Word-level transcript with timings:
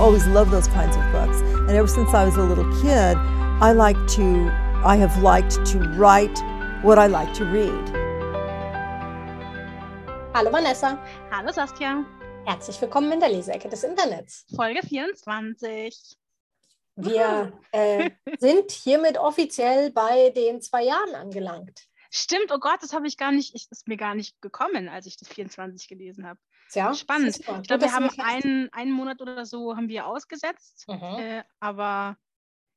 always 0.00 0.26
loved 0.26 0.50
those 0.50 0.66
kinds 0.68 0.96
of 0.96 1.02
books. 1.12 1.42
And 1.68 1.70
ever 1.70 1.86
since 1.86 2.14
I 2.14 2.24
was 2.24 2.36
a 2.36 2.42
little 2.42 2.64
kid, 2.80 3.16
I 3.60 3.72
like 3.72 3.98
to, 4.16 4.50
I 4.82 4.96
have 4.96 5.22
liked 5.22 5.64
to 5.72 5.78
write 5.98 6.38
what 6.82 6.98
I 6.98 7.06
like 7.06 7.34
to 7.34 7.44
read. 7.44 7.84
Hallo 10.34 10.50
Vanessa. 10.50 10.98
Hallo 11.30 11.52
Saskia. 11.52 12.06
Herzlich 12.46 12.80
willkommen 12.80 13.12
in 13.12 13.20
der 13.20 13.28
Leseecke 13.28 13.68
des 13.68 13.84
Internets. 13.84 14.46
Folge 14.56 14.80
24. 14.82 16.16
Wir 16.96 17.52
äh, 17.72 18.10
sind 18.38 18.70
hiermit 18.70 19.18
offiziell 19.18 19.92
bei 19.92 20.30
den 20.30 20.62
zwei 20.62 20.84
Jahren 20.84 21.14
angelangt. 21.14 21.86
Stimmt, 22.10 22.50
oh 22.52 22.58
Gott, 22.58 22.82
das 22.82 22.94
habe 22.94 23.06
ich 23.06 23.18
gar 23.18 23.32
nicht, 23.32 23.54
ist 23.54 23.86
mir 23.86 23.98
gar 23.98 24.14
nicht 24.14 24.40
gekommen, 24.40 24.88
als 24.88 25.04
ich 25.04 25.18
das 25.18 25.28
24 25.28 25.88
gelesen 25.88 26.26
habe. 26.26 26.40
Ja, 26.74 26.94
Spannend. 26.94 27.38
Ich 27.38 27.44
glaube, 27.44 27.80
wir 27.82 27.92
haben 27.92 28.10
einen, 28.18 28.72
einen 28.72 28.92
Monat 28.92 29.20
oder 29.20 29.44
so 29.46 29.76
haben 29.76 29.88
wir 29.88 30.06
ausgesetzt, 30.06 30.84
Mhm. 30.88 31.18
äh, 31.18 31.44
aber 31.58 32.16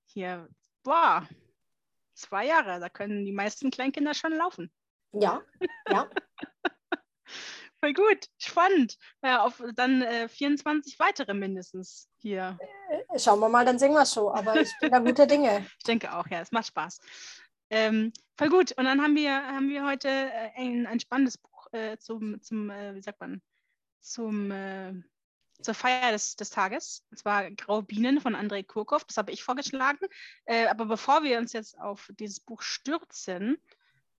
hier, 0.06 0.48
boah, 0.84 1.28
zwei 2.14 2.46
Jahre, 2.48 2.80
da 2.80 2.90
können 2.90 3.26
die 3.26 3.32
meisten 3.32 3.72
Kleinkinder 3.72 4.14
schon 4.14 4.34
laufen. 4.34 4.72
Ja, 5.12 5.42
ja. 5.90 6.10
Voll 7.84 7.94
gut, 7.94 8.30
spannend. 8.38 8.98
Ja, 9.22 9.44
auf 9.44 9.62
dann 9.76 10.02
äh, 10.02 10.30
24 10.30 10.98
weitere 11.00 11.34
mindestens 11.34 12.10
hier. 12.18 12.58
Äh, 12.90 13.20
Schauen 13.20 13.42
wir 13.42 13.50
mal, 13.50 13.66
dann 13.66 13.78
singen 13.78 13.94
wir 13.94 14.06
schon. 14.06 14.34
Aber 14.34 14.56
ich 14.60 14.72
bin 14.80 14.90
da 14.92 15.00
guter 15.00 15.28
Dinge. 15.28 15.66
Ich 15.78 15.84
denke 15.84 16.16
auch, 16.16 16.26
ja, 16.28 16.40
es 16.40 16.52
macht 16.54 16.68
Spaß. 16.68 17.00
Ähm, 17.70 18.14
voll 18.38 18.50
gut. 18.50 18.72
Und 18.78 18.86
dann 18.86 19.02
haben 19.02 19.16
wir, 19.16 19.34
haben 19.36 19.68
wir 19.68 19.86
heute 19.86 20.08
äh, 20.08 20.52
ein, 20.56 20.88
ein 20.88 21.02
spannendes 21.02 21.38
Buch 21.38 21.68
äh, 21.74 21.98
zum, 21.98 22.42
zum 22.42 22.70
äh, 22.70 22.96
wie 22.96 23.02
sagt 23.02 23.20
man, 23.20 23.42
zum, 24.04 24.52
äh, 24.52 24.94
zur 25.62 25.74
Feier 25.74 26.12
des, 26.12 26.36
des 26.36 26.50
Tages. 26.50 27.04
Und 27.10 27.18
zwar 27.18 27.50
Graue 27.52 27.84
Bienen 27.84 28.22
von 28.22 28.36
Andrei 28.36 28.64
Kurkov. 28.64 29.06
Das 29.06 29.18
habe 29.18 29.32
ich 29.32 29.44
vorgeschlagen. 29.44 30.06
Äh, 30.46 30.68
aber 30.68 30.86
bevor 30.86 31.24
wir 31.24 31.40
uns 31.40 31.54
jetzt 31.54 31.80
auf 31.80 32.10
dieses 32.20 32.40
Buch 32.40 32.62
stürzen, 32.62 33.58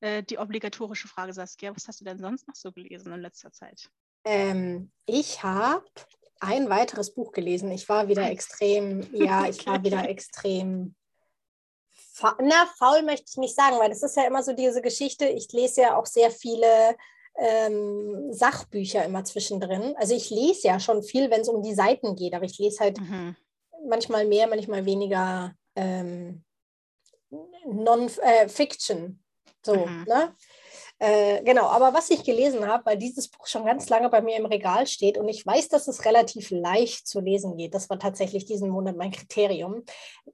äh, 0.01 0.23
die 0.23 0.39
obligatorische 0.39 1.09
Frage, 1.09 1.33
Saskia, 1.33 1.75
was 1.75 1.87
hast 1.87 2.01
du 2.01 2.05
denn 2.05 2.19
sonst 2.19 2.49
noch 2.49 2.57
so 2.57 2.73
gelesen 2.73 3.13
in 3.13 3.21
letzter 3.21 3.53
Zeit? 3.53 3.91
Ähm, 4.25 4.91
ich 5.07 5.43
habe 5.43 5.85
ein 6.41 6.69
weiteres 6.71 7.15
Buch 7.15 7.33
gelesen. 7.33 7.71
Ich 7.71 7.89
war 7.89 8.09
wieder 8.09 8.31
extrem, 8.31 9.07
ja, 9.15 9.47
ich 9.47 9.67
war 9.67 9.83
wieder 9.85 10.09
extrem 10.09 10.95
na, 12.39 12.67
faul 12.79 13.03
möchte 13.03 13.27
ich 13.29 13.37
nicht 13.39 13.57
sagen, 13.57 13.79
weil 13.79 13.89
das 13.89 14.03
ist 14.03 14.17
ja 14.17 14.25
immer 14.27 14.43
so 14.43 14.53
diese 14.53 14.81
Geschichte. 14.81 15.27
Ich 15.27 15.51
lese 15.53 15.83
ja 15.83 15.97
auch 15.97 16.07
sehr 16.07 16.31
viele 16.31 16.97
ähm, 17.37 18.33
Sachbücher 18.33 19.05
immer 19.05 19.25
zwischendrin. 19.25 19.95
Also 19.97 20.15
ich 20.15 20.31
lese 20.31 20.69
ja 20.69 20.81
schon 20.81 21.03
viel, 21.03 21.31
wenn 21.31 21.41
es 21.43 21.49
um 21.49 21.63
die 21.63 21.75
Seiten 21.75 22.17
geht, 22.17 22.35
aber 22.35 22.45
ich 22.45 22.59
lese 22.59 22.81
halt 22.81 23.01
Mhm. 23.01 23.37
manchmal 23.89 24.27
mehr, 24.27 24.47
manchmal 24.47 24.85
weniger 24.87 25.53
ähm, 25.77 26.45
Non-Fiction. 27.67 29.21
so, 29.65 29.87
Mhm. 29.87 30.05
ne? 30.07 30.35
Äh, 30.99 31.43
genau, 31.43 31.65
aber 31.67 31.93
was 31.93 32.11
ich 32.11 32.23
gelesen 32.23 32.67
habe, 32.69 32.87
weil 32.87 32.97
dieses 32.99 33.29
Buch 33.29 33.47
schon 33.47 33.65
ganz 33.65 33.89
lange 33.89 34.09
bei 34.11 34.21
mir 34.21 34.37
im 34.37 34.47
Regal 34.47 34.87
steht 34.87 35.19
und 35.19 35.29
ich 35.29 35.45
weiß, 35.45 35.69
dass 35.69 35.89
es 35.89 36.05
relativ 36.05 36.51
leicht 36.51 37.09
zu 37.09 37.21
lesen 37.21 37.57
geht, 37.57 37.75
das 37.75 37.91
war 37.91 37.99
tatsächlich 37.99 38.45
diesen 38.45 38.71
Monat 38.71 38.97
mein 38.97 39.11
Kriterium, 39.11 39.85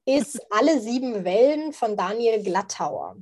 ist 0.05 0.39
Alle 0.51 0.79
sieben 0.81 1.25
Wellen 1.25 1.73
von 1.73 1.97
Daniel 1.97 2.43
Glattauer. 2.43 3.17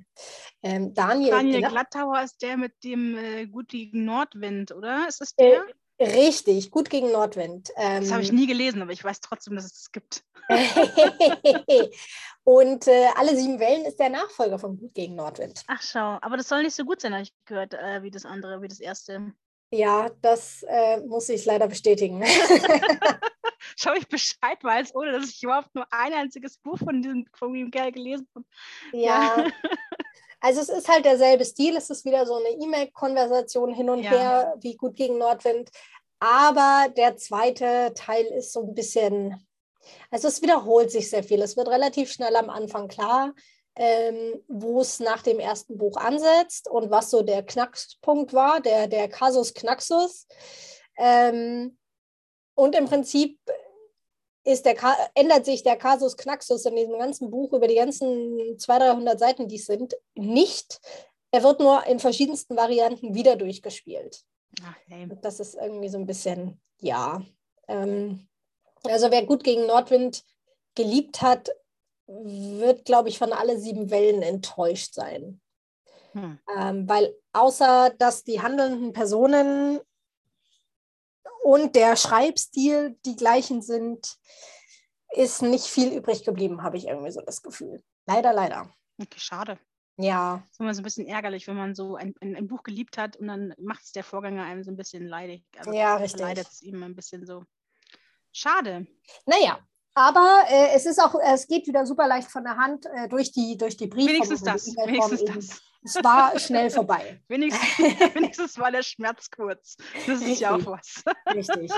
Ähm, 0.62 0.92
Daniel, 0.95 1.31
Daniel 1.31 1.61
Gla- 1.61 1.69
Glattauer 1.70 2.23
ist 2.23 2.42
der 2.42 2.56
mit 2.56 2.73
dem 2.83 3.17
äh, 3.17 3.47
Gut 3.47 3.69
gegen 3.69 4.05
Nordwind, 4.05 4.73
oder? 4.73 5.06
Ist 5.09 5.20
das 5.20 5.33
Äh, 5.37 5.50
der? 5.50 5.67
Richtig, 6.00 6.70
gut 6.70 6.91
gegen 6.91 7.11
Nordwind. 7.11 7.70
Das 7.77 8.12
habe 8.12 8.23
ich 8.23 8.28
Ähm, 8.31 8.37
nie 8.37 8.47
gelesen, 8.47 8.83
aber 8.83 8.92
ich 8.92 9.03
weiß 9.03 9.20
trotzdem, 9.20 9.56
dass 9.56 9.65
es 9.65 9.75
das 9.75 9.91
gibt. 9.92 10.25
und 12.45 12.87
äh, 12.87 13.06
Alle 13.16 13.37
sieben 13.37 13.59
Wellen 13.59 13.84
ist 13.84 13.99
der 13.99 14.09
Nachfolger 14.09 14.59
von 14.59 14.78
Gut 14.78 14.94
gegen 14.94 15.16
Nordwind. 15.16 15.62
Ach 15.66 15.83
schau, 15.83 16.19
aber 16.22 16.37
das 16.37 16.49
soll 16.49 16.62
nicht 16.62 16.75
so 16.77 16.84
gut 16.84 17.00
sein, 17.00 17.12
habe 17.12 17.22
ich 17.25 17.34
gehört, 17.44 17.75
äh, 17.75 18.03
wie 18.03 18.10
das 18.10 18.25
andere, 18.25 18.62
wie 18.62 18.69
das 18.69 18.81
erste. 18.81 19.33
Ja, 19.71 20.09
das 20.22 20.65
äh, 20.69 21.00
muss 21.00 21.28
ich 21.28 21.44
leider 21.44 21.66
bestätigen. 21.69 22.22
Schau 23.77 23.93
ich 23.94 24.09
Bescheid 24.09 24.62
weiß, 24.62 24.94
ohne 24.94 25.12
dass 25.12 25.28
ich 25.28 25.43
überhaupt 25.43 25.75
nur 25.75 25.87
ein 25.91 26.12
einziges 26.12 26.59
Buch 26.59 26.78
von 26.78 27.03
diesem 27.03 27.27
von 27.34 27.71
Kerl 27.71 27.93
gelesen 27.93 28.28
habe. 28.34 28.47
ja. 28.93 29.44
Also 30.41 30.60
es 30.60 30.69
ist 30.69 30.88
halt 30.88 31.04
derselbe 31.04 31.44
Stil, 31.44 31.76
es 31.76 31.91
ist 31.91 32.04
wieder 32.04 32.25
so 32.26 32.34
eine 32.34 32.50
E-Mail-Konversation 32.50 33.75
hin 33.75 33.91
und 33.91 34.03
Ja. 34.03 34.10
her, 34.10 34.54
wie 34.60 34.76
gut 34.76 34.94
gegen 34.97 35.19
Nordwind. 35.19 35.71
Aber 36.21 36.88
der 36.97 37.16
zweite 37.16 37.93
Teil 37.94 38.26
ist 38.26 38.53
so 38.53 38.62
ein 38.62 38.75
bisschen, 38.75 39.47
also 40.10 40.28
es 40.28 40.43
wiederholt 40.43 40.91
sich 40.91 41.10
sehr 41.10 41.22
viel. 41.25 41.43
Es 41.43 41.56
wird 41.56 41.69
relativ 41.69 42.10
schnell 42.12 42.34
am 42.37 42.50
Anfang 42.50 42.88
klar, 42.88 43.34
ähm, 43.77 44.43
wo 44.48 44.81
es 44.81 44.98
nach 44.98 45.22
dem 45.22 45.38
ersten 45.38 45.78
Buch 45.78 45.97
ansetzt 45.97 46.69
und 46.69 46.91
was 46.91 47.10
so 47.10 47.22
der 47.22 47.44
Knackpunkt 47.44 48.32
war, 48.32 48.60
der, 48.60 48.88
der 48.88 49.09
Casus 49.09 49.54
Knaxus. 49.54 50.27
Ähm, 50.97 51.78
und 52.54 52.75
im 52.75 52.87
Prinzip 52.87 53.38
ist 54.48 54.64
der, 54.64 54.76
ändert 55.14 55.44
sich 55.44 55.62
der 55.62 55.76
Casus 55.76 56.16
Knaxus 56.16 56.64
in 56.64 56.75
diesem 56.75 56.98
ganzen 56.98 57.31
Buch 57.31 57.53
über 57.53 57.69
die 57.69 57.75
ganzen 57.75 58.59
200, 58.59 58.97
300 58.97 59.19
Seiten, 59.19 59.48
die 59.48 59.56
es 59.56 59.66
sind, 59.66 59.94
nicht. 60.14 60.81
Er 61.31 61.42
wird 61.42 61.60
nur 61.60 61.86
in 61.86 61.98
verschiedensten 61.98 62.56
Varianten 62.56 63.14
wieder 63.14 63.36
durchgespielt. 63.36 64.25
Ach. 64.62 64.75
Und 64.91 65.22
Das 65.22 65.38
ist 65.38 65.54
irgendwie 65.54 65.91
so 65.91 65.98
ein 65.98 66.06
bisschen, 66.06 66.60
ja. 66.81 67.22
Ähm, 67.69 68.26
also 68.84 69.10
wer 69.10 69.26
gut 69.26 69.44
gegen 69.44 69.66
Nordwind 69.66 70.25
geliebt 70.75 71.20
hat, 71.20 71.50
wird, 72.06 72.86
glaube 72.86 73.10
ich, 73.10 73.19
von 73.19 73.34
alle 73.34 73.59
sieben 73.59 73.91
Wellen 73.91 74.22
enttäuscht 74.22 74.94
sein. 74.94 75.42
Hm. 76.12 76.38
Ähm, 76.56 76.88
weil 76.88 77.15
außer 77.34 77.92
dass 77.98 78.25
die 78.25 78.41
handelnden 78.41 78.94
Personen 78.94 79.80
und 81.43 81.77
der 81.77 81.97
Schreibstil 81.97 82.99
die 83.05 83.17
gleichen 83.17 83.62
sind, 83.62 84.19
ist 85.11 85.43
nicht 85.43 85.67
viel 85.67 85.93
übrig 85.97 86.25
geblieben, 86.25 86.62
habe 86.62 86.77
ich 86.77 86.87
irgendwie 86.87 87.11
so 87.11 87.21
das 87.21 87.43
Gefühl. 87.43 87.83
Leider, 88.06 88.33
leider. 88.33 88.73
Okay, 89.01 89.19
schade. 89.19 89.59
Ja, 89.97 90.43
Das 90.43 90.53
ist 90.53 90.61
immer 90.61 90.75
so 90.75 90.81
ein 90.81 90.84
bisschen 90.84 91.07
ärgerlich, 91.09 91.49
wenn 91.49 91.57
man 91.57 91.75
so 91.75 91.97
ein, 91.97 92.15
ein, 92.21 92.37
ein 92.37 92.47
Buch 92.47 92.62
geliebt 92.62 92.99
hat 92.99 93.17
und 93.17 93.27
dann 93.27 93.53
macht 93.59 93.83
es 93.83 93.93
der 93.93 94.05
Vorgänger 94.05 94.45
einem 94.45 94.62
so 94.62 94.71
ein 94.71 94.77
bisschen 94.77 95.07
leidig. 95.07 95.45
Also 95.57 95.73
Ja, 95.73 95.97
richtig. 95.97 96.21
Leidet 96.21 96.47
es 96.47 96.62
ihm 96.62 96.83
ein 96.83 96.95
bisschen 96.95 97.27
so. 97.27 97.45
Schade. 98.33 98.87
naja. 99.27 99.59
Aber 99.98 100.44
äh, 100.48 100.76
es 100.76 100.86
ist 100.86 101.03
auch, 101.03 101.16
es 101.20 101.48
geht 101.48 101.66
wieder 101.66 101.84
super 101.84 102.06
leicht 102.06 102.31
von 102.31 102.44
der 102.44 102.56
Hand 102.56 102.86
äh, 102.86 103.09
durch 103.09 103.32
die, 103.32 103.56
durch 103.56 103.76
die 103.76 103.88
Briefe. 103.88 104.12
Wenigstens 104.12 104.42
das. 104.42 104.66
Wenigstens 104.76 105.25
das. 105.25 105.60
Es 105.82 106.04
war 106.04 106.38
schnell 106.38 106.70
vorbei. 106.70 107.20
Wenigstens, 107.28 107.69
wenigstens 108.14 108.59
war 108.60 108.70
der 108.70 108.82
Schmerz 108.82 109.28
kurz. 109.28 109.76
Das 110.06 110.22
ist 110.22 110.38
ja 110.38 110.54
auch 110.54 110.64
was. 110.66 111.03
Richtig. 111.34 111.72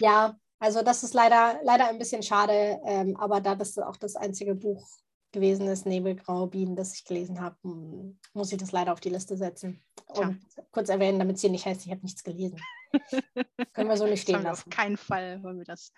Ja, 0.00 0.36
also 0.58 0.82
das 0.82 1.04
ist 1.04 1.14
leider, 1.14 1.60
leider 1.62 1.86
ein 1.86 1.98
bisschen 2.00 2.24
schade, 2.24 2.80
ähm, 2.84 3.16
aber 3.16 3.40
da 3.40 3.54
das 3.54 3.78
auch 3.78 3.96
das 3.96 4.16
einzige 4.16 4.56
Buch 4.56 4.84
gewesen 5.30 5.68
ist, 5.68 5.86
Nebelgraue 5.86 6.48
Bienen, 6.48 6.74
das 6.74 6.92
ich 6.92 7.04
gelesen 7.04 7.40
habe, 7.40 7.56
muss 8.34 8.50
ich 8.50 8.58
das 8.58 8.72
leider 8.72 8.92
auf 8.92 9.00
die 9.00 9.10
Liste 9.10 9.36
setzen. 9.36 9.80
Und 10.08 10.40
kurz 10.72 10.88
erwähnen, 10.88 11.20
damit 11.20 11.36
es 11.36 11.42
hier 11.42 11.50
nicht 11.50 11.66
heißt, 11.66 11.86
ich 11.86 11.92
habe 11.92 12.02
nichts 12.02 12.24
gelesen. 12.24 12.60
Können 13.74 13.88
wir 13.88 13.96
so 13.96 14.06
nicht 14.06 14.22
stehen 14.22 14.42
lassen. 14.42 14.66
Auf 14.66 14.70
keinen 14.70 14.96
Fall 14.96 15.40
wollen 15.44 15.58
wir 15.58 15.64
das. 15.64 15.92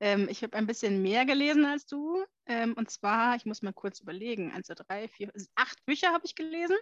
Ähm, 0.00 0.28
ich 0.28 0.42
habe 0.42 0.56
ein 0.56 0.66
bisschen 0.66 1.02
mehr 1.02 1.24
gelesen 1.24 1.64
als 1.64 1.86
du. 1.86 2.24
Ähm, 2.46 2.74
und 2.74 2.90
zwar, 2.90 3.36
ich 3.36 3.46
muss 3.46 3.62
mal 3.62 3.72
kurz 3.72 4.00
überlegen, 4.00 4.52
eins, 4.52 4.66
zwei, 4.66 4.74
drei, 4.74 5.08
vier, 5.08 5.30
also 5.34 5.46
acht 5.54 5.84
Bücher 5.86 6.12
habe 6.12 6.26
ich 6.26 6.34
gelesen. 6.34 6.76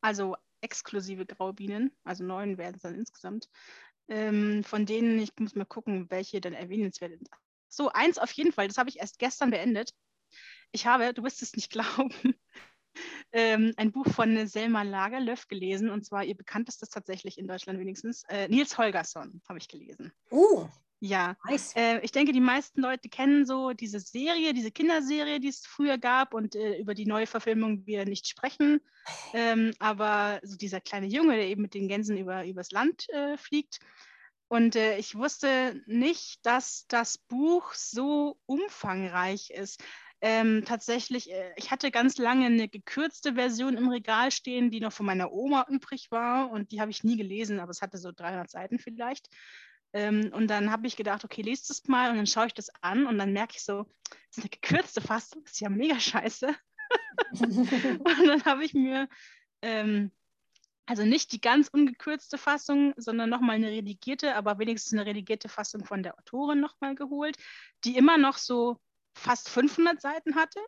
Also 0.00 0.36
exklusive 0.60 1.26
Graue 1.26 1.52
Bienen. 1.52 1.92
Also 2.04 2.24
neun 2.24 2.58
werden 2.58 2.76
es 2.76 2.82
dann 2.82 2.94
insgesamt. 2.94 3.48
Ähm, 4.08 4.64
von 4.64 4.86
denen, 4.86 5.18
ich 5.18 5.32
muss 5.38 5.54
mal 5.54 5.64
gucken, 5.66 6.10
welche 6.10 6.40
dann 6.40 6.54
erwähnenswert 6.54 7.12
sind. 7.12 7.28
So, 7.68 7.90
eins 7.90 8.18
auf 8.18 8.32
jeden 8.32 8.52
Fall, 8.52 8.68
das 8.68 8.78
habe 8.78 8.88
ich 8.88 8.98
erst 8.98 9.18
gestern 9.18 9.50
beendet. 9.50 9.92
Ich 10.72 10.86
habe, 10.86 11.12
du 11.12 11.22
wirst 11.22 11.42
es 11.42 11.54
nicht 11.54 11.70
glauben, 11.70 12.12
ähm, 13.32 13.74
ein 13.76 13.92
Buch 13.92 14.06
von 14.08 14.46
Selma 14.46 14.82
Lagerlöf 14.82 15.48
gelesen. 15.48 15.90
Und 15.90 16.04
zwar 16.04 16.24
ihr 16.24 16.36
bekanntestes 16.36 16.88
tatsächlich 16.88 17.38
in 17.38 17.46
Deutschland 17.46 17.78
wenigstens. 17.78 18.24
Äh, 18.24 18.48
Nils 18.48 18.78
Holgersson 18.78 19.42
habe 19.48 19.58
ich 19.58 19.68
gelesen. 19.68 20.12
Uh, 20.30 20.68
Ja, 21.00 21.36
nice. 21.48 21.74
äh, 21.76 22.00
ich 22.00 22.10
denke, 22.10 22.32
die 22.32 22.40
meisten 22.40 22.80
Leute 22.80 23.08
kennen 23.08 23.46
so 23.46 23.72
diese 23.72 24.00
Serie, 24.00 24.52
diese 24.52 24.72
Kinderserie, 24.72 25.38
die 25.38 25.48
es 25.48 25.64
früher 25.64 25.96
gab 25.96 26.34
und 26.34 26.56
äh, 26.56 26.78
über 26.78 26.94
die 26.94 27.06
neue 27.06 27.26
Verfilmung 27.26 27.86
wir 27.86 28.04
nicht 28.04 28.26
sprechen. 28.26 28.80
Ähm, 29.32 29.72
aber 29.78 30.40
so 30.42 30.56
dieser 30.56 30.80
kleine 30.80 31.06
Junge, 31.06 31.36
der 31.36 31.46
eben 31.46 31.62
mit 31.62 31.74
den 31.74 31.86
Gänsen 31.86 32.18
über, 32.18 32.44
übers 32.44 32.72
Land 32.72 33.08
äh, 33.10 33.36
fliegt. 33.36 33.78
Und 34.48 34.76
äh, 34.76 34.98
ich 34.98 35.14
wusste 35.14 35.80
nicht, 35.86 36.44
dass 36.44 36.86
das 36.88 37.18
Buch 37.18 37.74
so 37.74 38.40
umfangreich 38.46 39.50
ist. 39.50 39.84
Ähm, 40.20 40.64
tatsächlich, 40.66 41.30
äh, 41.30 41.52
ich 41.56 41.70
hatte 41.70 41.92
ganz 41.92 42.18
lange 42.18 42.46
eine 42.46 42.68
gekürzte 42.68 43.34
Version 43.34 43.76
im 43.76 43.88
Regal 43.88 44.32
stehen, 44.32 44.70
die 44.70 44.80
noch 44.80 44.92
von 44.92 45.06
meiner 45.06 45.32
Oma 45.32 45.66
übrig 45.68 46.10
war 46.10 46.50
und 46.50 46.72
die 46.72 46.80
habe 46.80 46.90
ich 46.90 47.04
nie 47.04 47.16
gelesen, 47.16 47.60
aber 47.60 47.70
es 47.70 47.82
hatte 47.82 47.98
so 47.98 48.10
300 48.10 48.50
Seiten 48.50 48.78
vielleicht. 48.80 49.28
Ähm, 49.92 50.30
und 50.34 50.48
dann 50.48 50.70
habe 50.70 50.86
ich 50.86 50.96
gedacht, 50.96 51.24
okay, 51.24 51.42
lest 51.42 51.70
es 51.70 51.88
mal 51.88 52.10
und 52.10 52.16
dann 52.16 52.26
schaue 52.26 52.46
ich 52.46 52.54
das 52.54 52.70
an 52.82 53.06
und 53.06 53.18
dann 53.18 53.32
merke 53.32 53.54
ich 53.56 53.62
so, 53.62 53.84
das 54.10 54.38
ist 54.38 54.40
eine 54.40 54.50
gekürzte 54.50 55.00
Fassung, 55.00 55.42
das 55.44 55.54
ist 55.54 55.60
ja 55.60 55.68
mega 55.68 55.98
scheiße. 55.98 56.54
und 57.40 58.26
dann 58.26 58.44
habe 58.44 58.64
ich 58.64 58.74
mir 58.74 59.08
ähm, 59.62 60.12
also 60.88 61.04
nicht 61.04 61.32
die 61.32 61.40
ganz 61.40 61.68
ungekürzte 61.68 62.38
Fassung, 62.38 62.94
sondern 62.96 63.28
nochmal 63.28 63.56
eine 63.56 63.68
redigierte, 63.68 64.34
aber 64.34 64.58
wenigstens 64.58 64.94
eine 64.94 65.04
redigierte 65.04 65.50
Fassung 65.50 65.84
von 65.84 66.02
der 66.02 66.18
Autorin 66.18 66.60
nochmal 66.60 66.94
geholt, 66.94 67.36
die 67.84 67.98
immer 67.98 68.16
noch 68.16 68.38
so 68.38 68.80
fast 69.14 69.50
500 69.50 70.00
Seiten 70.00 70.34
hatte. 70.34 70.60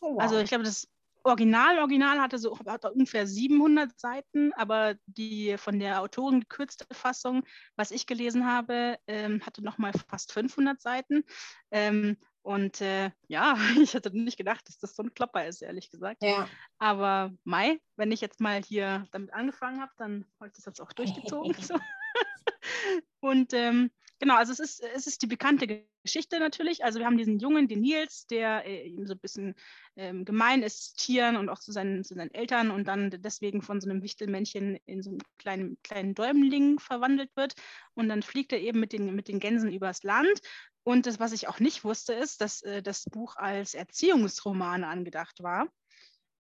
Oh, 0.00 0.14
wow. 0.14 0.22
Also 0.22 0.38
ich 0.38 0.48
glaube, 0.48 0.64
das 0.64 0.88
Original, 1.26 1.80
Original 1.80 2.20
hatte 2.20 2.38
so 2.38 2.56
hatte 2.66 2.92
ungefähr 2.92 3.26
700 3.26 3.98
Seiten, 3.98 4.52
aber 4.52 4.94
die 5.06 5.56
von 5.58 5.80
der 5.80 6.00
Autorin 6.00 6.40
gekürzte 6.40 6.86
Fassung, 6.92 7.42
was 7.74 7.90
ich 7.90 8.06
gelesen 8.06 8.46
habe, 8.46 8.96
ähm, 9.08 9.44
hatte 9.44 9.62
nochmal 9.62 9.92
fast 10.08 10.32
500 10.32 10.80
Seiten. 10.80 11.24
Ähm, 11.72 12.16
und 12.42 12.80
äh, 12.80 13.10
ja, 13.26 13.56
ich 13.82 13.94
hätte 13.94 14.16
nicht 14.16 14.36
gedacht, 14.36 14.68
dass 14.68 14.78
das 14.78 14.94
so 14.94 15.02
ein 15.02 15.14
Klopper 15.14 15.46
ist, 15.46 15.62
ehrlich 15.62 15.90
gesagt. 15.90 16.22
Ja. 16.22 16.48
Aber 16.78 17.32
Mai, 17.42 17.80
wenn 17.96 18.12
ich 18.12 18.20
jetzt 18.20 18.40
mal 18.40 18.62
hier 18.62 19.08
damit 19.10 19.32
angefangen 19.32 19.80
habe, 19.80 19.92
dann 19.96 20.26
habe 20.38 20.46
ich 20.46 20.54
das 20.54 20.64
jetzt 20.64 20.80
auch 20.80 20.92
durchgezogen. 20.92 21.54
so. 21.60 21.74
Und 23.20 23.52
ähm, 23.52 23.90
genau, 24.20 24.36
also 24.36 24.52
es 24.52 24.60
ist, 24.60 24.80
es 24.94 25.08
ist 25.08 25.22
die 25.22 25.26
bekannte 25.26 25.66
Geschichte 26.06 26.38
natürlich. 26.38 26.84
Also 26.84 26.98
wir 26.98 27.06
haben 27.06 27.18
diesen 27.18 27.38
Jungen, 27.38 27.68
den 27.68 27.80
Nils, 27.80 28.26
der 28.26 28.66
äh, 28.66 28.90
so 29.04 29.12
ein 29.12 29.18
bisschen 29.18 29.54
ähm, 29.96 30.24
gemein 30.24 30.62
ist 30.62 30.96
Tieren 30.96 31.36
und 31.36 31.48
auch 31.48 31.58
zu 31.58 31.72
seinen, 31.72 32.04
zu 32.04 32.14
seinen 32.14 32.32
Eltern 32.32 32.70
und 32.70 32.88
dann 32.88 33.10
deswegen 33.10 33.60
von 33.60 33.80
so 33.80 33.90
einem 33.90 34.02
Wichtelmännchen 34.02 34.78
in 34.86 35.02
so 35.02 35.10
einen 35.10 35.22
kleinen, 35.38 35.76
kleinen 35.82 36.14
Däumling 36.14 36.78
verwandelt 36.78 37.30
wird. 37.36 37.54
Und 37.94 38.08
dann 38.08 38.22
fliegt 38.22 38.52
er 38.52 38.60
eben 38.60 38.80
mit 38.80 38.92
den, 38.92 39.14
mit 39.14 39.28
den 39.28 39.40
Gänsen 39.40 39.72
übers 39.72 40.02
Land 40.02 40.40
und 40.86 41.06
das, 41.06 41.18
was 41.18 41.32
ich 41.32 41.48
auch 41.48 41.58
nicht 41.58 41.82
wusste, 41.82 42.12
ist, 42.12 42.40
dass 42.40 42.62
äh, 42.62 42.80
das 42.80 43.06
Buch 43.06 43.34
als 43.36 43.74
Erziehungsroman 43.74 44.84
angedacht 44.84 45.42
war. 45.42 45.66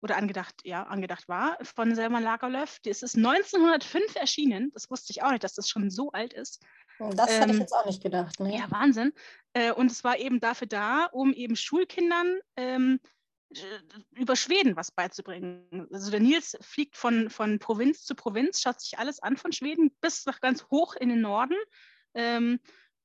Oder 0.06 0.18
angedacht, 0.18 0.62
ja, 0.64 0.84
angedacht 0.84 1.28
war 1.28 1.58
von 1.64 1.96
Selma 1.96 2.20
Lagerlöf. 2.20 2.78
Das 2.84 3.02
ist 3.02 3.18
1905 3.18 4.16
erschienen. 4.16 4.70
Das 4.76 4.92
wusste 4.92 5.10
ich 5.10 5.24
auch 5.24 5.32
nicht, 5.32 5.44
dass 5.44 5.56
das 5.56 5.68
schon 5.68 5.90
so 5.90 6.12
alt 6.12 6.32
ist. 6.32 6.62
Oh, 7.00 7.10
das 7.10 7.32
ähm, 7.32 7.40
hätte 7.40 7.54
ich 7.54 7.60
jetzt 7.62 7.74
auch 7.74 7.88
nicht 7.88 8.04
gedacht. 8.04 8.40
Ne? 8.40 8.56
Ja, 8.56 8.70
Wahnsinn. 8.70 9.14
Äh, 9.54 9.72
und 9.72 9.90
es 9.90 10.04
war 10.04 10.20
eben 10.20 10.40
dafür 10.40 10.68
da, 10.68 11.06
um 11.06 11.34
eben 11.34 11.56
Schulkindern 11.56 12.38
ähm, 12.56 13.00
über 14.12 14.36
Schweden 14.36 14.76
was 14.76 14.92
beizubringen. 14.92 15.88
Also 15.92 16.12
der 16.12 16.20
Nils 16.20 16.56
fliegt 16.62 16.98
von, 16.98 17.32
von 17.32 17.58
Provinz 17.58 18.06
zu 18.06 18.14
Provinz, 18.14 18.62
schaut 18.62 18.82
sich 18.82 19.00
alles 19.00 19.24
an 19.24 19.38
von 19.38 19.54
Schweden 19.54 19.90
bis 20.02 20.28
nach 20.28 20.40
ganz 20.40 20.68
hoch 20.70 20.94
in 20.94 21.10
den 21.10 21.22
Norden. 21.22 21.58
Ähm, 22.14 22.60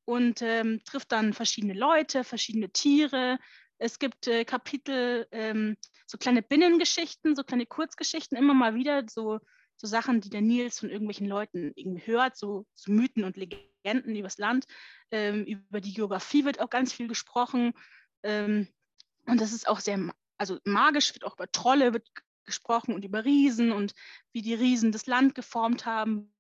und 0.05 0.43
ähm, 0.43 0.83
trifft 0.85 1.13
dann 1.13 1.33
verschiedene 1.33 1.73
Leute, 1.73 2.25
verschiedene 2.25 2.69
Tiere. 2.71 3.39
Es 3.81 3.99
gibt 3.99 4.27
äh, 4.27 4.45
Kapitel, 4.45 5.27
ähm, 5.33 5.77
so 6.07 6.19
kleine 6.19 6.43
Binnengeschichten, 6.43 7.35
so 7.35 7.43
kleine 7.43 7.65
Kurzgeschichten, 7.65 8.37
immer 8.37 8.53
mal 8.53 8.75
wieder 8.75 9.05
so, 9.09 9.41
so 9.77 9.87
Sachen, 9.87 10.21
die 10.21 10.29
der 10.29 10.43
Nils 10.43 10.79
von 10.79 10.91
irgendwelchen 10.91 11.27
Leuten 11.27 11.73
irgendwie 11.75 12.07
hört, 12.07 12.37
so, 12.37 12.67
so 12.75 12.93
Mythen 12.93 13.25
und 13.25 13.39
Legenden 13.39 14.15
übers 14.15 14.37
Land. 14.37 14.67
Ähm, 15.11 15.45
über 15.45 15.81
die 15.81 15.95
Geografie 15.95 16.45
wird 16.45 16.61
auch 16.61 16.69
ganz 16.69 16.93
viel 16.93 17.09
gesprochen. 17.09 17.73
Ähm, 18.23 18.69
und 19.25 19.41
das 19.41 19.53
ist 19.53 19.67
auch 19.67 19.81
sehr, 19.81 19.99
also 20.37 20.59
magisch 20.65 21.15
wird 21.15 21.25
auch 21.25 21.37
über 21.37 21.51
Trolle 21.51 21.95
wird 21.95 22.07
gesprochen 22.45 22.95
und 22.95 23.05
über 23.05 23.25
Riesen 23.25 23.73
und 23.73 23.95
wie 24.33 24.43
die 24.43 24.55
Riesen 24.55 24.93
das 24.93 25.07
Land 25.07 25.35
geformt 25.35 25.87
haben, 25.87 26.35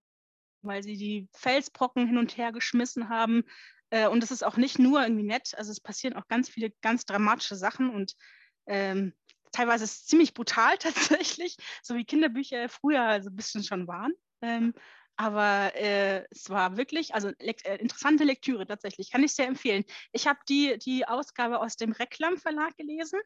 weil 0.60 0.82
sie 0.82 0.98
die 0.98 1.28
Felsbrocken 1.32 2.06
hin 2.06 2.18
und 2.18 2.36
her 2.36 2.52
geschmissen 2.52 3.08
haben. 3.08 3.44
Äh, 3.90 4.08
und 4.08 4.22
es 4.22 4.30
ist 4.30 4.44
auch 4.44 4.56
nicht 4.56 4.78
nur 4.78 5.02
irgendwie 5.02 5.24
nett, 5.24 5.54
also 5.56 5.70
es 5.70 5.80
passieren 5.80 6.14
auch 6.14 6.28
ganz 6.28 6.48
viele 6.48 6.70
ganz 6.80 7.04
dramatische 7.04 7.56
Sachen 7.56 7.90
und 7.90 8.14
ähm, 8.66 9.14
teilweise 9.52 9.84
ist 9.84 9.92
es 9.92 10.06
ziemlich 10.06 10.34
brutal 10.34 10.78
tatsächlich, 10.78 11.56
so 11.82 11.94
wie 11.94 12.04
Kinderbücher 12.04 12.68
früher 12.68 13.02
also 13.02 13.30
ein 13.30 13.36
bisschen 13.36 13.64
schon 13.64 13.86
waren. 13.86 14.12
Ähm, 14.42 14.74
aber 15.16 15.74
äh, 15.74 16.24
es 16.30 16.48
war 16.48 16.78
wirklich, 16.78 17.14
also 17.14 17.28
le 17.28 17.54
äh, 17.64 17.76
interessante 17.76 18.24
Lektüre 18.24 18.66
tatsächlich, 18.66 19.10
kann 19.10 19.22
ich 19.22 19.34
sehr 19.34 19.48
empfehlen. 19.48 19.84
Ich 20.12 20.26
habe 20.26 20.38
die, 20.48 20.78
die 20.78 21.06
Ausgabe 21.06 21.60
aus 21.60 21.76
dem 21.76 21.92
Reklam 21.92 22.38
Verlag 22.38 22.74
gelesen 22.78 23.20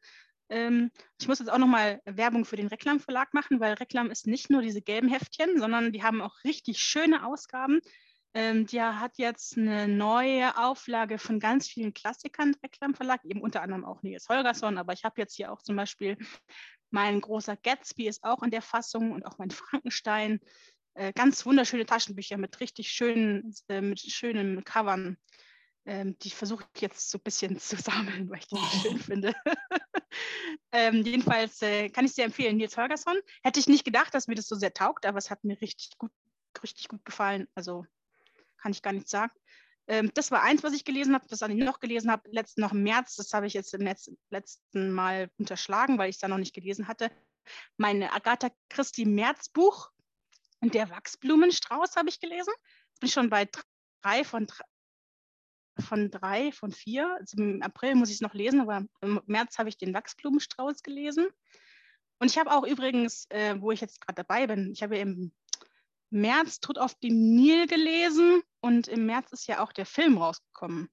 ähm, 0.50 0.90
ich 1.20 1.28
muss 1.28 1.38
jetzt 1.38 1.50
auch 1.50 1.58
nochmal 1.58 2.00
Werbung 2.04 2.44
für 2.44 2.56
den 2.56 2.66
Reklam 2.66 3.00
Verlag 3.00 3.32
machen, 3.32 3.60
weil 3.60 3.74
Reklam 3.74 4.10
ist 4.10 4.26
nicht 4.26 4.50
nur 4.50 4.62
diese 4.62 4.82
gelben 4.82 5.08
Heftchen, 5.08 5.58
sondern 5.58 5.92
die 5.92 6.02
haben 6.02 6.20
auch 6.20 6.44
richtig 6.44 6.78
schöne 6.80 7.26
Ausgaben. 7.26 7.80
Ähm, 8.36 8.66
der 8.66 8.98
hat 8.98 9.16
jetzt 9.18 9.56
eine 9.56 9.86
neue 9.86 10.58
Auflage 10.58 11.18
von 11.18 11.38
ganz 11.38 11.68
vielen 11.68 11.94
Klassikern, 11.94 12.54
Reklam 12.64 12.94
Verlag, 12.94 13.24
eben 13.24 13.40
unter 13.40 13.62
anderem 13.62 13.84
auch 13.84 14.02
Nils 14.02 14.28
Holgersson, 14.28 14.76
aber 14.76 14.92
ich 14.92 15.04
habe 15.04 15.20
jetzt 15.20 15.36
hier 15.36 15.52
auch 15.52 15.62
zum 15.62 15.76
Beispiel 15.76 16.18
mein 16.90 17.20
großer 17.20 17.56
Gatsby 17.56 18.06
ist 18.06 18.22
auch 18.22 18.42
in 18.42 18.50
der 18.52 18.62
Fassung 18.62 19.12
und 19.12 19.24
auch 19.26 19.38
mein 19.38 19.50
Frankenstein. 19.50 20.40
Äh, 20.94 21.12
ganz 21.12 21.44
wunderschöne 21.44 21.86
Taschenbücher 21.86 22.36
mit 22.36 22.60
richtig 22.60 22.90
schönen, 22.92 23.52
äh, 23.68 23.80
mit 23.80 24.00
schönen 24.00 24.62
Covern. 24.64 25.16
Ähm, 25.86 26.16
die 26.20 26.30
versuche 26.30 26.64
ich 26.74 26.80
jetzt 26.80 27.10
so 27.10 27.18
ein 27.18 27.22
bisschen 27.22 27.58
zu 27.60 27.76
sammeln, 27.76 28.30
weil 28.30 28.38
ich 28.38 28.46
die 28.46 28.56
so 28.56 28.88
schön 28.88 28.98
finde. 28.98 29.34
ähm, 30.72 31.02
jedenfalls 31.04 31.62
äh, 31.62 31.88
kann 31.88 32.04
ich 32.04 32.12
sehr 32.12 32.26
empfehlen, 32.26 32.56
Nils 32.56 32.76
Holgersson. 32.76 33.16
Hätte 33.42 33.58
ich 33.58 33.68
nicht 33.68 33.84
gedacht, 33.84 34.14
dass 34.14 34.28
mir 34.28 34.36
das 34.36 34.46
so 34.46 34.54
sehr 34.54 34.72
taugt, 34.72 35.04
aber 35.04 35.18
es 35.18 35.30
hat 35.30 35.42
mir 35.42 35.60
richtig 35.60 35.98
gut, 35.98 36.12
richtig 36.62 36.88
gut 36.88 37.04
gefallen. 37.04 37.48
Also 37.56 37.84
kann 38.64 38.72
ich 38.72 38.80
gar 38.80 38.94
nicht 38.94 39.10
sagen. 39.10 39.32
Ähm, 39.88 40.10
das 40.14 40.30
war 40.30 40.42
eins, 40.42 40.62
was 40.62 40.72
ich 40.72 40.86
gelesen 40.86 41.14
habe. 41.14 41.26
Was 41.28 41.42
ich 41.42 41.54
noch 41.54 41.80
gelesen 41.80 42.10
habe, 42.10 42.30
letzten 42.30 42.62
noch 42.62 42.72
im 42.72 42.82
März, 42.82 43.16
das 43.16 43.30
habe 43.34 43.46
ich 43.46 43.52
jetzt 43.52 43.74
im 43.74 43.82
Netz, 43.82 44.10
letzten 44.30 44.90
Mal 44.90 45.30
unterschlagen, 45.36 45.98
weil 45.98 46.08
ich 46.08 46.16
es 46.16 46.20
da 46.20 46.28
noch 46.28 46.38
nicht 46.38 46.54
gelesen 46.54 46.88
hatte. 46.88 47.10
Meine 47.76 48.10
Agatha 48.14 48.48
Christie 48.70 49.04
März 49.04 49.50
Buch 49.50 49.90
und 50.60 50.72
der 50.72 50.88
Wachsblumenstrauß 50.88 51.96
habe 51.96 52.08
ich 52.08 52.20
gelesen. 52.20 52.54
Jetzt 52.88 53.00
bin 53.00 53.10
schon 53.10 53.28
bei 53.28 53.46
drei 54.02 54.24
von 54.24 54.46
von 55.78 56.10
drei, 56.10 56.52
von 56.52 56.72
vier. 56.72 57.14
Also 57.20 57.36
Im 57.36 57.60
April 57.60 57.96
muss 57.96 58.08
ich 58.08 58.14
es 58.14 58.20
noch 58.22 58.32
lesen, 58.32 58.62
aber 58.62 58.86
im 59.02 59.20
März 59.26 59.58
habe 59.58 59.68
ich 59.68 59.76
den 59.76 59.92
Wachsblumenstrauß 59.92 60.82
gelesen. 60.82 61.26
Und 62.18 62.30
ich 62.30 62.38
habe 62.38 62.52
auch 62.52 62.64
übrigens, 62.64 63.26
äh, 63.28 63.60
wo 63.60 63.72
ich 63.72 63.82
jetzt 63.82 64.00
gerade 64.00 64.24
dabei 64.24 64.46
bin, 64.46 64.72
ich 64.72 64.82
habe 64.82 64.96
im 64.96 65.32
März 66.14 66.60
Tod 66.60 66.78
auf 66.78 66.94
dem 66.94 67.34
Nil 67.34 67.66
gelesen 67.66 68.42
und 68.60 68.88
im 68.88 69.06
März 69.06 69.32
ist 69.32 69.46
ja 69.46 69.62
auch 69.62 69.72
der 69.72 69.84
Film 69.84 70.16
rausgekommen, 70.16 70.88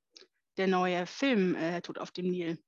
der 0.57 0.67
neue 0.67 1.05
Film 1.05 1.55
äh, 1.55 1.81
Tod 1.81 2.00
auf 2.00 2.12
dem 2.12 2.29
Nil. 2.29 2.62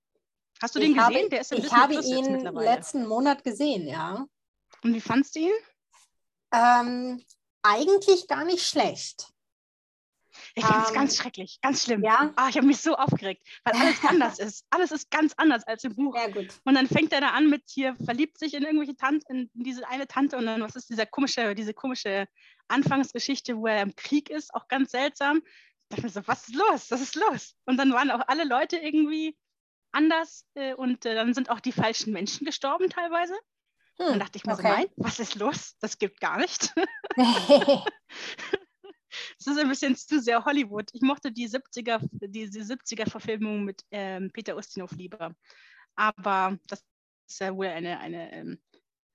Hast 0.62 0.76
du 0.76 0.80
ich 0.80 0.86
den 0.86 0.96
gesehen? 0.96 1.16
Habe, 1.16 1.30
der 1.30 1.42
ist 1.42 1.52
ich 1.52 1.74
habe 1.74 1.96
ihn 1.96 2.46
letzten 2.56 3.08
Monat 3.08 3.44
gesehen, 3.44 3.88
ja. 3.88 4.26
Und 4.84 4.94
wie 4.94 5.02
fandst 5.02 5.36
du 5.36 5.40
ihn? 5.40 5.52
Ähm, 6.54 7.24
eigentlich 7.64 8.28
gar 8.28 8.46
nicht 8.46 8.66
schlecht. 8.66 9.33
Ich 10.56 10.64
finde 10.64 10.84
es 10.84 10.90
um, 10.90 10.96
ganz 10.96 11.18
schrecklich, 11.18 11.60
ganz 11.62 11.84
schlimm. 11.84 12.04
Ja? 12.04 12.32
Ah, 12.36 12.48
ich 12.50 12.58
habe 12.58 12.68
mich 12.68 12.78
so 12.78 12.96
aufgeregt, 12.96 13.44
weil 13.64 13.74
alles 13.74 13.96
anders 14.08 14.40
ist. 14.40 14.66
Alles 14.70 14.92
ist 14.92 15.10
ganz 15.10 15.34
anders 15.38 15.64
als 15.66 15.84
im 15.84 15.96
Buch. 15.96 16.16
Ja, 16.16 16.28
gut. 16.28 16.48
Und 16.64 16.76
dann 16.76 16.88
fängt 16.88 17.12
er 17.12 17.22
da 17.22 17.30
an 17.30 17.50
mit 17.50 17.64
hier, 17.68 17.96
verliebt 17.96 18.38
sich 18.38 18.54
in 18.54 18.64
irgendwelche 18.64 18.96
Tante, 18.96 19.26
in 19.30 19.50
diese 19.54 19.88
eine 19.88 20.08
Tante 20.08 20.38
und 20.38 20.46
dann, 20.46 20.62
was 20.62 20.76
ist 20.76 20.90
dieser 20.90 21.08
komische, 21.08 21.56
diese 21.56 21.74
komische 21.74 22.28
Anfangsgeschichte, 22.68 23.58
wo 23.58 23.68
er 23.68 23.82
im 23.82 23.96
Krieg 23.96 24.30
ist, 24.30 24.54
auch 24.54 24.68
ganz 24.68 24.92
seltsam. 24.92 25.42
Ich 25.46 25.88
dachte 25.90 26.04
mir 26.04 26.10
so, 26.10 26.22
was 26.28 26.48
ist 26.48 26.56
los? 26.56 26.92
Was 26.92 27.02
ist 27.02 27.16
los? 27.16 27.56
Und 27.66 27.78
dann 27.78 27.92
waren 27.92 28.12
auch 28.12 28.28
alle 28.28 28.44
Leute 28.44 28.78
irgendwie 28.78 29.36
anders 29.92 30.46
äh, 30.54 30.74
und 30.74 31.06
äh, 31.06 31.16
dann 31.16 31.34
sind 31.34 31.50
auch 31.50 31.60
die 31.60 31.72
falschen 31.72 32.14
Menschen 32.14 32.46
gestorben 32.46 32.90
teilweise. 32.90 33.34
Hm, 33.98 34.08
dann 34.08 34.20
dachte 34.20 34.38
ich 34.38 34.46
mir 34.46 34.54
okay. 34.54 34.62
so, 34.62 34.68
nein, 34.68 34.86
was 34.98 35.20
ist 35.20 35.36
los? 35.36 35.76
Das 35.80 35.98
gibt 35.98 36.20
gar 36.20 36.38
nicht. 36.38 36.74
Es 39.46 39.48
ist 39.48 39.60
ein 39.60 39.68
bisschen 39.68 39.96
zu 39.98 40.22
sehr 40.22 40.46
Hollywood. 40.46 40.90
Ich 40.94 41.02
mochte 41.02 41.30
die 41.30 41.50
70er, 41.50 42.00
diese 42.12 42.62
70er-Verfilmung 42.62 43.66
mit 43.66 43.84
ähm, 43.92 44.32
Peter 44.32 44.56
Ustinov 44.56 44.92
lieber. 44.94 45.36
Aber 45.96 46.58
das 46.68 46.82
ist 47.28 47.42
ja 47.42 47.54
wohl 47.54 47.68
eine, 47.68 48.00
eine 48.00 48.32
ähm, 48.32 48.62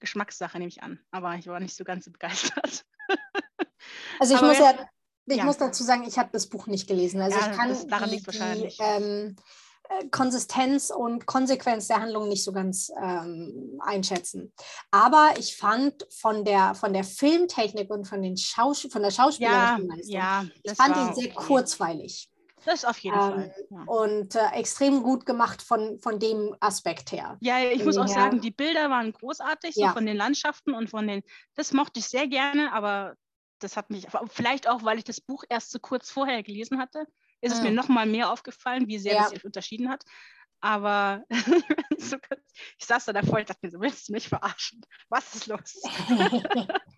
Geschmackssache, 0.00 0.58
nehme 0.58 0.68
ich 0.68 0.82
an. 0.82 1.00
Aber 1.10 1.34
ich 1.36 1.46
war 1.46 1.60
nicht 1.60 1.74
so 1.74 1.82
ganz 1.82 2.04
so 2.04 2.10
begeistert. 2.12 2.84
Also 4.20 4.34
ich 4.34 4.38
Aber 4.38 4.48
muss 4.48 4.58
ja, 4.58 4.88
ich 5.26 5.36
ja. 5.38 5.44
muss 5.44 5.56
dazu 5.56 5.82
sagen, 5.82 6.04
ich 6.06 6.18
habe 6.18 6.28
das 6.30 6.48
Buch 6.48 6.66
nicht 6.66 6.86
gelesen. 6.86 7.22
Also 7.22 7.38
ja, 7.38 7.50
ich 7.50 7.56
kann 7.56 7.70
das 7.70 7.86
daran 7.86 8.10
liegt 8.10 8.26
wahrscheinlich. 8.26 8.76
Die, 8.76 8.82
ähm, 8.82 9.36
äh, 9.36 9.42
Konsistenz 10.10 10.90
und 10.90 11.26
Konsequenz 11.26 11.88
der 11.88 12.00
Handlung 12.00 12.28
nicht 12.28 12.44
so 12.44 12.52
ganz 12.52 12.90
ähm, 13.02 13.80
einschätzen. 13.80 14.52
Aber 14.90 15.34
ich 15.38 15.56
fand 15.56 16.06
von 16.10 16.44
der, 16.44 16.74
von 16.74 16.92
der 16.92 17.04
Filmtechnik 17.04 17.90
und 17.90 18.06
von, 18.06 18.22
den 18.22 18.36
Schaus 18.36 18.86
von 18.90 19.02
der 19.02 19.10
schauspielerischen 19.10 19.88
ja, 19.88 19.94
Leistung, 19.94 20.12
ja, 20.12 20.44
ich 20.62 20.72
fand 20.72 20.96
ihn 20.96 21.14
sehr 21.14 21.36
okay. 21.36 21.46
kurzweilig. 21.46 22.30
Das 22.64 22.84
auf 22.84 22.98
jeden 22.98 23.16
ähm, 23.16 23.20
Fall. 23.20 23.54
Ja. 23.70 23.82
Und 23.86 24.34
äh, 24.34 24.48
extrem 24.52 25.02
gut 25.02 25.24
gemacht 25.24 25.62
von, 25.62 25.98
von 26.00 26.18
dem 26.18 26.54
Aspekt 26.60 27.12
her. 27.12 27.36
Ja, 27.40 27.60
ich 27.60 27.84
muss 27.84 27.96
auch 27.96 28.06
her. 28.06 28.14
sagen, 28.14 28.40
die 28.40 28.50
Bilder 28.50 28.90
waren 28.90 29.12
großartig, 29.12 29.74
so 29.74 29.82
ja. 29.82 29.92
von 29.92 30.04
den 30.04 30.16
Landschaften 30.16 30.74
und 30.74 30.90
von 30.90 31.06
den, 31.06 31.22
das 31.54 31.72
mochte 31.72 32.00
ich 32.00 32.08
sehr 32.08 32.26
gerne, 32.26 32.72
aber 32.72 33.14
das 33.60 33.76
hat 33.76 33.90
mich, 33.90 34.06
vielleicht 34.28 34.68
auch, 34.68 34.84
weil 34.84 34.98
ich 34.98 35.04
das 35.04 35.20
Buch 35.20 35.44
erst 35.48 35.70
so 35.70 35.78
kurz 35.78 36.10
vorher 36.10 36.42
gelesen 36.42 36.78
hatte, 36.78 37.06
ist 37.40 37.52
es 37.52 37.60
Mhm. 37.60 37.66
mir 37.68 37.72
noch 37.72 37.88
mal 37.88 38.06
mehr 38.06 38.30
aufgefallen, 38.32 38.88
wie 38.88 38.98
sehr 38.98 39.14
Ja. 39.14 39.20
das 39.22 39.30
sich 39.30 39.44
unterschieden 39.44 39.88
hat. 39.88 40.04
Aber 40.60 41.24
so 41.98 42.16
ich 42.78 42.86
saß 42.86 43.04
da 43.06 43.12
davor, 43.12 43.38
ich 43.40 43.46
dachte 43.46 43.60
mir 43.62 43.70
so, 43.70 43.80
willst 43.80 44.08
du 44.08 44.12
mich 44.12 44.28
verarschen? 44.28 44.80
Was 45.08 45.34
ist 45.34 45.46
los? 45.46 45.82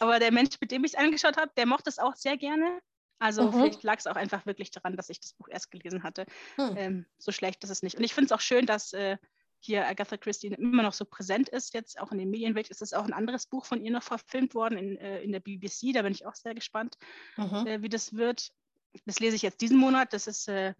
Aber 0.00 0.18
der 0.18 0.32
Mensch, 0.32 0.56
mit 0.60 0.70
dem 0.70 0.84
ich 0.84 0.92
es 0.94 0.98
angeschaut 0.98 1.36
habe, 1.36 1.50
der 1.56 1.66
mochte 1.66 1.90
es 1.90 1.98
auch 1.98 2.14
sehr 2.14 2.36
gerne. 2.36 2.80
Also 3.18 3.42
Mhm. 3.42 3.52
vielleicht 3.52 3.82
lag 3.82 3.98
es 3.98 4.06
auch 4.06 4.16
einfach 4.16 4.44
wirklich 4.46 4.70
daran, 4.70 4.96
dass 4.96 5.08
ich 5.08 5.20
das 5.20 5.32
Buch 5.32 5.48
erst 5.48 5.70
gelesen 5.70 6.02
hatte. 6.02 6.26
Hm. 6.56 6.76
Ähm, 6.76 7.06
so 7.18 7.32
schlecht 7.32 7.64
ist 7.64 7.70
es 7.70 7.82
nicht. 7.82 7.96
Und 7.96 8.04
ich 8.04 8.12
finde 8.14 8.26
es 8.26 8.32
auch 8.32 8.40
schön, 8.40 8.66
dass 8.66 8.92
äh, 8.92 9.16
hier 9.60 9.86
Agatha 9.86 10.16
Christie 10.18 10.48
immer 10.48 10.82
noch 10.82 10.92
so 10.92 11.04
präsent 11.06 11.48
ist, 11.48 11.72
jetzt 11.74 11.98
auch 11.98 12.12
in 12.12 12.18
den 12.18 12.30
Medienwelt. 12.30 12.70
Es 12.70 12.82
ist 12.82 12.94
auch 12.94 13.04
ein 13.04 13.14
anderes 13.14 13.46
Buch 13.46 13.64
von 13.64 13.82
ihr 13.82 13.90
noch 13.90 14.02
verfilmt 14.02 14.54
worden 14.54 14.78
in, 14.78 14.96
äh, 14.98 15.22
in 15.22 15.32
der 15.32 15.40
BBC. 15.40 15.92
Da 15.94 16.02
bin 16.02 16.12
ich 16.12 16.26
auch 16.26 16.34
sehr 16.34 16.54
gespannt, 16.54 16.96
Mhm. 17.38 17.66
äh, 17.66 17.80
wie 17.82 17.88
das 17.88 18.12
wird. 18.14 18.52
Das 19.04 19.20
lese 19.20 19.36
ich 19.36 19.42
jetzt 19.42 19.60
diesen 19.60 19.78
Monat. 19.78 20.12
Das 20.12 20.26
ist 20.26 20.48
äh, 20.48 20.74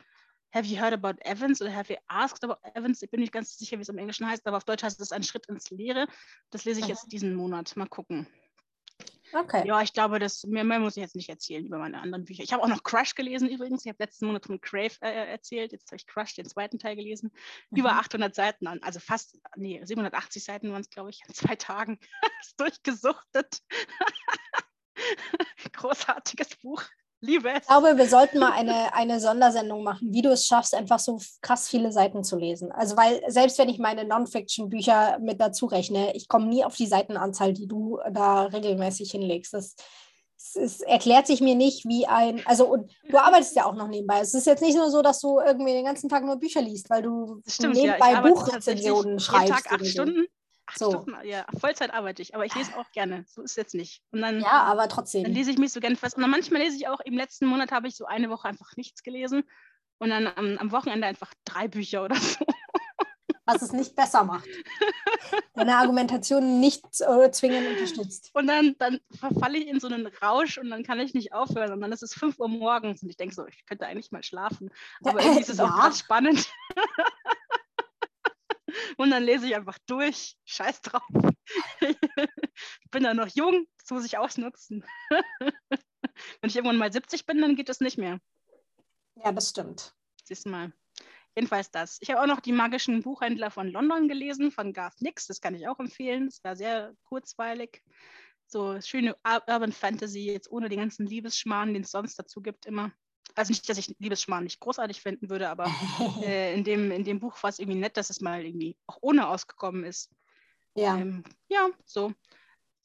Have 0.54 0.66
you 0.66 0.80
heard 0.80 0.92
about 0.94 1.20
Evans 1.22 1.60
oder 1.60 1.74
Have 1.74 1.92
you 1.92 1.98
asked 2.08 2.42
about 2.44 2.56
Evans? 2.74 3.02
Ich 3.02 3.10
bin 3.10 3.20
nicht 3.20 3.32
ganz 3.32 3.56
sicher, 3.58 3.76
wie 3.78 3.82
es 3.82 3.88
im 3.88 3.98
Englischen 3.98 4.28
heißt, 4.28 4.46
aber 4.46 4.56
auf 4.56 4.64
Deutsch 4.64 4.82
heißt 4.84 5.00
es 5.00 5.12
ein 5.12 5.22
Schritt 5.22 5.46
ins 5.46 5.70
Leere. 5.70 6.06
Das 6.50 6.64
lese 6.64 6.80
ich 6.80 6.86
Mhm. 6.86 6.90
jetzt 6.90 7.12
diesen 7.12 7.34
Monat. 7.34 7.76
Mal 7.76 7.88
gucken. 7.88 8.26
Okay. 9.32 9.66
Ja, 9.66 9.82
ich 9.82 9.92
glaube, 9.92 10.20
das, 10.20 10.44
mehr, 10.44 10.62
mehr 10.62 10.78
muss 10.78 10.96
ich 10.96 11.00
jetzt 11.02 11.16
nicht 11.16 11.28
erzählen 11.28 11.66
über 11.66 11.78
meine 11.78 12.00
anderen 12.00 12.24
Bücher. 12.24 12.44
Ich 12.44 12.52
habe 12.52 12.62
auch 12.62 12.68
noch 12.68 12.84
Crush 12.84 13.16
gelesen 13.16 13.48
übrigens. 13.50 13.84
Ich 13.84 13.88
habe 13.88 14.02
letzten 14.02 14.26
Monat 14.26 14.46
von 14.46 14.60
Crave 14.60 14.94
äh, 15.02 15.30
erzählt. 15.32 15.72
Jetzt 15.72 15.88
habe 15.90 15.96
ich 15.96 16.06
Crush, 16.06 16.34
den 16.36 16.48
zweiten 16.48 16.78
Teil 16.78 16.94
gelesen. 16.94 17.32
Über 17.72 17.92
Mhm. 17.92 17.98
800 17.98 18.34
Seiten, 18.34 18.68
also 18.68 19.00
fast, 19.00 19.36
nee, 19.56 19.80
780 19.84 20.44
Seiten 20.44 20.70
waren 20.70 20.80
es, 20.80 20.90
glaube 20.90 21.10
ich, 21.10 21.22
in 21.26 21.34
zwei 21.34 21.56
Tagen. 21.56 21.98
ist 22.40 22.58
durchgesuchtet. 22.60 23.58
Großartiges 25.72 26.56
Buch. 26.62 26.82
Liebe 27.20 27.50
es. 27.50 27.62
Ich 27.62 27.66
glaube, 27.66 27.96
wir 27.96 28.08
sollten 28.08 28.38
mal 28.38 28.52
eine, 28.52 28.92
eine 28.94 29.20
Sondersendung 29.20 29.82
machen, 29.82 30.12
wie 30.12 30.22
du 30.22 30.30
es 30.30 30.46
schaffst, 30.46 30.74
einfach 30.74 30.98
so 30.98 31.18
krass 31.40 31.68
viele 31.68 31.92
Seiten 31.92 32.24
zu 32.24 32.36
lesen. 32.36 32.70
Also, 32.72 32.96
weil 32.96 33.22
selbst 33.28 33.58
wenn 33.58 33.68
ich 33.68 33.78
meine 33.78 34.04
Non-Fiction-Bücher 34.04 35.18
mit 35.20 35.40
dazu 35.40 35.66
rechne, 35.66 36.14
ich 36.14 36.28
komme 36.28 36.46
nie 36.46 36.64
auf 36.64 36.76
die 36.76 36.86
Seitenanzahl, 36.86 37.52
die 37.52 37.66
du 37.66 37.98
da 38.12 38.44
regelmäßig 38.44 39.10
hinlegst. 39.10 39.54
Das, 39.54 39.76
es, 40.54 40.80
erklärt 40.80 41.26
sich 41.26 41.40
mir 41.40 41.54
nicht, 41.54 41.86
wie 41.86 42.06
ein. 42.06 42.42
Also, 42.46 42.66
und 42.66 42.92
du 43.08 43.18
arbeitest 43.18 43.56
ja 43.56 43.64
auch 43.64 43.74
noch 43.74 43.88
nebenbei. 43.88 44.20
Es 44.20 44.34
ist 44.34 44.46
jetzt 44.46 44.62
nicht 44.62 44.76
nur 44.76 44.90
so, 44.90 45.00
dass 45.00 45.20
du 45.20 45.40
irgendwie 45.40 45.72
den 45.72 45.84
ganzen 45.84 46.08
Tag 46.08 46.24
nur 46.24 46.36
Bücher 46.36 46.60
liest, 46.60 46.90
weil 46.90 47.02
du 47.02 47.40
stimmt, 47.46 47.76
ja. 47.76 47.82
Nebenbei 47.82 48.16
arbeite 48.16 48.34
Buchrezensionen 48.34 49.18
schreibst. 49.18 49.48
Jeden 49.48 49.62
Tag 49.62 49.72
acht. 49.72 49.86
Stunden. 49.86 50.26
Acht 50.66 50.78
So. 50.78 50.90
Stunden, 50.90 51.14
ja, 51.24 51.46
Vollzeit 51.60 51.92
arbeite 51.94 52.22
ich, 52.22 52.34
aber 52.34 52.44
ich 52.44 52.54
lese 52.54 52.76
auch 52.76 52.90
gerne. 52.92 53.24
So 53.28 53.42
ist 53.42 53.52
es 53.52 53.56
jetzt 53.56 53.74
nicht. 53.74 54.02
Und 54.10 54.20
dann, 54.22 54.40
Ja, 54.40 54.62
aber 54.64 54.82
dann 54.82 54.90
trotzdem. 54.90 55.24
lese 55.24 55.50
ich 55.50 55.58
mich 55.58 55.72
so 55.72 55.80
gerne 55.80 55.96
fast. 55.96 56.16
Und 56.16 56.22
dann 56.22 56.30
manchmal 56.30 56.60
lese 56.62 56.76
ich 56.76 56.88
auch, 56.88 57.00
im 57.00 57.14
letzten 57.14 57.46
Monat 57.46 57.70
habe 57.72 57.86
ich 57.88 57.96
so 57.96 58.04
eine 58.06 58.30
Woche 58.30 58.48
einfach 58.48 58.76
nichts 58.76 59.02
gelesen. 59.02 59.44
Und 59.98 60.10
dann 60.10 60.26
am, 60.26 60.58
am 60.58 60.72
Wochenende 60.72 61.06
einfach 61.06 61.32
drei 61.44 61.68
Bücher 61.68 62.04
oder 62.04 62.16
so. 62.16 62.44
was 63.48 63.62
es 63.62 63.72
nicht 63.72 63.94
besser 63.94 64.24
macht. 64.24 64.48
Deine 65.54 65.76
Argumentation 65.76 66.58
nicht 66.58 66.82
äh, 67.00 67.30
zwingend 67.30 67.68
unterstützt. 67.68 68.30
Und 68.34 68.48
dann, 68.48 68.74
dann 68.80 68.98
verfalle 69.16 69.56
ich 69.58 69.68
in 69.68 69.78
so 69.78 69.86
einen 69.86 70.08
Rausch 70.08 70.58
und 70.58 70.68
dann 70.68 70.82
kann 70.82 70.98
ich 70.98 71.14
nicht 71.14 71.32
aufhören. 71.32 71.72
Und 71.72 71.80
dann 71.80 71.92
ist 71.92 72.02
es 72.02 72.12
5 72.12 72.40
Uhr 72.40 72.48
morgens 72.48 73.04
und 73.04 73.08
ich 73.08 73.16
denke 73.16 73.36
so, 73.36 73.46
ich 73.46 73.64
könnte 73.64 73.86
eigentlich 73.86 74.10
mal 74.10 74.24
schlafen. 74.24 74.70
Aber 75.04 75.20
irgendwie 75.22 75.42
ist 75.42 75.48
es 75.48 75.60
auch 75.60 75.68
Ja. 75.70 75.76
gerade 75.76 75.94
spannend. 75.96 76.48
und 78.96 79.10
dann 79.10 79.22
lese 79.22 79.46
ich 79.46 79.54
einfach 79.56 79.78
durch. 79.86 80.36
Scheiß 80.44 80.80
drauf. 80.82 81.02
ich 81.80 82.90
bin 82.90 83.02
da 83.04 83.14
noch 83.14 83.28
jung, 83.28 83.66
das 83.78 83.90
muss 83.90 84.04
ich 84.04 84.18
ausnutzen. 84.18 84.84
Wenn 86.40 86.48
ich 86.50 86.56
irgendwann 86.56 86.78
mal 86.78 86.92
70 86.92 87.26
bin, 87.26 87.40
dann 87.40 87.56
geht 87.56 87.68
das 87.68 87.80
nicht 87.80 87.98
mehr. 87.98 88.20
Ja, 89.16 89.32
das 89.32 89.50
stimmt. 89.50 89.94
Siehst 90.24 90.46
du 90.46 90.50
mal. 90.50 90.72
Jedenfalls 91.34 91.70
das. 91.70 91.98
Ich 92.00 92.10
habe 92.10 92.22
auch 92.22 92.26
noch 92.26 92.40
die 92.40 92.52
magischen 92.52 93.02
Buchhändler 93.02 93.50
von 93.50 93.68
London 93.68 94.08
gelesen, 94.08 94.50
von 94.50 94.72
Garth 94.72 95.00
Nix. 95.02 95.26
Das 95.26 95.40
kann 95.42 95.54
ich 95.54 95.68
auch 95.68 95.78
empfehlen. 95.78 96.26
Das 96.26 96.42
war 96.42 96.56
sehr 96.56 96.94
kurzweilig. 97.04 97.82
So 98.46 98.80
schöne 98.80 99.14
Ur- 99.26 99.42
Urban 99.46 99.72
Fantasy, 99.72 100.20
jetzt 100.20 100.50
ohne 100.50 100.68
den 100.70 100.78
ganzen 100.78 101.06
Liebesschmarrn, 101.06 101.74
den 101.74 101.82
es 101.82 101.90
sonst 101.90 102.18
dazu 102.18 102.40
gibt 102.40 102.64
immer. 102.64 102.92
Also 103.34 103.50
nicht, 103.50 103.68
dass 103.68 103.78
ich 103.78 103.94
Liebesschmarrn 103.98 104.44
nicht 104.44 104.60
großartig 104.60 105.00
finden 105.00 105.28
würde, 105.28 105.48
aber 105.48 105.66
äh, 106.22 106.54
in, 106.54 106.64
dem, 106.64 106.90
in 106.90 107.04
dem 107.04 107.20
Buch 107.20 107.42
war 107.42 107.50
es 107.50 107.58
irgendwie 107.58 107.78
nett, 107.78 107.96
dass 107.96 108.10
es 108.10 108.20
mal 108.20 108.44
irgendwie 108.44 108.76
auch 108.86 108.98
ohne 109.00 109.28
ausgekommen 109.28 109.84
ist. 109.84 110.10
ja. 110.74 110.96
Ähm, 110.96 111.24
ja, 111.48 111.68
so. 111.84 112.12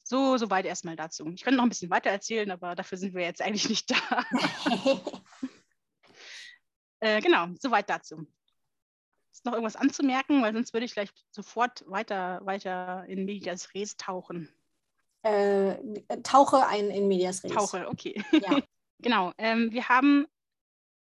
So, 0.04 0.36
so 0.36 0.50
weit 0.50 0.66
erstmal 0.66 0.96
dazu. 0.96 1.28
Ich 1.28 1.42
könnte 1.44 1.58
noch 1.58 1.62
ein 1.62 1.68
bisschen 1.68 1.90
weiter 1.90 2.10
erzählen, 2.10 2.50
aber 2.50 2.74
dafür 2.74 2.98
sind 2.98 3.14
wir 3.14 3.22
jetzt 3.22 3.40
eigentlich 3.40 3.68
nicht 3.68 3.90
da. 3.90 4.24
Äh, 7.02 7.20
genau, 7.20 7.48
soweit 7.58 7.90
dazu. 7.90 8.28
Ist 9.32 9.44
noch 9.44 9.54
irgendwas 9.54 9.74
anzumerken, 9.74 10.40
weil 10.40 10.52
sonst 10.52 10.72
würde 10.72 10.86
ich 10.86 10.92
gleich 10.92 11.10
sofort 11.32 11.82
weiter, 11.88 12.40
weiter 12.44 13.04
in 13.08 13.24
Medias 13.24 13.74
Res 13.74 13.96
tauchen. 13.96 14.48
äh, 15.22 15.74
tauche 16.22 16.64
ein 16.64 16.90
in 16.90 17.08
Medias 17.08 17.42
Res. 17.42 17.52
Tauche, 17.52 17.88
okay. 17.88 18.22
Ja. 18.30 18.62
Genau. 19.02 19.32
Ähm, 19.38 19.72
wir 19.72 19.88
haben 19.88 20.26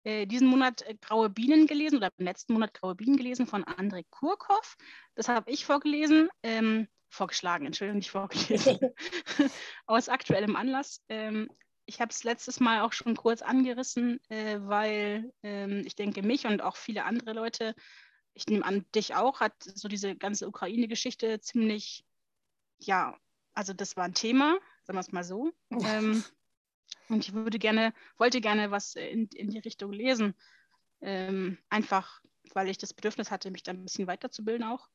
äh, 0.04 0.26
diesen 0.26 0.48
Monat 0.48 0.82
äh, 0.82 0.94
Graue 1.00 1.30
Bienen 1.30 1.66
gelesen 1.66 1.96
oder 1.98 2.10
im 2.16 2.24
letzten 2.24 2.54
Monat 2.54 2.74
Graue 2.74 2.94
Bienen 2.94 3.16
gelesen 3.16 3.46
von 3.46 3.64
André 3.64 4.04
Kurkow. 4.10 4.76
Das 5.14 5.28
habe 5.28 5.50
ich 5.50 5.64
vorgelesen, 5.64 6.28
ähm, 6.42 6.88
vorgeschlagen, 7.08 7.66
Entschuldigung, 7.66 7.98
nicht 7.98 8.10
vorgelesen, 8.10 8.78
aus 9.86 10.08
aktuellem 10.08 10.56
Anlass. 10.56 11.00
Ähm, 11.08 11.48
ich 11.86 12.00
habe 12.00 12.10
es 12.10 12.24
letztes 12.24 12.60
Mal 12.60 12.80
auch 12.80 12.92
schon 12.92 13.16
kurz 13.16 13.42
angerissen, 13.42 14.20
äh, 14.28 14.58
weil 14.60 15.32
ähm, 15.42 15.82
ich 15.84 15.94
denke, 15.94 16.22
mich 16.22 16.46
und 16.46 16.62
auch 16.62 16.76
viele 16.76 17.04
andere 17.04 17.32
Leute, 17.32 17.74
ich 18.34 18.46
nehme 18.46 18.64
an, 18.64 18.86
dich 18.94 19.14
auch, 19.14 19.40
hat 19.40 19.54
so 19.62 19.88
diese 19.88 20.16
ganze 20.16 20.48
Ukraine-Geschichte 20.48 21.40
ziemlich, 21.40 22.04
ja, 22.78 23.16
also 23.54 23.72
das 23.72 23.96
war 23.96 24.04
ein 24.04 24.14
Thema, 24.14 24.58
sagen 24.84 24.96
wir 24.96 25.00
es 25.00 25.12
mal 25.12 25.24
so. 25.24 25.52
Ähm, 25.70 26.24
und 27.12 27.26
ich 27.26 27.34
würde 27.34 27.58
gerne, 27.58 27.92
wollte 28.16 28.40
gerne 28.40 28.70
was 28.70 28.94
in, 28.94 29.28
in 29.34 29.50
die 29.50 29.58
Richtung 29.58 29.92
lesen. 29.92 30.34
Ähm, 31.00 31.58
einfach, 31.68 32.20
weil 32.54 32.68
ich 32.68 32.78
das 32.78 32.94
Bedürfnis 32.94 33.30
hatte, 33.30 33.50
mich 33.50 33.62
da 33.62 33.72
ein 33.72 33.84
bisschen 33.84 34.06
weiterzubilden 34.06 34.66
auch. 34.66 34.88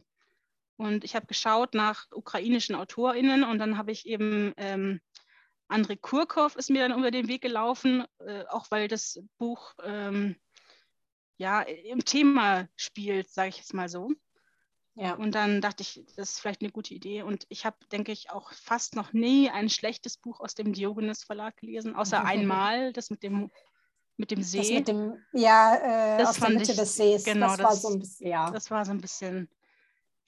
Und 0.77 1.03
ich 1.03 1.15
habe 1.15 1.25
geschaut 1.25 1.73
nach 1.73 2.05
ukrainischen 2.11 2.75
AutorInnen 2.75 3.43
und 3.43 3.59
dann 3.59 3.77
habe 3.77 3.91
ich 3.91 4.05
eben 4.05 4.53
ähm, 4.57 5.01
André 5.69 5.97
Kurkow 5.99 6.55
ist 6.55 6.69
mir 6.69 6.87
dann 6.87 6.97
über 6.97 7.11
den 7.11 7.27
Weg 7.27 7.41
gelaufen, 7.41 8.05
äh, 8.19 8.45
auch 8.45 8.71
weil 8.71 8.87
das 8.87 9.19
Buch 9.37 9.73
ähm, 9.83 10.35
ja 11.37 11.61
im 11.61 12.05
Thema 12.05 12.69
spielt, 12.75 13.29
sage 13.29 13.49
ich 13.49 13.57
jetzt 13.57 13.73
mal 13.73 13.89
so. 13.89 14.11
Ja. 14.99 15.13
Und 15.13 15.35
dann 15.35 15.61
dachte 15.61 15.83
ich, 15.83 16.03
das 16.15 16.31
ist 16.31 16.39
vielleicht 16.39 16.61
eine 16.61 16.71
gute 16.71 16.93
Idee. 16.93 17.21
Und 17.21 17.45
ich 17.49 17.65
habe, 17.65 17.77
denke 17.91 18.11
ich, 18.11 18.31
auch 18.31 18.51
fast 18.53 18.95
noch 18.95 19.13
nie 19.13 19.49
ein 19.49 19.69
schlechtes 19.69 20.17
Buch 20.17 20.39
aus 20.39 20.55
dem 20.55 20.73
Diogenes 20.73 21.23
Verlag 21.23 21.55
gelesen, 21.57 21.95
außer 21.95 22.23
einmal 22.25 22.93
das 22.93 23.09
mit 23.11 23.21
dem, 23.21 23.51
mit 24.17 24.31
dem 24.31 24.41
See. 24.41 24.57
Das 24.59 24.69
mit 24.71 24.87
dem, 24.87 25.17
ja, 25.33 25.75
äh, 25.75 26.17
Das 26.17 26.29
aus 26.29 26.39
der 26.39 26.49
Mitte 26.49 26.71
ich- 26.71 26.77
des 26.77 26.95
Sees. 26.95 27.23
genau, 27.25 27.49
das 27.49 27.59
war 27.59 27.69
das- 27.69 27.81
so 27.83 27.89
ein 27.89 27.99
bisschen, 27.99 28.27
ja. 28.27 28.49
Das 28.49 28.71
war 28.71 28.83
so 28.85 28.91
ein 28.91 28.99
bisschen. 29.01 29.49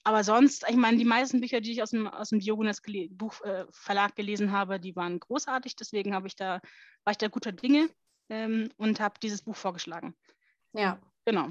Aber 0.03 0.23
sonst, 0.23 0.63
ich 0.69 0.75
meine, 0.77 0.97
die 0.97 1.03
meisten 1.05 1.41
Bücher, 1.41 1.61
die 1.61 1.71
ich 1.71 1.81
aus 1.83 1.89
dem, 1.89 2.07
aus 2.07 2.29
dem 2.29 2.39
Diogenes 2.39 2.83
gele- 2.83 3.09
Buch, 3.11 3.41
äh, 3.41 3.65
Verlag 3.71 4.15
gelesen 4.15 4.51
habe, 4.51 4.79
die 4.79 4.95
waren 4.95 5.19
großartig. 5.19 5.75
Deswegen 5.75 6.13
habe 6.13 6.27
ich 6.27 6.35
da, 6.35 6.61
war 7.03 7.11
ich 7.11 7.17
da 7.17 7.27
guter 7.27 7.51
Dinge 7.51 7.89
ähm, 8.29 8.69
und 8.77 8.99
habe 8.99 9.15
dieses 9.21 9.41
Buch 9.41 9.55
vorgeschlagen. 9.55 10.15
ja. 10.73 10.99
Genau. 11.25 11.49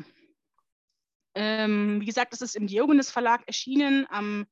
Ähm, 1.34 2.00
wie 2.00 2.06
gesagt, 2.06 2.32
es 2.32 2.40
ist 2.40 2.56
im 2.56 2.66
Diogenes 2.66 3.10
Verlag 3.10 3.42
erschienen 3.46 4.06
am 4.10 4.46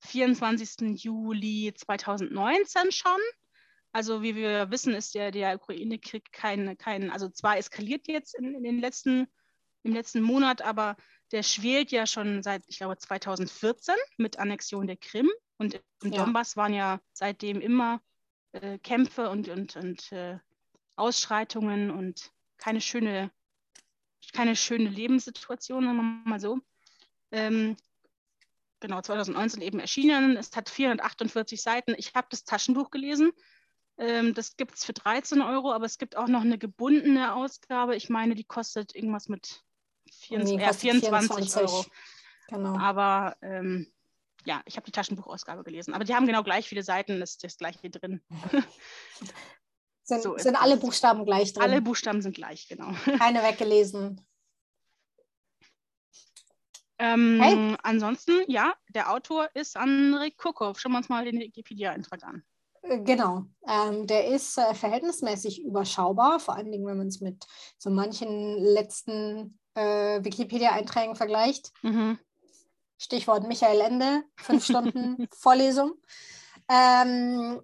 24. 0.00 1.02
Juli 1.02 1.72
2019 1.74 2.90
schon. 2.92 3.20
Also 3.92 4.22
wie 4.22 4.34
wir 4.34 4.70
wissen, 4.70 4.94
ist 4.94 5.14
der, 5.14 5.30
der 5.30 5.56
Ukraine-Krieg 5.56 6.32
kein, 6.32 6.76
kein, 6.78 7.10
also 7.10 7.28
zwar 7.28 7.58
eskaliert 7.58 8.08
jetzt 8.08 8.34
in, 8.34 8.54
in 8.54 8.62
den 8.64 8.80
letzten, 8.80 9.26
im 9.82 9.92
letzten 9.92 10.22
Monat, 10.22 10.62
aber 10.62 10.96
der 11.30 11.42
schwelt 11.42 11.92
ja 11.92 12.06
schon 12.06 12.42
seit, 12.42 12.62
ich 12.66 12.78
glaube, 12.78 12.96
2014 12.96 13.94
mit 14.16 14.38
Annexion 14.38 14.86
der 14.86 14.96
Krim. 14.96 15.30
Und 15.58 15.80
im 16.02 16.12
Ja. 16.12 16.24
Donbass 16.24 16.56
waren 16.56 16.74
ja 16.74 17.00
seitdem 17.12 17.60
immer 17.60 18.00
äh, 18.52 18.78
Kämpfe 18.78 19.28
und, 19.30 19.48
und, 19.48 19.76
und 19.76 20.10
äh, 20.12 20.38
Ausschreitungen 20.96 21.90
und 21.90 22.32
keine 22.58 22.80
schöne, 22.80 23.30
keine 24.32 24.56
schöne 24.56 24.88
Lebenssituation, 24.88 25.84
sagen 25.84 25.96
wir 25.96 26.30
mal 26.30 26.40
so. 26.40 26.58
Ähm, 27.30 27.76
genau, 28.80 29.00
2019 29.00 29.62
eben 29.62 29.78
erschienen. 29.78 30.36
Es 30.36 30.54
hat 30.56 30.68
448 30.68 31.60
Seiten. 31.60 31.94
Ich 31.96 32.14
habe 32.14 32.26
das 32.30 32.44
Taschenbuch 32.44 32.90
gelesen. 32.90 33.32
Ähm, 33.98 34.34
das 34.34 34.56
gibt 34.56 34.74
es 34.74 34.84
für 34.84 34.92
13 34.92 35.42
Euro, 35.42 35.72
aber 35.72 35.84
es 35.84 35.98
gibt 35.98 36.16
auch 36.16 36.28
noch 36.28 36.40
eine 36.42 36.58
gebundene 36.58 37.34
Ausgabe. 37.34 37.94
Ich 37.96 38.08
meine, 38.08 38.34
die 38.34 38.44
kostet 38.44 38.94
irgendwas 38.94 39.28
mit 39.28 39.62
24, 40.10 40.56
Nee, 40.56 40.62
ja, 40.62 40.68
kostet 40.68 40.90
24 40.90 41.56
Euro. 41.56 41.84
Genau. 42.48 42.76
Aber 42.78 43.36
ähm, 43.42 43.92
ja, 44.44 44.62
ich 44.64 44.76
habe 44.76 44.84
die 44.84 44.92
Taschenbuchausgabe 44.92 45.62
gelesen. 45.62 45.94
Aber 45.94 46.04
die 46.04 46.14
haben 46.14 46.26
genau 46.26 46.42
gleich 46.42 46.68
viele 46.68 46.82
Seiten, 46.82 47.22
ist 47.22 47.44
das 47.44 47.56
gleiche 47.56 47.90
drin. 47.90 48.22
sind, 50.04 50.22
so 50.22 50.36
sind 50.36 50.56
alle 50.56 50.76
Buchstaben 50.76 51.24
gleich 51.24 51.52
drin? 51.52 51.62
Alle 51.62 51.80
Buchstaben 51.82 52.22
sind 52.22 52.34
gleich, 52.34 52.68
genau. 52.68 52.92
Keine 53.18 53.42
weggelesen. 53.42 54.20
Ähm, 56.98 57.40
hey. 57.42 57.76
Ansonsten, 57.82 58.44
ja, 58.46 58.74
der 58.90 59.12
Autor 59.12 59.48
ist 59.54 59.76
Andrei 59.76 60.30
Kukow. 60.30 60.78
Schauen 60.78 60.92
wir 60.92 60.98
uns 60.98 61.08
mal 61.08 61.24
den 61.24 61.40
Wikipedia-Eintrag 61.40 62.22
an. 62.22 62.44
Äh, 62.82 63.00
genau, 63.00 63.44
ähm, 63.66 64.06
der 64.06 64.26
ist 64.26 64.58
äh, 64.58 64.74
verhältnismäßig 64.74 65.62
überschaubar, 65.64 66.40
vor 66.40 66.56
allen 66.56 66.70
Dingen, 66.70 66.86
wenn 66.86 66.98
man 66.98 67.08
es 67.08 67.20
mit 67.20 67.44
so 67.78 67.90
manchen 67.90 68.58
letzten 68.58 69.58
äh, 69.74 70.22
Wikipedia-Einträgen 70.22 71.16
vergleicht. 71.16 71.72
Mhm. 71.82 72.18
Stichwort 72.98 73.48
Michael 73.48 73.80
Ende, 73.80 74.22
fünf 74.36 74.64
Stunden 74.64 75.26
Vorlesung. 75.32 75.94
Ähm, 76.68 77.60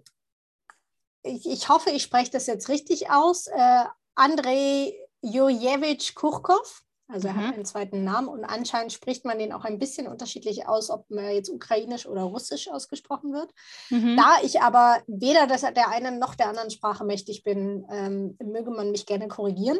ich, 1.23 1.45
ich, 1.45 1.69
hoffe, 1.69 1.89
ich 1.91 2.03
spreche 2.03 2.31
das 2.31 2.47
jetzt 2.47 2.69
richtig 2.69 3.09
aus. 3.09 3.47
Äh, 3.47 3.85
Andrei 4.15 4.93
Jurjewitsch 5.21 6.15
Kurkov 6.15 6.83
also 7.11 7.27
er 7.27 7.33
mhm. 7.33 7.47
hat 7.47 7.53
einen 7.55 7.65
zweiten 7.65 8.03
Namen 8.03 8.27
und 8.27 8.45
anscheinend 8.45 8.93
spricht 8.93 9.25
man 9.25 9.39
den 9.39 9.51
auch 9.51 9.65
ein 9.65 9.79
bisschen 9.79 10.07
unterschiedlich 10.07 10.67
aus, 10.67 10.91
ob 10.91 11.09
man 11.09 11.31
jetzt 11.31 11.49
ukrainisch 11.49 12.05
oder 12.05 12.21
russisch 12.21 12.69
ausgesprochen 12.69 13.33
wird. 13.33 13.51
Mhm. 13.89 14.15
Da 14.15 14.37
ich 14.43 14.61
aber 14.61 15.01
weder 15.07 15.47
das, 15.47 15.61
der 15.61 15.89
einen 15.89 16.19
noch 16.19 16.35
der 16.35 16.49
anderen 16.49 16.69
Sprache 16.69 17.03
mächtig 17.03 17.43
bin, 17.43 17.85
ähm, 17.89 18.37
möge 18.39 18.69
man 18.69 18.91
mich 18.91 19.07
gerne 19.07 19.27
korrigieren. 19.27 19.79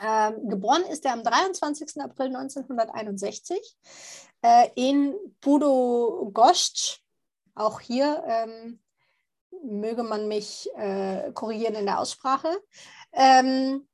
Ähm, 0.00 0.48
geboren 0.48 0.84
ist 0.84 1.04
er 1.04 1.14
am 1.14 1.24
23. 1.24 2.00
April 2.00 2.28
1961 2.28 3.76
äh, 4.42 4.68
in 4.76 5.16
Budogosc. 5.40 7.00
Auch 7.56 7.80
hier 7.80 8.22
ähm, 8.28 8.78
möge 9.62 10.02
man 10.02 10.28
mich 10.28 10.68
äh, 10.76 11.32
korrigieren 11.32 11.74
in 11.74 11.86
der 11.86 12.00
Aussprache. 12.00 12.60
Ähm, 13.12 13.86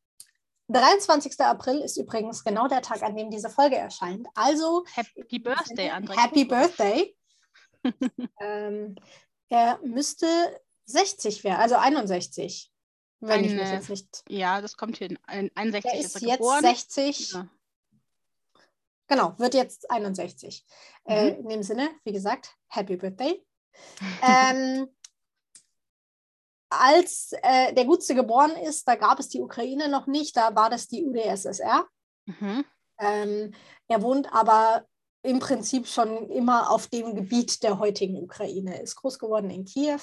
23. 0.69 1.39
April 1.41 1.81
ist 1.81 1.97
übrigens 1.97 2.43
genau 2.43 2.69
der 2.69 2.83
Tag, 2.83 3.03
an 3.03 3.17
dem 3.17 3.31
diese 3.31 3.51
Folge 3.51 3.77
erscheint. 3.77 4.27
Also 4.35 4.85
Happy 4.95 5.39
Birthday, 5.39 5.91
André. 5.91 6.17
Happy 6.17 6.45
Birthday. 6.45 7.17
ähm, 8.41 8.95
er 9.49 9.79
müsste 9.83 10.27
60 10.87 11.45
werden, 11.45 11.61
also 11.61 11.77
61. 11.77 12.71
Wenn 13.21 13.31
Eine, 13.31 13.47
ich 13.47 13.55
mich 13.55 13.71
jetzt 13.71 13.91
nicht. 13.91 14.25
Ja, 14.29 14.61
das 14.61 14.77
kommt 14.77 14.99
hin. 14.99 15.19
61 15.27 15.85
er 15.85 15.99
ist, 15.99 16.07
ist 16.07 16.23
er 16.23 16.29
jetzt 16.29 16.39
geboren. 16.39 16.63
60. 16.63 17.33
Ja. 17.33 17.49
Genau, 19.07 19.39
wird 19.39 19.55
jetzt 19.55 19.91
61. 19.91 20.65
Äh, 21.05 21.15
mhm. 21.15 21.29
Äh, 21.29 21.39
in 21.41 21.49
dem 21.49 21.63
Sinne, 21.63 21.91
wie 22.05 22.13
gesagt, 22.13 22.55
Happy 22.69 22.97
Birthday. 22.97 23.45
ähm, 24.23 24.89
als 26.81 27.33
äh, 27.43 27.73
der 27.73 27.85
Gutste 27.85 28.15
geboren 28.15 28.53
ist, 28.53 28.87
da 28.87 28.95
gab 28.95 29.19
es 29.19 29.29
die 29.29 29.41
Ukraine 29.41 29.89
noch 29.89 30.07
nicht, 30.07 30.37
da 30.37 30.55
war 30.55 30.71
das 30.71 30.89
die 30.89 31.05
UdSSR. 31.05 31.87
Mhm. 32.27 32.65
Ähm, 32.99 33.55
er 33.89 34.03
wohnt 34.03 34.33
aber 34.33 34.87
im 35.23 35.39
Prinzip 35.39 35.87
schon 35.87 36.31
immer 36.31 36.71
auf 36.71 36.87
dem 36.89 37.15
Gebiet 37.15 37.63
der 37.63 37.79
heutigen 37.79 38.23
Ukraine, 38.23 38.81
ist 38.83 38.97
groß 38.97 39.19
geworden 39.19 39.51
in 39.51 39.65
Kiew, 39.65 40.01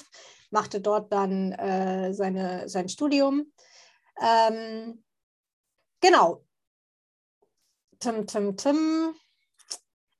machte 0.50 0.80
dort 0.80 1.12
dann 1.12 1.52
äh, 1.52 2.12
seine, 2.12 2.68
sein 2.68 2.88
Studium. 2.88 3.52
Ähm, 4.20 5.02
genau. 6.00 6.44
Tim, 8.00 8.26
Tim, 8.26 8.56
Tim 8.56 9.14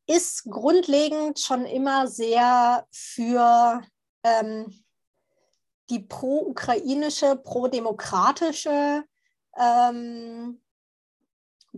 ist 0.06 0.44
grundlegend 0.44 1.40
schon 1.40 1.66
immer 1.66 2.06
sehr 2.06 2.87
für 2.92 3.82
ähm, 4.23 4.82
die 5.91 6.01
pro-ukrainische, 6.01 7.37
pro-demokratische 7.37 9.05
ähm, 9.59 10.61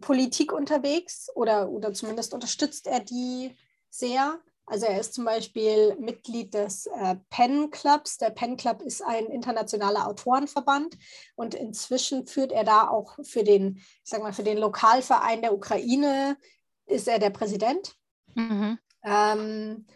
Politik 0.01 0.53
unterwegs 0.53 1.29
oder, 1.35 1.71
oder 1.71 1.93
zumindest 1.93 2.35
unterstützt 2.35 2.87
er 2.87 3.01
die 3.01 3.57
sehr. 3.91 4.41
Also 4.67 4.87
er 4.87 4.99
ist 4.99 5.15
zum 5.15 5.25
Beispiel 5.25 5.95
Mitglied 5.97 6.55
des 6.55 6.87
äh, 6.87 7.17
PEN 7.31 7.71
Clubs. 7.71 8.17
Der 8.17 8.31
PEN 8.31 8.57
Club 8.57 8.81
ist 8.83 9.03
ein 9.03 9.27
internationaler 9.27 10.07
Autorenverband 10.09 10.97
und 11.37 11.55
inzwischen 11.55 12.27
führt 12.27 12.51
er 12.51 12.65
da 12.65 12.89
auch 12.89 13.19
für 13.23 13.45
den, 13.45 13.77
ich 13.77 14.01
sag 14.05 14.23
mal, 14.23 14.33
für 14.33 14.43
den 14.43 14.59
Lokalverein 14.59 15.43
der 15.43 15.55
Ukraine 15.55 16.39
ist 16.87 17.09
er 17.09 17.19
der 17.19 17.31
Präsident. 17.31 17.95
Mhm. 18.35 18.79
Ähm, 19.05 19.87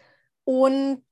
und 0.43 1.03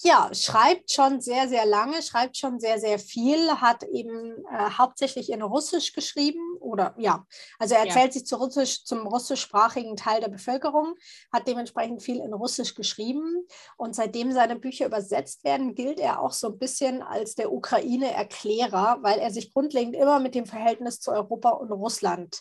ja, 0.00 0.30
schreibt 0.32 0.92
schon 0.92 1.20
sehr, 1.20 1.48
sehr 1.48 1.66
lange, 1.66 2.02
schreibt 2.02 2.36
schon 2.36 2.60
sehr, 2.60 2.78
sehr 2.78 2.98
viel, 3.00 3.50
hat 3.60 3.82
eben 3.82 4.44
äh, 4.46 4.70
hauptsächlich 4.78 5.30
in 5.30 5.42
Russisch 5.42 5.92
geschrieben 5.92 6.56
oder 6.60 6.94
ja, 6.98 7.26
also 7.58 7.74
er 7.74 7.86
erzählt 7.86 8.06
ja. 8.06 8.12
sich 8.12 8.26
zu 8.26 8.36
Russisch, 8.36 8.84
zum 8.84 9.06
russischsprachigen 9.06 9.96
Teil 9.96 10.20
der 10.20 10.28
Bevölkerung, 10.28 10.94
hat 11.32 11.48
dementsprechend 11.48 12.02
viel 12.02 12.20
in 12.20 12.32
Russisch 12.32 12.74
geschrieben 12.74 13.46
und 13.76 13.96
seitdem 13.96 14.30
seine 14.30 14.56
Bücher 14.56 14.86
übersetzt 14.86 15.42
werden, 15.42 15.74
gilt 15.74 15.98
er 15.98 16.20
auch 16.20 16.32
so 16.32 16.48
ein 16.48 16.58
bisschen 16.58 17.02
als 17.02 17.34
der 17.34 17.52
Ukraine-Erklärer, 17.52 18.98
weil 19.02 19.18
er 19.18 19.32
sich 19.32 19.52
grundlegend 19.52 19.96
immer 19.96 20.20
mit 20.20 20.36
dem 20.36 20.46
Verhältnis 20.46 21.00
zu 21.00 21.10
Europa 21.10 21.50
und 21.50 21.72
Russland 21.72 22.40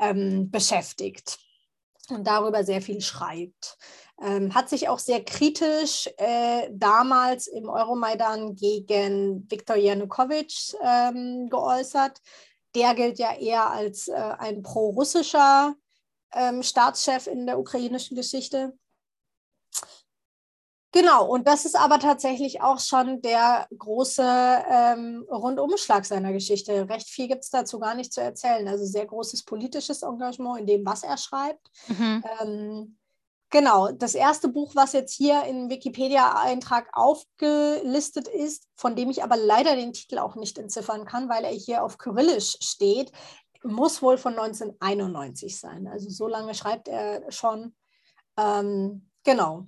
ähm, 0.00 0.50
beschäftigt 0.50 1.38
und 2.10 2.26
darüber 2.26 2.64
sehr 2.64 2.82
viel 2.82 3.00
schreibt. 3.00 3.76
Ähm, 4.20 4.52
hat 4.54 4.68
sich 4.68 4.88
auch 4.88 4.98
sehr 4.98 5.24
kritisch 5.24 6.08
äh, 6.16 6.68
damals 6.72 7.46
im 7.46 7.68
Euromaidan 7.68 8.56
gegen 8.56 9.48
Viktor 9.48 9.76
Janukowitsch 9.76 10.74
ähm, 10.82 11.48
geäußert. 11.48 12.20
Der 12.74 12.94
gilt 12.94 13.18
ja 13.18 13.32
eher 13.34 13.70
als 13.70 14.08
äh, 14.08 14.14
ein 14.14 14.62
pro-russischer 14.62 15.74
ähm, 16.32 16.62
Staatschef 16.62 17.28
in 17.28 17.46
der 17.46 17.58
ukrainischen 17.58 18.16
Geschichte. 18.16 18.76
Genau, 20.90 21.26
und 21.26 21.46
das 21.46 21.66
ist 21.66 21.76
aber 21.76 21.98
tatsächlich 21.98 22.62
auch 22.62 22.80
schon 22.80 23.20
der 23.20 23.68
große 23.76 24.22
ähm, 24.22 25.26
Rundumschlag 25.30 26.06
seiner 26.06 26.32
Geschichte. 26.32 26.88
Recht 26.88 27.08
viel 27.08 27.28
gibt 27.28 27.44
es 27.44 27.50
dazu 27.50 27.78
gar 27.78 27.94
nicht 27.94 28.12
zu 28.12 28.22
erzählen. 28.22 28.66
Also 28.66 28.86
sehr 28.86 29.04
großes 29.04 29.44
politisches 29.44 30.02
Engagement 30.02 30.60
in 30.60 30.66
dem, 30.66 30.86
was 30.86 31.02
er 31.02 31.18
schreibt. 31.18 31.70
Mhm. 31.88 32.24
Ähm, 32.40 32.98
Genau, 33.50 33.90
das 33.90 34.14
erste 34.14 34.48
Buch, 34.48 34.74
was 34.74 34.92
jetzt 34.92 35.14
hier 35.14 35.44
im 35.44 35.70
Wikipedia-Eintrag 35.70 36.90
aufgelistet 36.92 38.28
ist, 38.28 38.68
von 38.76 38.94
dem 38.94 39.08
ich 39.08 39.22
aber 39.22 39.38
leider 39.38 39.74
den 39.74 39.94
Titel 39.94 40.18
auch 40.18 40.36
nicht 40.36 40.58
entziffern 40.58 41.06
kann, 41.06 41.30
weil 41.30 41.44
er 41.44 41.52
hier 41.52 41.82
auf 41.82 41.96
Kyrillisch 41.96 42.58
steht, 42.60 43.10
muss 43.62 44.02
wohl 44.02 44.18
von 44.18 44.38
1991 44.38 45.58
sein. 45.58 45.86
Also 45.88 46.10
so 46.10 46.28
lange 46.28 46.54
schreibt 46.54 46.88
er 46.88 47.30
schon. 47.32 47.74
Ähm, 48.36 49.08
genau, 49.24 49.66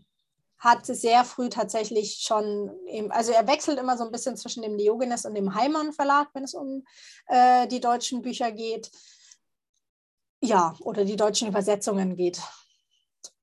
hat 0.58 0.84
sehr 0.84 1.24
früh 1.24 1.48
tatsächlich 1.48 2.20
schon, 2.20 2.70
im, 2.86 3.10
also 3.10 3.32
er 3.32 3.48
wechselt 3.48 3.78
immer 3.78 3.96
so 3.96 4.04
ein 4.04 4.12
bisschen 4.12 4.36
zwischen 4.36 4.62
dem 4.62 4.76
Diogenes 4.76 5.24
und 5.24 5.34
dem 5.34 5.54
Heimann 5.54 5.94
Verlag, 5.94 6.28
wenn 6.34 6.44
es 6.44 6.52
um 6.52 6.84
äh, 7.28 7.66
die 7.66 7.80
deutschen 7.80 8.20
Bücher 8.20 8.52
geht. 8.52 8.90
Ja, 10.42 10.74
oder 10.80 11.04
die 11.06 11.16
deutschen 11.16 11.48
Übersetzungen 11.48 12.14
geht. 12.14 12.40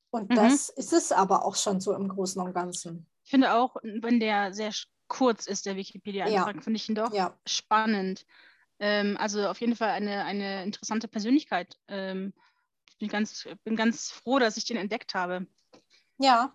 Und 0.09 0.29
mhm. 0.29 0.35
das 0.35 0.69
ist 0.69 0.93
es 0.93 1.11
aber 1.11 1.45
auch 1.45 1.55
schon 1.55 1.81
so 1.81 1.93
im 1.93 2.07
Großen 2.07 2.41
und 2.41 2.53
Ganzen. 2.53 3.07
Ich 3.23 3.31
finde 3.31 3.53
auch, 3.53 3.75
wenn 3.83 4.19
der 4.19 4.53
sehr 4.53 4.71
kurz 5.07 5.47
ist, 5.47 5.65
der 5.65 5.75
Wikipedia-Eintrag, 5.75 6.55
ja. 6.55 6.61
finde 6.61 6.77
ich 6.77 6.89
ihn 6.89 6.95
doch 6.95 7.13
ja. 7.13 7.37
spannend. 7.45 8.25
Ähm, 8.79 9.17
also 9.19 9.47
auf 9.47 9.59
jeden 9.59 9.75
Fall 9.75 9.89
eine, 9.89 10.23
eine 10.25 10.63
interessante 10.63 11.07
Persönlichkeit. 11.07 11.77
Ähm, 11.87 12.33
ich 12.89 12.97
bin 12.97 13.09
ganz, 13.09 13.47
bin 13.63 13.75
ganz 13.75 14.11
froh, 14.11 14.39
dass 14.39 14.57
ich 14.57 14.65
den 14.65 14.77
entdeckt 14.77 15.13
habe. 15.13 15.47
Ja. 16.17 16.53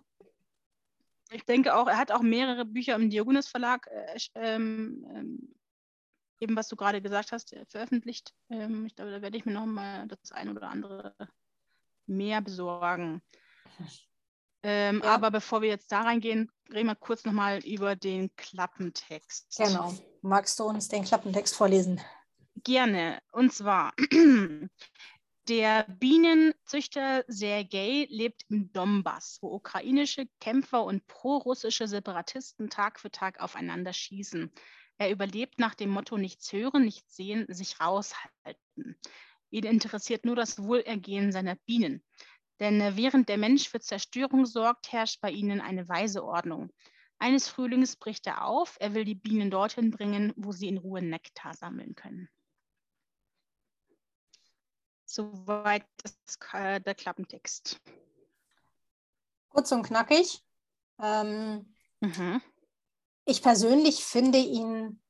Ich 1.31 1.45
denke 1.45 1.75
auch, 1.75 1.87
er 1.87 1.97
hat 1.97 2.11
auch 2.11 2.21
mehrere 2.21 2.65
Bücher 2.65 2.95
im 2.95 3.09
Diogenes 3.09 3.47
Verlag, 3.47 3.87
äh, 3.87 4.19
ähm, 4.35 5.05
ähm, 5.13 5.55
eben 6.39 6.55
was 6.55 6.67
du 6.67 6.75
gerade 6.75 7.01
gesagt 7.01 7.31
hast, 7.31 7.53
äh, 7.53 7.65
veröffentlicht. 7.65 8.33
Ähm, 8.49 8.85
ich 8.85 8.95
glaube, 8.95 9.11
da 9.11 9.21
werde 9.21 9.37
ich 9.37 9.45
mir 9.45 9.53
noch 9.53 9.65
mal 9.65 10.07
das 10.07 10.31
ein 10.31 10.49
oder 10.49 10.69
andere 10.69 11.15
mehr 12.05 12.41
besorgen. 12.41 13.21
Ähm, 14.63 15.01
ja. 15.03 15.13
Aber 15.13 15.29
bevor 15.29 15.61
wir 15.61 15.69
jetzt 15.69 15.91
da 15.91 16.01
reingehen, 16.01 16.49
reden 16.71 16.87
wir 16.87 16.95
kurz 16.95 17.25
nochmal 17.25 17.59
über 17.65 17.95
den 17.95 18.33
Klappentext. 18.35 19.57
Genau. 19.57 19.93
Magst 20.21 20.57
du 20.59 20.63
uns 20.63 20.87
den 20.87 21.03
Klappentext 21.03 21.55
vorlesen? 21.55 21.99
Gerne. 22.63 23.19
Und 23.31 23.51
zwar, 23.51 23.93
der 25.49 25.85
Bienenzüchter 25.99 27.25
Sergei 27.27 28.07
lebt 28.09 28.43
im 28.49 28.71
Donbass, 28.71 29.39
wo 29.41 29.53
ukrainische 29.53 30.27
Kämpfer 30.39 30.85
und 30.85 31.05
prorussische 31.07 31.87
Separatisten 31.87 32.69
Tag 32.69 33.01
für 33.01 33.11
Tag 33.11 33.41
aufeinander 33.41 33.91
schießen. 33.91 34.53
Er 34.97 35.11
überlebt 35.11 35.59
nach 35.59 35.75
dem 35.75 35.89
Motto 35.89 36.17
nichts 36.17 36.53
hören, 36.53 36.85
nichts 36.85 37.17
sehen, 37.17 37.45
sich 37.49 37.81
raushalten. 37.81 38.97
Ihn 39.49 39.65
interessiert 39.65 40.23
nur 40.23 40.35
das 40.35 40.63
Wohlergehen 40.63 41.31
seiner 41.31 41.55
Bienen. 41.55 42.03
Denn 42.59 42.79
äh, 42.81 42.95
während 42.95 43.29
der 43.29 43.37
Mensch 43.37 43.69
für 43.69 43.79
Zerstörung 43.79 44.45
sorgt, 44.45 44.91
herrscht 44.91 45.21
bei 45.21 45.31
ihnen 45.31 45.61
eine 45.61 45.87
weise 45.89 46.23
Ordnung. 46.23 46.71
Eines 47.19 47.47
Frühlings 47.47 47.95
bricht 47.95 48.27
er 48.27 48.45
auf, 48.45 48.75
er 48.79 48.93
will 48.93 49.05
die 49.05 49.15
Bienen 49.15 49.49
dorthin 49.49 49.91
bringen, 49.91 50.33
wo 50.35 50.51
sie 50.51 50.67
in 50.67 50.77
Ruhe 50.77 51.01
Nektar 51.01 51.53
sammeln 51.53 51.95
können. 51.95 52.29
Soweit 55.05 55.85
das, 55.97 56.17
äh, 56.53 56.81
der 56.81 56.95
Klappentext. 56.95 57.79
Kurz 59.49 59.71
und 59.71 59.83
knackig. 59.83 60.43
Ähm, 60.99 61.73
mhm. 62.01 62.41
Ich 63.25 63.41
persönlich 63.41 64.03
finde 64.03 64.39
ihn 64.39 65.01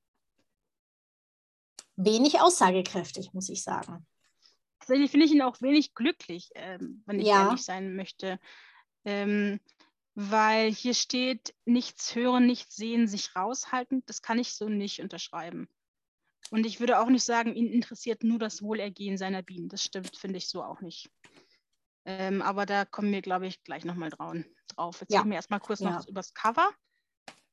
wenig 1.96 2.42
aussagekräftig, 2.42 3.34
muss 3.34 3.50
ich 3.50 3.64
sagen. 3.64 4.06
Tatsächlich 4.84 5.12
finde 5.12 5.26
ich 5.26 5.32
ihn 5.32 5.42
auch 5.42 5.62
wenig 5.62 5.96
glücklich, 5.96 6.50
ähm, 6.56 7.04
wenn 7.06 7.18
ich 7.18 7.28
ja. 7.28 7.46
ehrlich 7.46 7.64
sein 7.64 7.96
möchte. 7.96 8.38
Ähm, 9.06 9.62
weil 10.14 10.74
hier 10.74 10.94
steht, 10.94 11.56
nichts 11.64 12.14
hören, 12.16 12.46
nichts 12.46 12.76
sehen, 12.76 13.08
sich 13.08 13.34
raushalten. 13.34 14.04
Das 14.08 14.22
kann 14.22 14.40
ich 14.40 14.56
so 14.56 14.68
nicht 14.68 15.00
unterschreiben. 15.00 15.70
Und 16.52 16.66
ich 16.66 16.82
würde 16.82 17.00
auch 17.00 17.08
nicht 17.08 17.24
sagen, 17.24 17.56
ihn 17.56 17.72
interessiert 17.72 18.26
nur 18.26 18.40
das 18.40 18.62
Wohlergehen 18.62 19.18
seiner 19.18 19.42
Bienen. 19.42 19.70
Das 19.70 19.82
stimmt, 19.84 20.18
finde 20.18 20.36
ich 20.36 20.50
so 20.50 20.62
auch 20.62 20.82
nicht. 20.82 21.10
Ähm, 22.04 22.42
aber 22.42 22.66
da 22.66 22.84
kommen 22.84 23.14
wir, 23.14 23.22
glaube 23.22 23.48
ich, 23.48 23.64
gleich 23.64 23.86
nochmal 23.86 24.10
drauf. 24.10 25.00
Jetzt 25.00 25.14
ja. 25.14 25.20
reden 25.20 25.30
wir 25.30 25.38
erstmal 25.38 25.62
kurz 25.62 25.80
ja. 25.80 25.92
noch 25.92 26.08
über 26.10 26.20
das 26.20 26.34
Cover. 26.34 26.70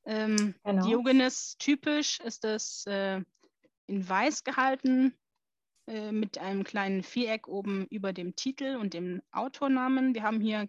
Ähm, 0.05 0.57
genau. 0.65 0.85
Diogenes 0.85 1.57
typisch 1.59 2.19
ist 2.19 2.45
es 2.45 2.85
äh, 2.87 3.23
in 3.87 4.09
weiß 4.09 4.43
gehalten 4.43 5.17
äh, 5.87 6.13
mit 6.13 6.39
einem 6.39 6.65
kleinen 6.65 7.03
Viereck 7.03 7.49
oben 7.49 7.87
über 7.87 8.13
dem 8.13 8.37
Titel 8.37 8.77
und 8.77 8.95
dem 8.95 9.23
Autornamen. 9.33 10.15
Wir 10.15 10.23
haben 10.23 10.41
hier 10.41 10.69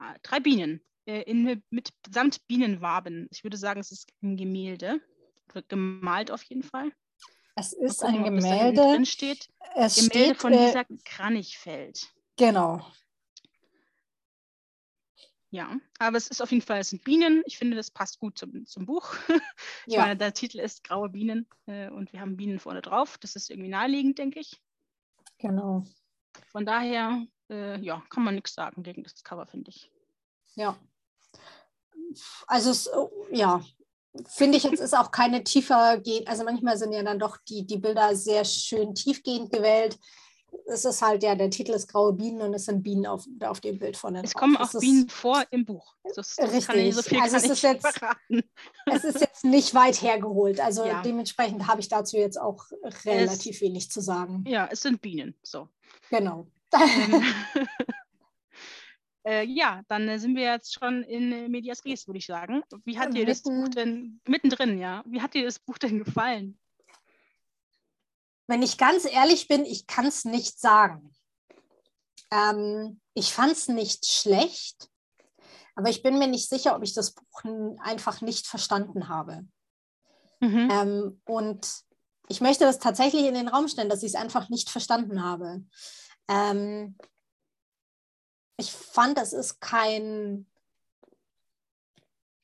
äh, 0.00 0.18
drei 0.22 0.40
Bienen 0.40 0.80
äh, 1.06 1.22
in, 1.22 1.62
mit 1.70 1.92
samt 2.10 2.46
Bienenwaben. 2.46 3.28
Ich 3.30 3.44
würde 3.44 3.56
sagen, 3.56 3.80
es 3.80 3.92
ist 3.92 4.08
ein 4.22 4.36
Gemälde. 4.36 5.00
Gemalt 5.68 6.30
auf 6.30 6.42
jeden 6.44 6.62
Fall. 6.62 6.92
Es 7.56 7.72
ist 7.72 8.00
gucken, 8.00 8.24
ein 8.24 8.24
Gemälde. 8.24 8.80
drin 8.80 9.06
steht. 9.06 9.48
Es 9.74 9.96
Gemälde 9.96 10.34
steht, 10.34 10.36
von 10.38 10.52
Lisa 10.52 10.80
äh, 10.80 10.96
Kranichfeld. 11.04 12.08
Genau. 12.36 12.86
Ja, 15.52 15.76
aber 15.98 16.16
es 16.16 16.28
ist 16.28 16.40
auf 16.40 16.52
jeden 16.52 16.64
Fall, 16.64 16.78
es 16.78 16.90
sind 16.90 17.02
Bienen. 17.02 17.42
Ich 17.44 17.58
finde, 17.58 17.76
das 17.76 17.90
passt 17.90 18.20
gut 18.20 18.38
zum, 18.38 18.66
zum 18.66 18.86
Buch. 18.86 19.14
ich 19.86 19.94
ja. 19.94 20.02
meine, 20.02 20.16
der 20.16 20.32
Titel 20.32 20.60
ist 20.60 20.84
Graue 20.84 21.08
Bienen 21.08 21.48
äh, 21.66 21.90
und 21.90 22.12
wir 22.12 22.20
haben 22.20 22.36
Bienen 22.36 22.60
vorne 22.60 22.82
drauf. 22.82 23.18
Das 23.18 23.34
ist 23.34 23.50
irgendwie 23.50 23.68
naheliegend, 23.68 24.18
denke 24.18 24.38
ich. 24.38 24.62
Genau. 25.38 25.84
Von 26.52 26.64
daher, 26.64 27.26
äh, 27.48 27.80
ja, 27.80 28.00
kann 28.10 28.22
man 28.22 28.36
nichts 28.36 28.54
sagen 28.54 28.84
gegen 28.84 29.02
das 29.02 29.24
Cover, 29.24 29.46
finde 29.46 29.70
ich. 29.70 29.90
Ja. 30.54 30.76
Also, 32.46 32.70
es, 32.70 32.92
oh, 32.92 33.10
ja, 33.32 33.60
finde 34.26 34.56
ich, 34.56 34.64
jetzt 34.64 34.80
ist 34.80 34.96
auch 34.96 35.10
keine 35.10 35.42
tiefer 35.42 35.98
gehen. 35.98 36.28
Also, 36.28 36.44
manchmal 36.44 36.78
sind 36.78 36.92
ja 36.92 37.02
dann 37.02 37.18
doch 37.18 37.38
die, 37.48 37.66
die 37.66 37.78
Bilder 37.78 38.14
sehr 38.14 38.44
schön 38.44 38.94
tiefgehend 38.94 39.52
gewählt 39.52 39.98
es 40.70 40.84
ist 40.84 41.02
halt, 41.02 41.22
ja, 41.22 41.34
der 41.34 41.50
Titel 41.50 41.72
ist 41.72 41.88
Graue 41.88 42.12
Bienen 42.12 42.40
und 42.40 42.54
es 42.54 42.64
sind 42.64 42.82
Bienen 42.82 43.06
auf, 43.06 43.26
auf 43.42 43.60
dem 43.60 43.78
Bild 43.78 43.96
von 43.96 44.14
den 44.14 44.24
Es 44.24 44.34
kommen 44.34 44.56
auch 44.56 44.70
Bienen 44.78 45.08
vor 45.08 45.42
im 45.50 45.64
Buch. 45.64 45.94
Das, 46.14 46.36
das 46.36 46.52
richtig. 46.52 46.94
so 46.94 47.20
also 47.20 47.36
es 47.36 47.44
ist, 47.44 47.62
jetzt, 47.62 48.00
es 48.86 49.04
ist 49.04 49.20
jetzt 49.20 49.44
nicht 49.44 49.74
weit 49.74 50.00
hergeholt. 50.00 50.60
Also 50.60 50.84
ja. 50.84 51.02
dementsprechend 51.02 51.66
habe 51.66 51.80
ich 51.80 51.88
dazu 51.88 52.16
jetzt 52.16 52.40
auch 52.40 52.64
relativ 53.04 53.56
es, 53.56 53.60
wenig 53.62 53.90
zu 53.90 54.00
sagen. 54.00 54.44
Ja, 54.46 54.68
es 54.70 54.82
sind 54.82 55.00
Bienen. 55.02 55.34
So. 55.42 55.68
Genau. 56.10 56.46
Äh, 59.22 59.44
ja, 59.44 59.82
dann 59.88 60.18
sind 60.18 60.34
wir 60.34 60.44
jetzt 60.44 60.72
schon 60.72 61.02
in 61.02 61.50
Medias 61.50 61.84
Res, 61.84 62.08
würde 62.08 62.16
ich 62.16 62.24
sagen. 62.24 62.62
Wie 62.86 62.98
hat 62.98 63.08
ja, 63.08 63.20
dir 63.20 63.26
das 63.26 63.42
Buch 63.42 63.68
denn 63.68 64.18
mittendrin, 64.26 64.78
ja? 64.78 65.04
Wie 65.06 65.20
hat 65.20 65.34
dir 65.34 65.44
das 65.44 65.58
Buch 65.58 65.76
denn 65.76 66.02
gefallen? 66.02 66.58
Wenn 68.50 68.62
ich 68.62 68.78
ganz 68.78 69.04
ehrlich 69.04 69.46
bin, 69.46 69.64
ich 69.64 69.86
kann 69.86 70.06
es 70.06 70.24
nicht 70.24 70.58
sagen. 70.58 71.14
Ähm, 72.32 73.00
ich 73.14 73.32
fand 73.32 73.52
es 73.52 73.68
nicht 73.68 74.04
schlecht, 74.06 74.90
aber 75.76 75.88
ich 75.88 76.02
bin 76.02 76.18
mir 76.18 76.26
nicht 76.26 76.48
sicher, 76.48 76.74
ob 76.74 76.82
ich 76.82 76.92
das 76.92 77.12
Buch 77.12 77.44
einfach 77.78 78.22
nicht 78.22 78.48
verstanden 78.48 79.08
habe. 79.08 79.46
Mhm. 80.40 80.68
Ähm, 80.68 81.22
und 81.26 81.84
ich 82.28 82.40
möchte 82.40 82.64
das 82.64 82.80
tatsächlich 82.80 83.24
in 83.24 83.34
den 83.34 83.46
Raum 83.46 83.68
stellen, 83.68 83.88
dass 83.88 84.02
ich 84.02 84.14
es 84.14 84.20
einfach 84.20 84.48
nicht 84.48 84.68
verstanden 84.68 85.22
habe. 85.22 85.64
Ähm, 86.26 86.98
ich 88.56 88.72
fand, 88.72 89.16
es 89.16 89.32
ist 89.32 89.60
kein. 89.60 90.50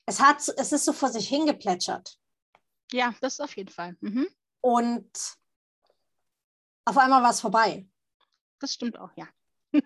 Es, 0.07 0.21
hat, 0.21 0.37
es 0.57 0.71
ist 0.71 0.85
so 0.85 0.92
vor 0.92 1.09
sich 1.09 1.29
hingeplätschert. 1.29 2.16
Ja, 2.92 3.12
das 3.21 3.40
auf 3.40 3.57
jeden 3.57 3.73
Fall. 3.73 3.97
Mhm. 4.01 4.29
Und 4.61 5.11
auf 6.87 6.96
einmal 6.96 7.22
war 7.22 7.31
es 7.31 7.40
vorbei. 7.40 7.87
Das 8.61 8.72
stimmt 8.72 8.99
auch, 8.99 9.11
ja. 9.16 9.27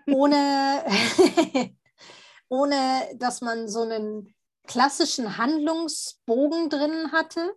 ohne, 0.07 0.85
ohne 2.49 3.09
dass 3.15 3.41
man 3.41 3.67
so 3.67 3.81
einen 3.81 4.33
klassischen 4.63 5.37
Handlungsbogen 5.37 6.69
drin 6.69 7.11
hatte, 7.11 7.53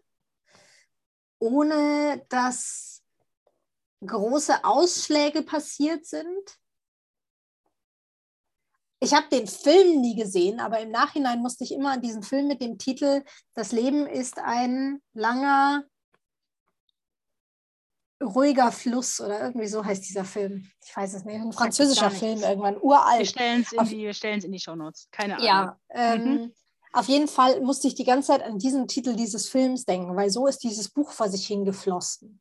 ohne 1.38 2.24
dass 2.28 3.02
große 4.04 4.64
Ausschläge 4.64 5.42
passiert 5.42 6.06
sind. 6.06 6.58
Ich 9.00 9.12
habe 9.12 9.28
den 9.28 9.46
Film 9.46 10.00
nie 10.00 10.16
gesehen, 10.16 10.60
aber 10.60 10.80
im 10.80 10.90
Nachhinein 10.90 11.40
musste 11.40 11.64
ich 11.64 11.72
immer 11.72 11.92
an 11.92 12.00
diesen 12.00 12.22
Film 12.22 12.48
mit 12.48 12.62
dem 12.62 12.78
Titel 12.78 13.22
Das 13.52 13.72
Leben 13.72 14.06
ist 14.06 14.38
ein 14.38 15.02
langer, 15.12 15.84
ruhiger 18.24 18.72
Fluss 18.72 19.20
oder 19.20 19.40
irgendwie 19.40 19.66
so 19.66 19.84
heißt 19.84 20.08
dieser 20.08 20.24
Film. 20.24 20.70
Ich 20.84 20.96
weiß 20.96 21.14
es 21.14 21.24
nicht. 21.24 21.40
Ein 21.40 21.52
französischer 21.52 22.10
Film 22.10 22.42
irgendwann, 22.42 22.76
uralt. 22.80 23.20
Wir 23.20 23.26
stellen 23.26 23.62
es 23.62 23.72
in, 23.72 23.84
die, 23.86 24.46
in 24.46 24.52
die 24.52 24.60
Shownotes. 24.60 25.08
Keine 25.10 25.34
Ahnung. 25.34 25.46
Ja, 25.46 25.78
ähm, 25.90 26.24
mhm. 26.24 26.54
auf 26.92 27.06
jeden 27.08 27.28
Fall 27.28 27.60
musste 27.60 27.88
ich 27.88 27.94
die 27.94 28.04
ganze 28.04 28.28
Zeit 28.28 28.42
an 28.42 28.58
diesen 28.58 28.88
Titel 28.88 29.14
dieses 29.14 29.48
Films 29.48 29.84
denken, 29.84 30.16
weil 30.16 30.30
so 30.30 30.46
ist 30.46 30.58
dieses 30.58 30.88
Buch 30.88 31.12
vor 31.12 31.28
sich 31.28 31.46
hingeflossen. 31.46 32.40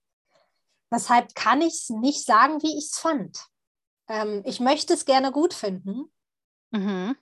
Deshalb 0.91 1.33
kann 1.33 1.61
ich 1.61 1.73
es 1.73 1.89
nicht 1.89 2.25
sagen, 2.25 2.61
wie 2.61 2.77
ich 2.77 2.85
es 2.85 2.97
fand. 2.97 3.47
Ähm, 4.07 4.43
ich 4.45 4.59
möchte 4.59 4.93
es 4.93 5.05
gerne 5.05 5.31
gut 5.31 5.53
finden. 5.53 6.11
Mhm. 6.71 7.15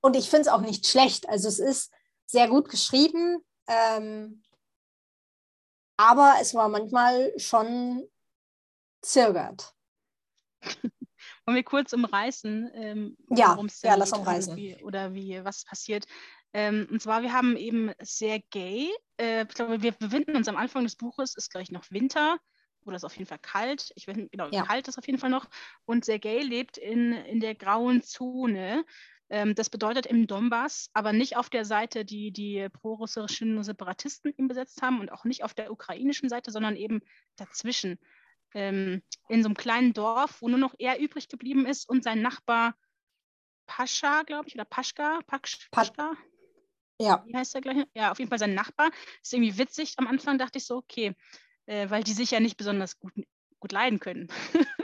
Und 0.00 0.16
ich 0.16 0.28
finde 0.28 0.42
es 0.42 0.48
auch 0.48 0.60
nicht 0.60 0.86
schlecht. 0.86 1.28
Also 1.28 1.48
es 1.48 1.58
ist 1.58 1.90
sehr 2.26 2.48
gut 2.48 2.68
geschrieben. 2.68 3.38
Ähm, 3.66 4.42
aber 6.00 6.36
es 6.40 6.54
war 6.54 6.70
manchmal 6.70 7.30
schon 7.38 8.08
zögert. 9.02 9.74
Wollen 11.44 11.56
wir 11.56 11.62
kurz 11.62 11.92
umreißen, 11.92 12.70
ähm, 12.72 13.16
ja, 13.28 13.58
ja, 13.82 13.94
lass 13.96 14.12
umreißen. 14.12 14.56
Wie, 14.56 14.76
oder 14.82 15.12
wie, 15.12 15.44
was 15.44 15.64
passiert. 15.64 16.06
Ähm, 16.54 16.88
und 16.90 17.02
zwar, 17.02 17.20
wir 17.20 17.34
haben 17.34 17.54
eben 17.56 17.92
sehr 18.00 18.40
gay. 18.50 18.90
Äh, 19.20 19.42
ich 19.42 19.54
glaube, 19.54 19.82
wir 19.82 19.92
befinden 19.92 20.36
uns 20.36 20.48
am 20.48 20.56
Anfang 20.56 20.84
des 20.84 20.96
Buches, 20.96 21.34
ist 21.34 21.50
gleich 21.50 21.70
noch 21.70 21.84
Winter 21.90 22.38
oder 22.86 22.96
ist 22.96 23.04
auf 23.04 23.16
jeden 23.16 23.28
Fall 23.28 23.38
kalt. 23.38 23.92
Ich 23.94 24.08
weiß 24.08 24.16
nicht, 24.16 24.32
genau, 24.32 24.48
ja. 24.50 24.64
kalt 24.64 24.88
ist 24.88 24.96
auf 24.96 25.06
jeden 25.06 25.18
Fall 25.18 25.30
noch. 25.30 25.50
Und 25.84 26.06
Sergei 26.06 26.40
lebt 26.40 26.78
in, 26.78 27.12
in 27.12 27.40
der 27.40 27.54
grauen 27.54 28.02
Zone. 28.02 28.86
Ähm, 29.30 29.54
das 29.54 29.70
bedeutet 29.70 30.06
im 30.06 30.26
Donbass, 30.26 30.90
aber 30.92 31.12
nicht 31.12 31.36
auf 31.36 31.48
der 31.48 31.64
Seite, 31.64 32.04
die 32.04 32.32
die 32.32 32.68
prorussischen 32.68 33.62
Separatisten 33.62 34.34
ihn 34.36 34.48
besetzt 34.48 34.82
haben 34.82 35.00
und 35.00 35.12
auch 35.12 35.24
nicht 35.24 35.44
auf 35.44 35.54
der 35.54 35.70
ukrainischen 35.70 36.28
Seite, 36.28 36.50
sondern 36.50 36.76
eben 36.76 37.00
dazwischen. 37.36 37.98
Ähm, 38.52 39.02
in 39.28 39.42
so 39.42 39.48
einem 39.48 39.56
kleinen 39.56 39.92
Dorf, 39.92 40.42
wo 40.42 40.48
nur 40.48 40.58
noch 40.58 40.74
er 40.78 40.98
übrig 40.98 41.28
geblieben 41.28 41.64
ist 41.64 41.88
und 41.88 42.02
sein 42.02 42.20
Nachbar 42.20 42.74
Pascha, 43.66 44.24
glaube 44.24 44.48
ich, 44.48 44.54
oder 44.56 44.64
Paschka, 44.64 45.20
Pasch, 45.28 45.68
Paschka. 45.70 46.14
Ja. 47.00 47.24
Wie 47.24 47.36
heißt 47.36 47.54
der 47.54 47.60
gleich? 47.60 47.86
Ja, 47.94 48.10
auf 48.10 48.18
jeden 48.18 48.28
Fall 48.28 48.40
sein 48.40 48.54
Nachbar. 48.54 48.90
Ist 49.22 49.32
irgendwie 49.32 49.56
witzig. 49.56 49.94
Am 49.96 50.08
Anfang 50.08 50.38
dachte 50.38 50.58
ich 50.58 50.66
so, 50.66 50.78
okay, 50.78 51.14
äh, 51.66 51.88
weil 51.88 52.02
die 52.02 52.12
sich 52.12 52.32
ja 52.32 52.40
nicht 52.40 52.56
besonders 52.56 52.98
gut, 52.98 53.12
gut 53.60 53.70
leiden 53.70 54.00
können. 54.00 54.26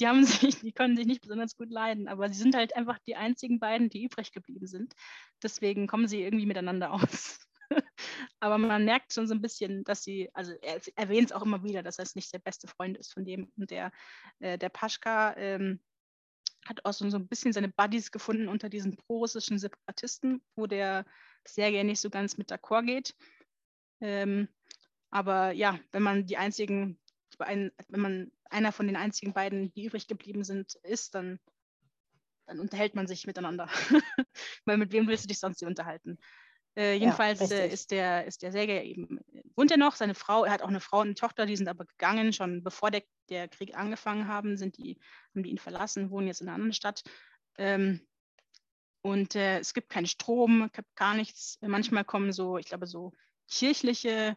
die 0.00 0.06
haben 0.06 0.24
sich, 0.52 0.60
die 0.60 0.72
können 0.72 0.96
sich 0.96 1.06
nicht 1.06 1.22
besonders 1.22 1.56
gut 1.56 1.70
leiden, 1.70 2.08
aber 2.08 2.28
sie 2.28 2.40
sind 2.40 2.54
halt 2.54 2.76
einfach 2.76 2.98
die 3.06 3.16
einzigen 3.16 3.58
beiden, 3.58 3.88
die 3.88 4.04
übrig 4.04 4.32
geblieben 4.32 4.66
sind. 4.66 4.94
Deswegen 5.42 5.86
kommen 5.86 6.08
sie 6.08 6.22
irgendwie 6.22 6.46
miteinander 6.46 6.92
aus. 6.92 7.38
aber 8.40 8.58
man 8.58 8.84
merkt 8.84 9.12
schon 9.12 9.26
so 9.26 9.34
ein 9.34 9.40
bisschen, 9.40 9.84
dass 9.84 10.02
sie, 10.02 10.30
also 10.34 10.52
er 10.62 10.80
erwähnt 10.96 11.30
es 11.30 11.32
auch 11.32 11.42
immer 11.42 11.64
wieder, 11.64 11.82
dass 11.82 11.98
er 11.98 12.06
nicht 12.14 12.32
der 12.32 12.38
beste 12.38 12.68
Freund 12.68 12.98
ist 12.98 13.12
von 13.12 13.24
dem. 13.24 13.50
Und 13.56 13.70
der, 13.70 13.90
äh, 14.40 14.58
der 14.58 14.68
Paschka 14.68 15.34
ähm, 15.36 15.80
hat 16.66 16.84
auch 16.84 16.92
so, 16.92 17.04
ein 17.04 17.28
bisschen 17.28 17.52
seine 17.52 17.68
Buddies 17.68 18.10
gefunden 18.10 18.48
unter 18.48 18.68
diesen 18.68 18.96
pro-russischen 18.96 19.58
Separatisten, 19.58 20.42
wo 20.56 20.66
der 20.66 21.04
sehr 21.46 21.70
gerne 21.70 21.90
nicht 21.90 22.00
so 22.00 22.10
ganz 22.10 22.38
mit 22.38 22.50
d'accord 22.50 22.86
geht. 22.86 23.14
Ähm, 24.00 24.48
aber 25.10 25.52
ja, 25.52 25.78
wenn 25.92 26.02
man 26.02 26.26
die 26.26 26.36
einzigen, 26.36 26.98
wenn 27.38 28.00
man 28.00 28.32
einer 28.50 28.72
von 28.72 28.86
den 28.86 28.96
einzigen 28.96 29.32
beiden, 29.32 29.72
die 29.74 29.86
übrig 29.86 30.06
geblieben 30.06 30.44
sind, 30.44 30.74
ist, 30.82 31.14
dann 31.14 31.38
dann 32.46 32.60
unterhält 32.60 32.94
man 32.94 33.06
sich 33.06 33.26
miteinander. 33.26 33.68
Weil 34.64 34.76
mit 34.76 34.92
wem 34.92 35.06
willst 35.06 35.24
du 35.24 35.28
dich 35.28 35.38
sonst 35.38 35.62
unterhalten? 35.62 36.18
Äh, 36.76 36.94
jedenfalls 36.94 37.50
ja, 37.50 37.56
äh, 37.56 37.72
ist 37.72 37.92
der, 37.92 38.26
ist 38.26 38.42
der 38.42 38.50
Säger 38.50 38.82
eben, 38.82 39.20
wohnt 39.54 39.70
er 39.70 39.76
noch, 39.76 39.94
seine 39.94 40.14
Frau, 40.14 40.44
er 40.44 40.52
hat 40.52 40.62
auch 40.62 40.68
eine 40.68 40.80
Frau 40.80 41.00
und 41.00 41.06
eine 41.06 41.14
Tochter, 41.14 41.46
die 41.46 41.56
sind 41.56 41.68
aber 41.68 41.84
gegangen, 41.84 42.32
schon 42.32 42.64
bevor 42.64 42.90
der, 42.90 43.04
der 43.28 43.48
Krieg 43.48 43.76
angefangen 43.76 44.26
haben, 44.26 44.56
sind 44.56 44.76
die, 44.76 44.98
haben 45.34 45.44
die 45.44 45.50
ihn 45.50 45.58
verlassen, 45.58 46.10
wohnen 46.10 46.26
jetzt 46.26 46.40
in 46.40 46.48
einer 46.48 46.56
anderen 46.56 46.72
Stadt. 46.72 47.02
Ähm, 47.58 48.04
und 49.02 49.36
äh, 49.36 49.60
es 49.60 49.72
gibt 49.72 49.88
keinen 49.88 50.06
Strom, 50.06 50.68
gibt 50.72 50.96
gar 50.96 51.14
nichts. 51.14 51.58
Manchmal 51.60 52.04
kommen 52.04 52.32
so, 52.32 52.58
ich 52.58 52.66
glaube, 52.66 52.86
so 52.86 53.12
kirchliche, 53.48 54.36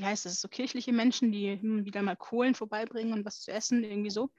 wie 0.00 0.04
heißt 0.04 0.24
das, 0.24 0.40
so 0.40 0.48
kirchliche 0.48 0.92
Menschen, 0.92 1.30
die 1.30 1.60
wieder 1.62 2.02
mal 2.02 2.16
Kohlen 2.16 2.54
vorbeibringen 2.54 3.12
und 3.12 3.24
was 3.24 3.40
zu 3.40 3.52
essen, 3.52 3.84
irgendwie 3.84 4.10
so. 4.10 4.30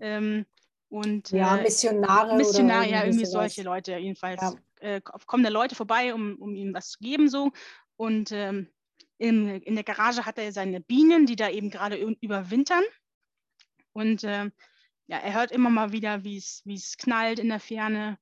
Ähm, 0.00 0.46
und, 0.88 1.30
ja, 1.30 1.56
Missionare. 1.56 2.36
Missionare, 2.36 2.88
ja, 2.88 3.04
irgendwie 3.04 3.26
solche 3.26 3.62
Leute 3.62 3.96
jedenfalls. 3.96 4.40
Ja 4.40 4.54
äh, 4.84 5.00
kommen 5.00 5.42
da 5.42 5.50
Leute 5.50 5.74
vorbei, 5.74 6.14
um, 6.14 6.36
um 6.36 6.54
ihm 6.54 6.74
was 6.74 6.90
zu 6.90 6.98
geben 6.98 7.28
so. 7.28 7.50
Und 7.96 8.32
ähm, 8.32 8.68
in, 9.18 9.48
in 9.62 9.74
der 9.74 9.84
Garage 9.84 10.26
hat 10.26 10.38
er 10.38 10.52
seine 10.52 10.80
Bienen, 10.80 11.26
die 11.26 11.36
da 11.36 11.48
eben 11.48 11.70
gerade 11.70 11.96
überwintern. 11.96 12.84
Und 13.92 14.24
äh, 14.24 14.50
ja, 15.06 15.18
er 15.18 15.34
hört 15.34 15.52
immer 15.52 15.70
mal 15.70 15.92
wieder, 15.92 16.24
wie 16.24 16.36
es 16.36 16.96
knallt 16.98 17.38
in 17.38 17.48
der 17.48 17.60
Ferne. 17.60 18.18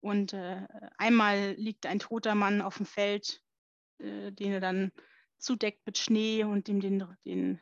Und 0.00 0.32
äh, 0.32 0.66
einmal 0.96 1.54
liegt 1.58 1.86
ein 1.86 1.98
toter 1.98 2.34
Mann 2.34 2.62
auf 2.62 2.76
dem 2.76 2.86
Feld, 2.86 3.42
äh, 3.98 4.32
den 4.32 4.52
er 4.52 4.60
dann 4.60 4.92
zudeckt 5.38 5.84
mit 5.86 5.98
Schnee 5.98 6.44
und 6.44 6.68
ihm 6.68 6.80
den, 6.80 7.06
den, 7.24 7.60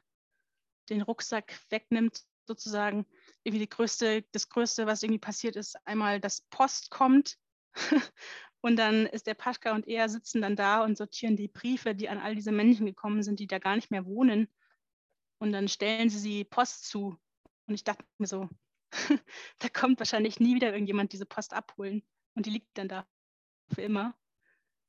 den 0.89 1.03
Rucksack 1.03 1.59
wegnimmt, 1.71 2.25
sozusagen. 2.47 3.07
Irgendwie 3.45 3.61
die 3.61 3.69
größte, 3.69 4.23
das 4.33 4.49
Größte, 4.49 4.87
was 4.87 5.03
irgendwie 5.03 5.21
passiert 5.21 5.57
ist, 5.57 5.77
einmal, 5.87 6.21
dass 6.21 6.43
Post 6.51 6.91
kommt 6.91 7.39
und 8.61 8.77
dann 8.77 9.07
ist 9.07 9.27
der 9.27 9.35
Paschka 9.35 9.75
und 9.75 9.87
er 9.87 10.09
sitzen 10.09 10.43
dann 10.43 10.57
da 10.57 10.83
und 10.83 10.97
sortieren 10.97 11.37
die 11.37 11.49
Briefe, 11.49 11.95
die 11.95 12.09
an 12.09 12.19
all 12.19 12.35
diese 12.35 12.53
Menschen 12.53 12.87
gekommen 12.87 13.23
sind, 13.23 13.41
die 13.41 13.47
da 13.47 13.59
gar 13.59 13.77
nicht 13.77 13.91
mehr 13.91 14.07
wohnen. 14.07 14.49
Und 15.39 15.53
dann 15.53 15.69
stellen 15.69 16.09
sie 16.09 16.19
sie 16.19 16.45
Post 16.45 16.87
zu. 16.87 17.19
Und 17.67 17.75
ich 17.75 17.85
dachte 17.85 18.05
mir 18.19 18.27
so, 18.27 18.49
da 19.59 19.69
kommt 19.69 19.99
wahrscheinlich 19.99 20.41
nie 20.41 20.55
wieder 20.55 20.73
irgendjemand 20.73 21.13
diese 21.13 21.27
Post 21.27 21.53
abholen. 21.53 22.03
Und 22.35 22.47
die 22.47 22.51
liegt 22.51 22.79
dann 22.79 22.89
da 22.89 23.07
für 23.73 23.83
immer. 23.83 24.15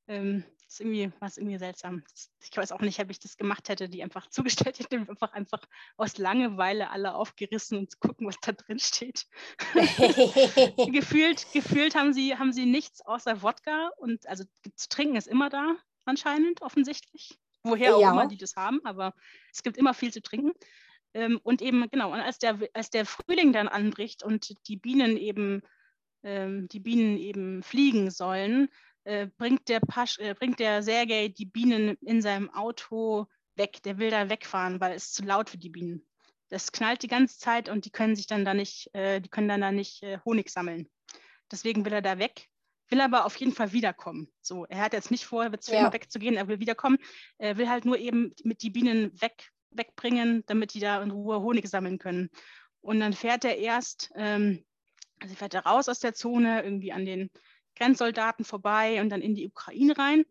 Ähm, 0.07 0.45
ist 0.67 0.81
irgendwie, 0.81 1.11
war 1.19 1.27
es 1.27 1.37
irgendwie 1.37 1.57
seltsam. 1.57 2.03
Ich 2.41 2.55
weiß 2.55 2.71
auch 2.71 2.81
nicht, 2.81 2.99
ob 2.99 3.09
ich 3.09 3.19
das 3.19 3.37
gemacht 3.37 3.69
hätte, 3.69 3.89
die 3.89 4.03
einfach 4.03 4.27
zugestellt 4.29 4.79
hätte, 4.79 4.97
einfach, 4.97 5.33
einfach 5.33 5.61
aus 5.95 6.17
Langeweile 6.17 6.89
alle 6.89 7.15
aufgerissen 7.15 7.77
und 7.77 7.91
zu 7.91 7.97
gucken, 7.99 8.27
was 8.27 8.39
da 8.41 8.51
drin 8.51 8.79
steht. 8.79 9.27
gefühlt, 10.91 11.47
gefühlt 11.53 11.95
haben 11.95 12.13
sie, 12.13 12.37
haben 12.37 12.53
sie 12.53 12.65
nichts 12.65 13.01
außer 13.01 13.41
Wodka 13.41 13.91
und 13.97 14.27
also 14.27 14.43
zu 14.75 14.89
trinken 14.89 15.15
ist 15.15 15.27
immer 15.27 15.49
da, 15.49 15.75
anscheinend, 16.05 16.61
offensichtlich. 16.61 17.37
Woher 17.63 17.95
auch 17.95 18.01
ja. 18.01 18.11
immer 18.11 18.27
die 18.27 18.37
das 18.37 18.55
haben, 18.55 18.79
aber 18.85 19.13
es 19.51 19.63
gibt 19.63 19.77
immer 19.77 19.93
viel 19.93 20.11
zu 20.13 20.21
trinken. 20.21 20.51
Ähm, 21.13 21.39
und 21.43 21.61
eben, 21.61 21.89
genau, 21.89 22.13
und 22.13 22.19
als 22.19 22.39
der, 22.39 22.59
als 22.73 22.89
der 22.89 23.05
Frühling 23.05 23.53
dann 23.53 23.67
anbricht 23.67 24.23
und 24.23 24.53
die 24.67 24.77
Bienen 24.77 25.17
eben, 25.17 25.61
ähm, 26.23 26.67
die 26.67 26.79
Bienen 26.79 27.17
eben 27.17 27.63
fliegen 27.63 28.11
sollen, 28.11 28.69
äh, 29.07 29.27
bringt, 29.37 29.69
der 29.69 29.79
Pasch, 29.79 30.19
äh, 30.19 30.33
bringt 30.33 30.59
der 30.59 30.83
Sergei 30.83 31.29
die 31.29 31.45
Bienen 31.45 31.95
in 32.01 32.21
seinem 32.21 32.49
Auto 32.53 33.27
weg. 33.55 33.81
Der 33.83 33.97
will 33.97 34.11
da 34.11 34.29
wegfahren, 34.29 34.81
weil 34.81 34.93
es 34.93 35.13
zu 35.13 35.23
laut 35.23 35.49
für 35.49 35.57
die 35.57 35.69
Bienen. 35.69 36.05
Das 36.49 36.73
knallt 36.73 37.03
die 37.03 37.07
ganze 37.07 37.39
Zeit 37.39 37.69
und 37.69 37.85
die 37.85 37.89
können 37.89 38.15
sich 38.15 38.27
dann 38.27 38.43
da 38.43 38.53
nicht, 38.53 38.93
äh, 38.93 39.21
die 39.21 39.29
können 39.29 39.47
dann 39.47 39.61
da 39.61 39.71
nicht 39.71 40.03
äh, 40.03 40.19
Honig 40.25 40.49
sammeln. 40.49 40.89
Deswegen 41.49 41.85
will 41.85 41.93
er 41.93 42.01
da 42.01 42.19
weg, 42.19 42.49
will 42.89 42.99
aber 42.99 43.25
auf 43.25 43.37
jeden 43.37 43.53
Fall 43.53 43.71
wiederkommen. 43.71 44.29
So, 44.41 44.65
er 44.65 44.79
hat 44.79 44.93
jetzt 44.93 45.11
nicht 45.11 45.25
vor, 45.25 45.45
ja. 45.45 45.93
wegzugehen, 45.93 46.35
er 46.35 46.49
will 46.49 46.59
wiederkommen. 46.59 46.97
Er 47.37 47.57
will 47.57 47.69
halt 47.69 47.85
nur 47.85 47.97
eben 47.97 48.33
mit 48.43 48.61
die 48.61 48.69
Bienen 48.69 49.19
weg, 49.21 49.51
wegbringen, 49.71 50.43
damit 50.47 50.73
die 50.73 50.81
da 50.81 51.01
in 51.01 51.11
Ruhe 51.11 51.39
Honig 51.39 51.67
sammeln 51.69 51.97
können. 51.97 52.29
Und 52.81 52.99
dann 52.99 53.13
fährt 53.13 53.45
er 53.45 53.57
erst, 53.57 54.11
ähm, 54.15 54.65
also 55.19 55.33
fährt 55.35 55.53
er 55.53 55.65
raus 55.65 55.87
aus 55.87 55.99
der 55.99 56.13
Zone, 56.13 56.63
irgendwie 56.63 56.91
an 56.91 57.05
den 57.05 57.29
Grenzsoldaten 57.77 58.45
vorbei 58.45 59.01
und 59.01 59.09
dann 59.09 59.21
in 59.21 59.35
die 59.35 59.47
Ukraine 59.47 59.97
rein. 59.97 60.25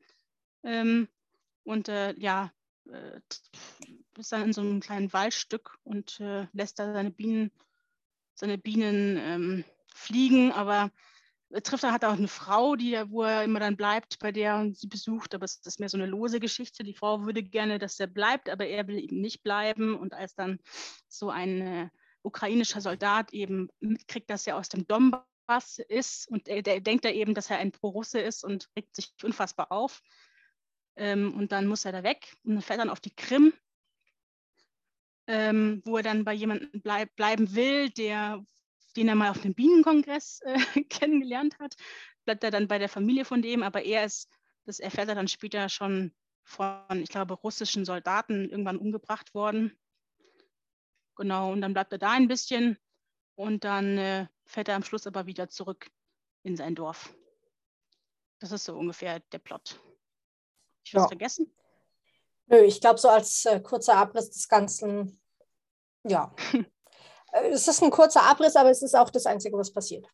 Ähm, 0.63 1.09
und 1.65 1.89
äh, 1.89 2.15
ja, 2.19 2.53
äh, 2.91 3.21
ist 4.19 4.33
dann 4.33 4.45
in 4.45 4.53
so 4.53 4.61
einem 4.61 4.81
kleinen 4.81 5.13
Waldstück 5.13 5.79
und 5.85 6.21
äh, 6.21 6.47
lässt 6.53 6.79
da 6.79 6.93
seine 6.93 7.11
Bienen, 7.11 7.51
seine 8.35 8.59
Bienen 8.59 9.17
ähm, 9.19 9.65
fliegen, 9.95 10.53
aber 10.53 10.91
trifft 11.63 11.85
er 11.85 11.93
hat 11.93 12.05
auch 12.05 12.17
eine 12.17 12.29
Frau, 12.29 12.77
die 12.77 12.99
wo 13.09 13.23
er 13.23 13.45
immer 13.45 13.61
dann 13.61 13.77
bleibt, 13.77 14.19
bei 14.19 14.33
der 14.33 14.57
und 14.57 14.77
sie 14.77 14.89
besucht, 14.89 15.35
aber 15.35 15.45
es 15.45 15.61
ist 15.65 15.81
mehr 15.81 15.89
so 15.89 15.97
eine 15.97 16.07
lose 16.07 16.41
Geschichte. 16.41 16.83
Die 16.83 16.95
Frau 16.95 17.25
würde 17.25 17.43
gerne, 17.43 17.79
dass 17.79 18.01
er 18.01 18.09
bleibt, 18.09 18.49
aber 18.49 18.67
er 18.67 18.87
will 18.89 18.99
eben 18.99 19.21
nicht 19.21 19.43
bleiben. 19.43 19.97
Und 19.97 20.13
als 20.13 20.35
dann 20.35 20.59
so 21.09 21.31
ein 21.31 21.61
äh, 21.61 21.89
ukrainischer 22.23 22.81
Soldat 22.81 23.33
eben 23.33 23.69
mitkriegt, 23.81 24.29
dass 24.29 24.47
er 24.47 24.57
aus 24.57 24.69
dem 24.69 24.87
Donbass 24.87 25.23
was 25.47 25.79
ist 25.79 26.29
und 26.29 26.47
der, 26.47 26.63
der 26.63 26.81
denkt 26.81 27.05
da 27.05 27.11
eben, 27.11 27.35
dass 27.35 27.51
er 27.51 27.59
ein 27.59 27.73
Pro-Russe 27.73 28.21
ist 28.21 28.45
und 28.45 28.69
regt 28.77 28.95
sich 28.95 29.13
unfassbar 29.23 29.73
auf. 29.73 30.03
Ähm, 30.97 31.35
und 31.35 31.53
dann 31.53 31.67
muss 31.67 31.85
er 31.85 31.93
da 31.93 32.03
weg 32.03 32.37
und 32.45 32.63
fährt 32.63 32.81
dann 32.81 32.91
auf 32.91 33.01
die 33.01 33.15
Krim, 33.15 33.53
ähm, 35.27 35.83
wo 35.85 35.97
er 35.97 36.03
dann 36.03 36.25
bei 36.25 36.33
jemandem 36.33 36.81
bleib, 36.81 37.15
bleiben 37.17 37.55
will, 37.55 37.91
der, 37.91 38.45
den 38.97 39.09
er 39.09 39.15
mal 39.15 39.31
auf 39.31 39.43
dem 39.43 39.55
Bienenkongress 39.55 40.41
äh, 40.43 40.59
kennengelernt 40.89 41.59
hat. 41.59 41.77
Bleibt 42.25 42.45
er 42.45 42.51
dann 42.51 42.69
bei 42.69 42.79
der 42.79 42.89
Familie 42.89 43.25
von 43.25 43.43
dem, 43.43 43.63
aber 43.63 43.85
er 43.85 44.05
ist, 44.05 44.29
das 44.65 44.81
erfährt 44.81 45.09
er 45.09 45.15
dann 45.15 45.29
später 45.29 45.69
schon 45.69 46.15
von, 46.43 47.03
ich 47.03 47.09
glaube, 47.09 47.35
russischen 47.35 47.85
Soldaten 47.85 48.49
irgendwann 48.49 48.79
umgebracht 48.79 49.35
worden. 49.35 49.79
Genau, 51.17 51.53
und 51.53 51.61
dann 51.61 51.73
bleibt 51.73 51.93
er 51.93 51.99
da 51.99 52.13
ein 52.13 52.29
bisschen 52.29 52.79
und 53.37 53.65
dann 53.65 53.99
äh, 53.99 54.27
fährt 54.45 54.69
er 54.69 54.77
am 54.77 54.83
Schluss 54.83 55.07
aber 55.07 55.27
wieder 55.27 55.49
zurück 55.49 55.89
in 56.43 56.57
sein 56.57 56.75
Dorf. 56.75 57.15
Das 58.41 58.53
ist 58.53 58.65
so 58.65 58.77
ungefähr 58.77 59.21
der 59.21 59.39
Plot. 59.39 59.81
Ich 60.85 60.95
habe 60.95 61.05
ja. 61.05 61.09
vergessen? 61.09 61.53
Nö, 62.47 62.59
ich 62.59 62.81
glaube, 62.81 62.99
so 62.99 63.09
als 63.09 63.45
äh, 63.45 63.61
kurzer 63.61 63.97
Abriss 63.97 64.31
des 64.31 64.49
Ganzen, 64.49 65.21
ja. 66.05 66.35
Äh, 67.33 67.49
es 67.49 67.67
ist 67.67 67.83
ein 67.83 67.91
kurzer 67.91 68.23
Abriss, 68.23 68.55
aber 68.55 68.71
es 68.71 68.83
ist 68.83 68.95
auch 68.95 69.11
das 69.11 69.27
Einzige, 69.27 69.59
was 69.59 69.73
passiert. 69.73 70.07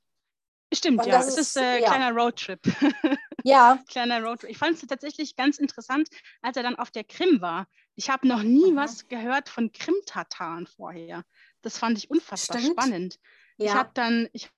Stimmt, 0.72 1.00
Und 1.00 1.06
ja. 1.06 1.20
Es 1.20 1.28
ist, 1.28 1.38
ist 1.38 1.58
ein 1.58 1.64
äh, 1.64 1.80
ja. 1.82 1.88
kleiner 1.88 2.12
Roadtrip. 2.12 2.60
ja. 3.44 3.78
kleiner 3.86 4.22
Roadtrip. 4.22 4.50
Ich 4.50 4.56
fand 4.56 4.76
es 4.76 4.86
tatsächlich 4.86 5.36
ganz 5.36 5.58
interessant, 5.58 6.08
als 6.40 6.56
er 6.56 6.62
dann 6.62 6.76
auf 6.76 6.90
der 6.90 7.04
Krim 7.04 7.42
war. 7.42 7.66
Ich 7.94 8.08
habe 8.08 8.26
noch 8.26 8.42
nie 8.42 8.72
mhm. 8.72 8.76
was 8.76 9.08
gehört 9.08 9.50
von 9.50 9.70
Krim-Tataren 9.72 10.66
vorher. 10.66 11.24
Das 11.62 11.78
fand 11.78 11.96
ich 11.98 12.10
unfassbar 12.10 12.58
Stimmt. 12.60 12.80
spannend. 12.80 13.20
Ja. 13.56 13.66
Ich 13.66 13.74
habe 13.74 13.90
dann, 13.94 14.28
ich, 14.32 14.50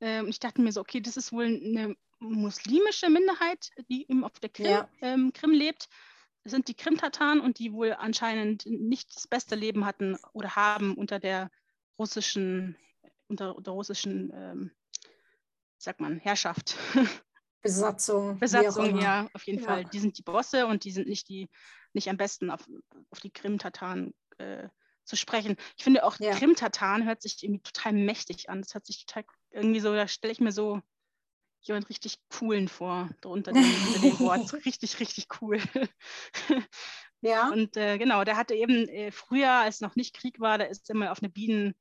äh, 0.00 0.24
ich 0.26 0.38
dachte 0.38 0.60
mir 0.60 0.72
so, 0.72 0.80
okay, 0.80 1.00
das 1.00 1.16
ist 1.16 1.32
wohl 1.32 1.46
eine 1.46 1.96
muslimische 2.20 3.08
Minderheit, 3.08 3.70
die 3.88 4.02
eben 4.08 4.24
auf 4.24 4.38
der 4.40 4.50
Krim, 4.50 4.66
ja. 4.66 4.88
ähm, 5.00 5.32
Krim 5.32 5.52
lebt. 5.52 5.88
Das 6.44 6.52
sind 6.52 6.68
die 6.68 6.74
Krim-Tataren 6.74 7.40
und 7.40 7.58
die 7.58 7.72
wohl 7.72 7.92
anscheinend 7.92 8.64
nicht 8.66 9.14
das 9.14 9.26
beste 9.26 9.56
Leben 9.56 9.84
hatten 9.84 10.16
oder 10.32 10.56
haben 10.56 10.94
unter 10.94 11.18
der 11.18 11.50
russischen, 11.98 12.76
unter, 13.28 13.56
unter 13.56 13.72
russischen, 13.72 14.32
ähm, 14.34 14.70
sagt 15.76 16.00
man, 16.00 16.18
Herrschaft. 16.18 16.76
Besatzung. 17.62 18.38
Besatzung, 18.38 18.98
ja, 19.00 19.28
auf 19.34 19.44
jeden 19.44 19.60
ja. 19.60 19.66
Fall. 19.66 19.84
Die 19.84 19.98
sind 19.98 20.16
die 20.16 20.22
Bosse 20.22 20.66
und 20.66 20.84
die 20.84 20.92
sind 20.92 21.08
nicht 21.08 21.28
die, 21.28 21.50
nicht 21.92 22.08
am 22.08 22.16
besten 22.16 22.50
auf, 22.50 22.66
auf 23.10 23.20
die 23.20 23.30
Krim-Tataren 23.30 24.14
äh, 24.38 24.68
zu 25.10 25.16
sprechen. 25.16 25.56
Ich 25.76 25.82
finde 25.84 26.04
auch 26.04 26.18
ja. 26.20 26.30
Krim-Tatan 26.30 27.04
hört 27.04 27.20
sich 27.20 27.42
irgendwie 27.42 27.62
total 27.62 27.92
mächtig 27.92 28.48
an. 28.48 28.62
Das 28.62 28.74
hört 28.74 28.86
sich 28.86 29.04
total 29.04 29.24
irgendwie 29.50 29.80
so, 29.80 29.92
da 29.92 30.06
stelle 30.06 30.32
ich 30.32 30.40
mir 30.40 30.52
so 30.52 30.80
jemand 31.62 31.88
richtig 31.90 32.18
coolen 32.30 32.68
vor, 32.68 33.10
drunter 33.20 33.52
dem, 33.52 33.62
Wort. 34.20 34.54
richtig, 34.64 35.00
richtig 35.00 35.26
cool. 35.42 35.60
ja. 37.20 37.48
Und 37.48 37.76
äh, 37.76 37.98
genau, 37.98 38.22
der 38.22 38.36
hatte 38.36 38.54
eben 38.54 38.88
äh, 38.88 39.10
früher, 39.10 39.50
als 39.50 39.80
noch 39.80 39.96
nicht 39.96 40.14
Krieg 40.14 40.38
war, 40.38 40.58
da 40.58 40.64
ist 40.64 40.88
er 40.88 40.96
mal 40.96 41.08
auf 41.08 41.20
eine 41.20 41.28
Bienen, 41.28 41.74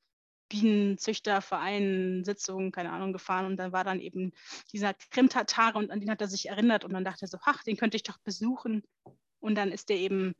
Bienenzüchterverein, 0.50 2.24
Sitzung, 2.26 2.72
keine 2.72 2.92
Ahnung, 2.92 3.14
gefahren 3.14 3.46
und 3.46 3.58
dann 3.58 3.72
war 3.72 3.84
dann 3.84 4.00
eben 4.00 4.34
dieser 4.74 4.96
Krim-Tatare 4.96 5.78
und 5.78 5.92
an 5.92 6.00
den 6.00 6.10
hat 6.10 6.22
er 6.22 6.28
sich 6.28 6.50
erinnert 6.50 6.84
und 6.84 6.94
dann 6.94 7.06
dachte 7.06 7.26
er 7.26 7.28
so, 7.28 7.38
ach, 7.44 7.64
den 7.64 7.78
könnte 7.78 7.96
ich 7.96 8.04
doch 8.04 8.18
besuchen. 8.18 8.82
Und 9.40 9.56
dann 9.56 9.72
ist 9.72 9.90
der 9.90 9.98
eben 9.98 10.34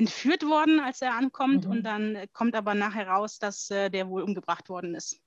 entführt 0.00 0.44
worden, 0.46 0.80
als 0.80 1.02
er 1.02 1.14
ankommt. 1.14 1.66
Mhm. 1.66 1.70
Und 1.70 1.82
dann 1.82 2.26
kommt 2.32 2.54
aber 2.54 2.74
nachher 2.74 3.08
raus, 3.08 3.38
dass 3.38 3.70
äh, 3.70 3.90
der 3.90 4.08
wohl 4.08 4.22
umgebracht 4.22 4.68
worden 4.68 4.94
ist. 4.94 5.20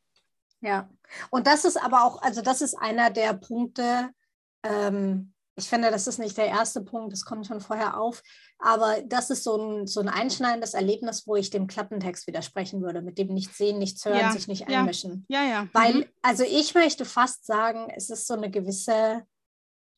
Ja, 0.61 0.89
und 1.29 1.45
das 1.45 1.65
ist 1.65 1.77
aber 1.77 2.03
auch, 2.05 2.21
also 2.21 2.41
das 2.41 2.61
ist 2.61 2.73
einer 2.75 3.09
der 3.09 3.33
Punkte, 3.33 4.09
ähm, 4.63 5.33
ich 5.55 5.69
finde, 5.69 5.91
das 5.91 6.07
ist 6.07 6.17
nicht 6.17 6.35
der 6.37 6.47
erste 6.47 6.81
Punkt, 6.81 7.13
das 7.13 7.25
kommt 7.25 7.45
schon 7.45 7.61
vorher 7.61 7.99
auf. 7.99 8.23
Aber 8.57 9.01
das 9.05 9.29
ist 9.29 9.43
so 9.43 9.55
ein, 9.57 9.85
so 9.85 9.99
ein 9.99 10.09
einschneidendes 10.09 10.73
Erlebnis, 10.73 11.27
wo 11.27 11.35
ich 11.35 11.51
dem 11.51 11.67
Klappentext 11.67 12.25
widersprechen 12.25 12.81
würde, 12.81 13.03
mit 13.03 13.19
dem 13.19 13.27
nichts 13.27 13.57
sehen, 13.59 13.77
nichts 13.77 14.03
hören, 14.03 14.17
Ja, 14.19 14.31
sich 14.31 14.47
nicht 14.47 14.67
ja. 14.67 14.79
einmischen. 14.79 15.25
Ja, 15.29 15.43
ja. 15.43 15.67
Weil, 15.73 15.93
Mhm. 15.93 16.05
also 16.23 16.43
ich 16.43 16.73
möchte 16.73 17.05
fast 17.05 17.45
sagen, 17.45 17.87
es 17.95 18.09
ist 18.09 18.25
so 18.25 18.33
eine 18.33 18.49
gewisse 18.49 19.27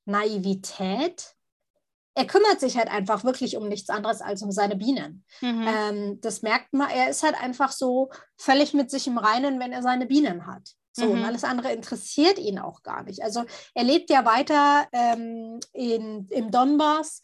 Naivität. 0.05 1.34
Er 2.15 2.25
kümmert 2.25 2.60
sich 2.60 2.78
halt 2.78 2.89
einfach 2.89 3.23
wirklich 3.23 3.58
um 3.58 3.67
nichts 3.67 3.89
anderes 3.89 4.21
als 4.21 4.41
um 4.41 4.51
seine 4.51 4.75
Bienen. 4.75 5.25
Mhm. 5.41 5.65
Ähm, 5.67 6.21
das 6.21 6.41
merkt 6.41 6.73
man, 6.73 6.89
er 6.89 7.10
ist 7.10 7.23
halt 7.23 7.36
einfach 7.41 7.71
so 7.71 8.10
völlig 8.38 8.73
mit 8.73 8.89
sich 8.89 9.06
im 9.08 9.17
Reinen, 9.17 9.60
wenn 9.60 9.71
er 9.73 9.82
seine 9.84 10.06
Bienen 10.06 10.47
hat. 10.47 10.71
So, 10.93 11.08
und 11.12 11.19
Mhm. 11.19 11.25
alles 11.25 11.43
andere 11.43 11.73
interessiert 11.73 12.39
ihn 12.39 12.58
auch 12.58 12.82
gar 12.82 13.04
nicht. 13.04 13.21
Also 13.21 13.43
er 13.73 13.84
lebt 13.84 14.10
ja 14.10 14.23
weiter 14.23 14.88
ähm, 14.93 15.60
in, 15.73 16.25
im 16.30 16.51
Donbass, 16.51 17.21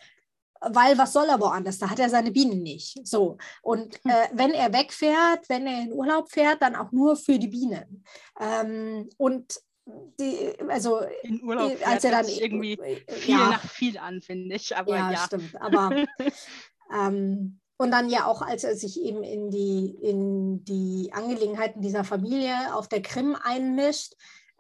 weil 0.60 0.98
was 0.98 1.14
soll 1.14 1.28
er 1.30 1.40
woanders? 1.40 1.80
Da 1.80 1.90
hat 1.90 2.00
er 2.00 2.10
seine 2.10 2.32
Bienen 2.32 2.62
nicht. 2.62 3.00
So. 3.08 3.38
Und 3.62 3.96
Hm. 4.04 4.12
äh, 4.12 4.28
wenn 4.34 4.52
er 4.52 4.74
wegfährt, 4.74 5.48
wenn 5.48 5.66
er 5.68 5.84
in 5.84 5.94
Urlaub 5.94 6.30
fährt, 6.30 6.62
dann 6.62 6.76
auch 6.76 6.92
nur 6.92 7.16
für 7.16 7.40
die 7.40 7.48
Bienen. 7.48 8.04
Ähm, 8.40 9.10
und 9.18 9.60
die, 9.86 10.54
also 10.70 11.00
In 11.24 11.44
Urlaub 11.44 11.72
äh, 11.72 11.84
als 11.84 12.02
fährt, 12.02 12.13
er 12.13 12.24
dann 12.24 12.28
irgendwie 12.28 12.78
viel 13.08 13.36
ja, 13.36 13.50
nach 13.50 13.63
viel 13.67 13.98
an, 13.98 14.22
finde 14.22 14.56
ich. 14.56 14.76
Aber 14.76 14.96
ja, 14.96 15.12
ja. 15.12 15.17
stimmt. 15.17 15.60
Aber 15.62 16.06
ähm, 16.94 17.60
und 17.78 17.89
dann 17.89 18.10
ja 18.10 18.26
auch, 18.28 18.44
als 18.44 18.63
er 18.63 18.76
sich 18.76 19.02
eben 19.02 19.24
in 19.24 19.50
die, 19.50 19.96
in 20.02 20.63
die 20.65 21.12
Angelegenheiten 21.13 21.82
dieser 21.82 22.04
Familie 22.04 22.76
auf 22.76 22.88
der 22.88 23.02
Krim 23.02 23.36
einmischt. 23.41 24.13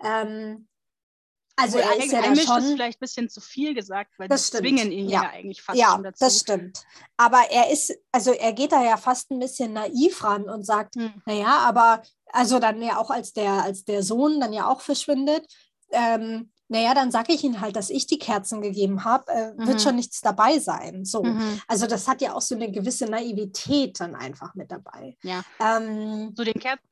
Ähm, 0.03 0.67
also 1.61 1.77
er 1.77 1.97
ist 1.97 2.11
ja 2.11 2.19
da 2.21 2.27
einmischt 2.27 2.43
ist 2.43 2.53
schon. 2.53 2.63
vielleicht 2.73 2.97
ein 2.97 2.99
bisschen 2.99 3.29
zu 3.29 3.41
viel 3.41 3.73
gesagt, 3.73 4.11
weil 4.17 4.27
Das 4.27 4.47
stimmt, 4.47 4.61
zwingen 4.63 4.91
ihn 4.91 5.09
ja, 5.09 5.23
ja. 5.23 5.29
eigentlich 5.29 5.61
fast 5.61 5.79
Ja, 5.79 5.91
schon 5.93 6.03
dazu. 6.03 6.23
das 6.25 6.39
stimmt. 6.39 6.83
Aber 7.17 7.41
er 7.49 7.69
ist, 7.71 7.93
also 8.11 8.31
er 8.31 8.53
geht 8.53 8.71
da 8.71 8.83
ja 8.83 8.97
fast 8.97 9.31
ein 9.31 9.39
bisschen 9.39 9.73
naiv 9.73 10.23
ran 10.23 10.43
und 10.49 10.65
sagt, 10.65 10.95
Hm. 10.95 11.13
naja, 11.25 11.57
aber 11.59 12.01
also 12.33 12.59
dann 12.59 12.81
ja 12.81 12.97
auch 12.97 13.09
als 13.09 13.33
der, 13.33 13.51
als 13.63 13.83
der 13.85 14.03
Sohn 14.03 14.39
dann 14.39 14.53
ja 14.53 14.67
auch 14.69 14.81
verschwindet, 14.81 15.45
ähm, 15.91 16.51
naja, 16.69 16.93
dann 16.93 17.11
sage 17.11 17.33
ich 17.33 17.43
ihm 17.43 17.59
halt, 17.59 17.75
dass 17.75 17.89
ich 17.89 18.07
die 18.07 18.17
Kerzen 18.17 18.61
gegeben 18.61 19.03
habe, 19.03 19.29
äh, 19.29 19.51
Mhm. 19.53 19.67
wird 19.67 19.81
schon 19.81 19.97
nichts 19.97 20.21
dabei 20.21 20.57
sein. 20.57 21.03
So. 21.03 21.21
Mhm. 21.21 21.59
Also 21.67 21.85
das 21.85 22.07
hat 22.07 22.21
ja 22.21 22.33
auch 22.33 22.39
so 22.41 22.55
eine 22.55 22.71
gewisse 22.71 23.07
Naivität 23.07 23.99
dann 23.99 24.15
einfach 24.15 24.55
mit 24.55 24.71
dabei. 24.71 25.17
Ja. 25.21 25.41
Ähm, 25.59 26.33
So 26.33 26.45
den 26.45 26.53
Kerzen, 26.53 26.85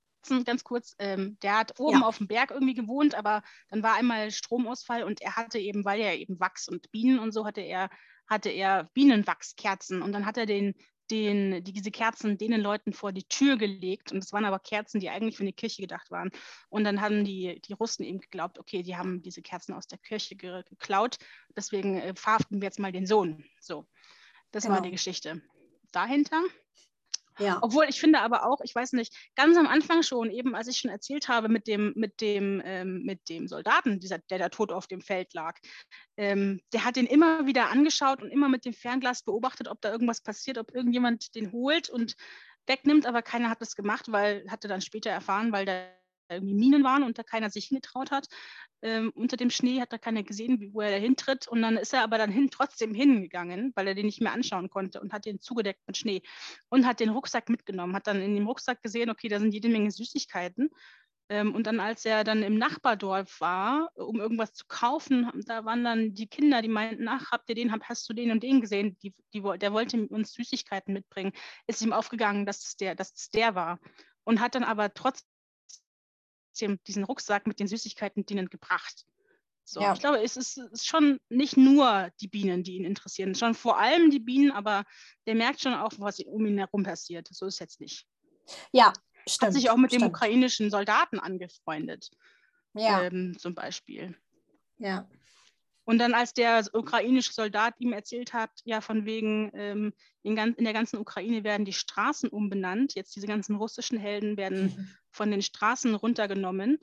ganz 0.45 0.63
kurz, 0.63 0.95
ähm, 0.99 1.38
der 1.41 1.58
hat 1.58 1.79
oben 1.79 2.01
Ja. 2.01 2.05
auf 2.08 2.17
dem 2.17 2.27
Berg 2.27 2.51
irgendwie 2.51 2.73
gewohnt, 2.73 3.15
aber 3.15 3.43
dann 3.69 3.84
war 3.84 3.95
einmal 3.95 4.32
Stromausfall 4.32 5.03
und 5.03 5.21
er 5.21 5.36
hatte 5.36 5.60
eben, 5.60 5.86
weil 5.86 5.99
er 6.01 6.17
eben 6.17 6.39
Wachs 6.39 6.67
und 6.67 6.91
Bienen 6.91 7.19
und 7.19 7.32
so 7.32 7.45
hatte 7.45 7.62
er, 7.62 7.89
hatte 8.27 8.49
er 8.49 8.89
Bienenwachskerzen 8.93 10.01
und 10.01 10.12
dann 10.12 10.25
hat 10.25 10.38
er 10.38 10.45
den, 10.45 10.75
den, 11.10 11.63
die, 11.63 11.73
diese 11.73 11.89
Kerzen 11.89 12.38
denen 12.38 12.62
Leuten 12.62 12.93
vor 12.93 13.12
die 13.12 13.23
Tür 13.23 13.58
gelegt 13.58 14.12
und 14.12 14.23
es 14.23 14.32
waren 14.32 14.45
aber 14.45 14.60
Kerzen, 14.60 14.99
die 14.99 15.10
eigentlich 15.10 15.38
für 15.38 15.43
eine 15.43 15.53
Kirche 15.53 15.82
gedacht 15.82 16.12
waren. 16.12 16.29
Und 16.69 16.84
dann 16.84 17.01
haben 17.01 17.23
die, 17.25 17.60
die 17.62 17.73
Russen 17.73 18.03
eben 18.03 18.19
geglaubt, 18.19 18.60
okay, 18.60 18.84
die 18.84 18.95
haben 18.95 19.21
diese 19.23 19.41
Kerzen 19.41 19.73
aus 19.73 19.88
der 19.88 19.97
Kirche 19.97 20.36
ge 20.36 20.62
geklaut, 20.69 21.17
deswegen 21.55 21.99
äh, 21.99 22.13
verhaften 22.15 22.62
wir 22.62 22.67
jetzt 22.67 22.79
mal 22.79 22.91
den 22.91 23.08
Sohn. 23.08 23.43
So, 23.60 23.88
das 24.51 24.65
war 24.65 24.75
Genau. 24.75 24.84
die 24.86 24.91
Geschichte. 24.91 25.41
Dahinter 25.91 26.43
ja. 27.39 27.60
obwohl 27.62 27.86
ich 27.89 27.99
finde 27.99 28.19
aber 28.19 28.45
auch, 28.45 28.62
ich 28.63 28.73
weiß 28.75 28.93
nicht, 28.93 29.15
ganz 29.36 29.58
am 29.58 29.67
Anfang 29.67 30.04
schon, 30.04 30.30
eben 30.30 30.56
als 30.56 30.67
ich 30.67 30.78
schon 30.78 30.91
erzählt 30.91 31.28
habe 31.28 31.49
mit 31.49 31.67
dem, 31.67 31.93
mit 31.95 32.21
dem, 32.21 32.62
ähm, 32.65 33.04
mit 33.04 33.30
dem 33.30 33.47
Soldaten, 33.47 33.99
dieser, 33.99 34.19
der 34.19 34.39
da 34.39 34.49
tot 34.49 34.71
auf 34.71 34.88
dem 34.88 35.02
Feld 35.02 35.34
lag, 35.34 35.58
ähm, 36.17 36.62
der 36.73 36.86
hat 36.86 36.95
den 36.95 37.06
immer 37.06 37.45
wieder 37.45 37.69
angeschaut 37.69 38.21
und 38.21 38.32
immer 38.32 38.49
mit 38.49 38.65
dem 38.65 38.73
Fernglas 38.73 39.23
beobachtet, 39.23 39.67
ob 39.67 39.82
da 39.82 39.91
irgendwas 39.91 40.21
passiert, 40.21 40.58
ob 40.58 40.73
irgendjemand 40.73 41.36
den 41.36 41.52
holt 41.52 41.89
und 41.89 42.15
wegnimmt, 42.67 43.06
aber 43.06 43.21
keiner 43.21 43.49
hat 43.49 43.62
das 43.62 43.75
gemacht, 43.75 44.12
weil, 44.12 44.45
hatte 44.49 44.67
dann 44.67 44.82
später 44.82 45.10
erfahren, 45.10 45.52
weil 45.52 45.65
da 45.65 45.98
irgendwie 46.29 46.55
Minen 46.55 46.83
waren 46.83 47.03
und 47.03 47.17
da 47.17 47.23
keiner 47.23 47.49
sich 47.49 47.65
hingetraut 47.65 48.11
hat. 48.11 48.27
Ähm, 48.81 49.11
unter 49.15 49.37
dem 49.37 49.49
Schnee 49.49 49.81
hat 49.81 49.91
da 49.91 49.97
keiner 49.97 50.23
gesehen, 50.23 50.71
wo 50.73 50.81
er 50.81 50.91
da 50.91 50.97
hintritt. 50.97 51.47
Und 51.47 51.61
dann 51.61 51.77
ist 51.77 51.93
er 51.93 52.03
aber 52.03 52.17
dann 52.17 52.31
hin, 52.31 52.49
trotzdem 52.51 52.93
hingegangen, 52.93 53.71
weil 53.75 53.87
er 53.87 53.95
den 53.95 54.05
nicht 54.05 54.21
mehr 54.21 54.33
anschauen 54.33 54.69
konnte 54.69 55.01
und 55.01 55.13
hat 55.13 55.25
den 55.25 55.39
zugedeckt 55.39 55.81
mit 55.87 55.97
Schnee 55.97 56.21
und 56.69 56.85
hat 56.85 56.99
den 56.99 57.09
Rucksack 57.09 57.49
mitgenommen, 57.49 57.95
hat 57.95 58.07
dann 58.07 58.21
in 58.21 58.35
dem 58.35 58.47
Rucksack 58.47 58.81
gesehen, 58.81 59.09
okay, 59.09 59.27
da 59.27 59.39
sind 59.39 59.53
jede 59.53 59.69
Menge 59.69 59.91
Süßigkeiten. 59.91 60.69
Ähm, 61.29 61.53
und 61.53 61.67
dann, 61.67 61.79
als 61.79 62.05
er 62.05 62.23
dann 62.23 62.41
im 62.41 62.57
Nachbardorf 62.57 63.39
war, 63.39 63.91
um 63.95 64.19
irgendwas 64.19 64.53
zu 64.53 64.65
kaufen, 64.67 65.31
da 65.45 65.63
waren 65.63 65.83
dann 65.83 66.13
die 66.15 66.27
Kinder, 66.27 66.61
die 66.61 66.69
meinten, 66.69 67.07
ach, 67.07 67.31
habt 67.31 67.49
ihr 67.49 67.55
den, 67.55 67.71
hast 67.71 68.09
du 68.09 68.13
den 68.13 68.31
und 68.31 68.41
den 68.41 68.61
gesehen? 68.61 68.97
Die, 69.03 69.13
die, 69.33 69.41
der 69.59 69.71
wollte 69.71 70.07
uns 70.07 70.33
Süßigkeiten 70.33 70.93
mitbringen. 70.93 71.33
Ist 71.67 71.81
ihm 71.83 71.93
aufgegangen, 71.93 72.45
dass 72.47 72.65
es 72.65 72.77
der, 72.77 72.95
dass 72.95 73.13
es 73.13 73.29
der 73.29 73.53
war. 73.55 73.79
Und 74.23 74.41
hat 74.41 74.55
dann 74.55 74.63
aber 74.63 74.93
trotzdem 74.93 75.27
diesen 76.87 77.03
Rucksack 77.03 77.47
mit 77.47 77.59
den 77.59 77.67
Süßigkeiten 77.67 78.25
denen 78.25 78.49
gebracht. 78.49 79.05
So, 79.63 79.81
Ja. 79.81 79.93
ich 79.93 79.99
glaube, 79.99 80.21
es 80.23 80.35
ist, 80.35 80.57
es 80.57 80.71
ist 80.71 80.87
schon 80.87 81.19
nicht 81.29 81.55
nur 81.55 82.09
die 82.21 82.27
Bienen, 82.27 82.63
die 82.63 82.75
ihn 82.77 82.85
interessieren, 82.85 83.35
schon 83.35 83.53
vor 83.53 83.77
allem 83.79 84.09
die 84.09 84.19
Bienen, 84.19 84.51
aber 84.51 84.83
der 85.27 85.35
merkt 85.35 85.61
schon 85.61 85.75
auch, 85.75 85.93
was 85.97 86.19
um 86.21 86.45
ihn 86.45 86.57
herum 86.57 86.83
passiert. 86.83 87.27
So 87.31 87.45
ist 87.45 87.55
es 87.55 87.59
jetzt 87.59 87.79
nicht. 87.79 88.07
ja, 88.71 88.91
stimmt. 89.27 89.47
Hat 89.47 89.53
sich 89.53 89.69
auch 89.69 89.77
mit 89.77 89.91
dem 89.91 89.99
stimmt. 89.99 90.15
ukrainischen 90.15 90.71
Soldaten 90.71 91.19
angefreundet, 91.19 92.09
Ja, 92.73 93.03
ähm, 93.03 93.37
zum 93.37 93.53
Beispiel. 93.53 94.17
ja. 94.79 95.07
Und 95.85 95.97
dann, 95.97 96.13
als 96.13 96.35
der 96.35 96.63
ukrainische 96.73 97.33
Soldat 97.33 97.73
ihm 97.79 97.93
erzählt 97.93 98.31
hat, 98.33 98.51
ja, 98.63 98.79
von 98.79 99.05
wegen, 99.05 99.49
ähm, 99.55 99.93
in, 100.21 100.37
in 100.37 100.63
der 100.63 100.73
ganzen 100.73 100.97
Ukraine 100.99 101.43
werden 101.43 101.65
die 101.65 101.73
Straßen 101.73 102.29
umbenannt, 102.29 102.93
jetzt 102.93 103.15
diese 103.15 103.25
ganzen 103.25 103.55
russischen 103.55 103.97
Helden 103.97 104.37
werden 104.37 104.95
von 105.19 105.32
den 105.32 105.41
Straßen 105.41 105.95
runtergenommen, 105.95 106.79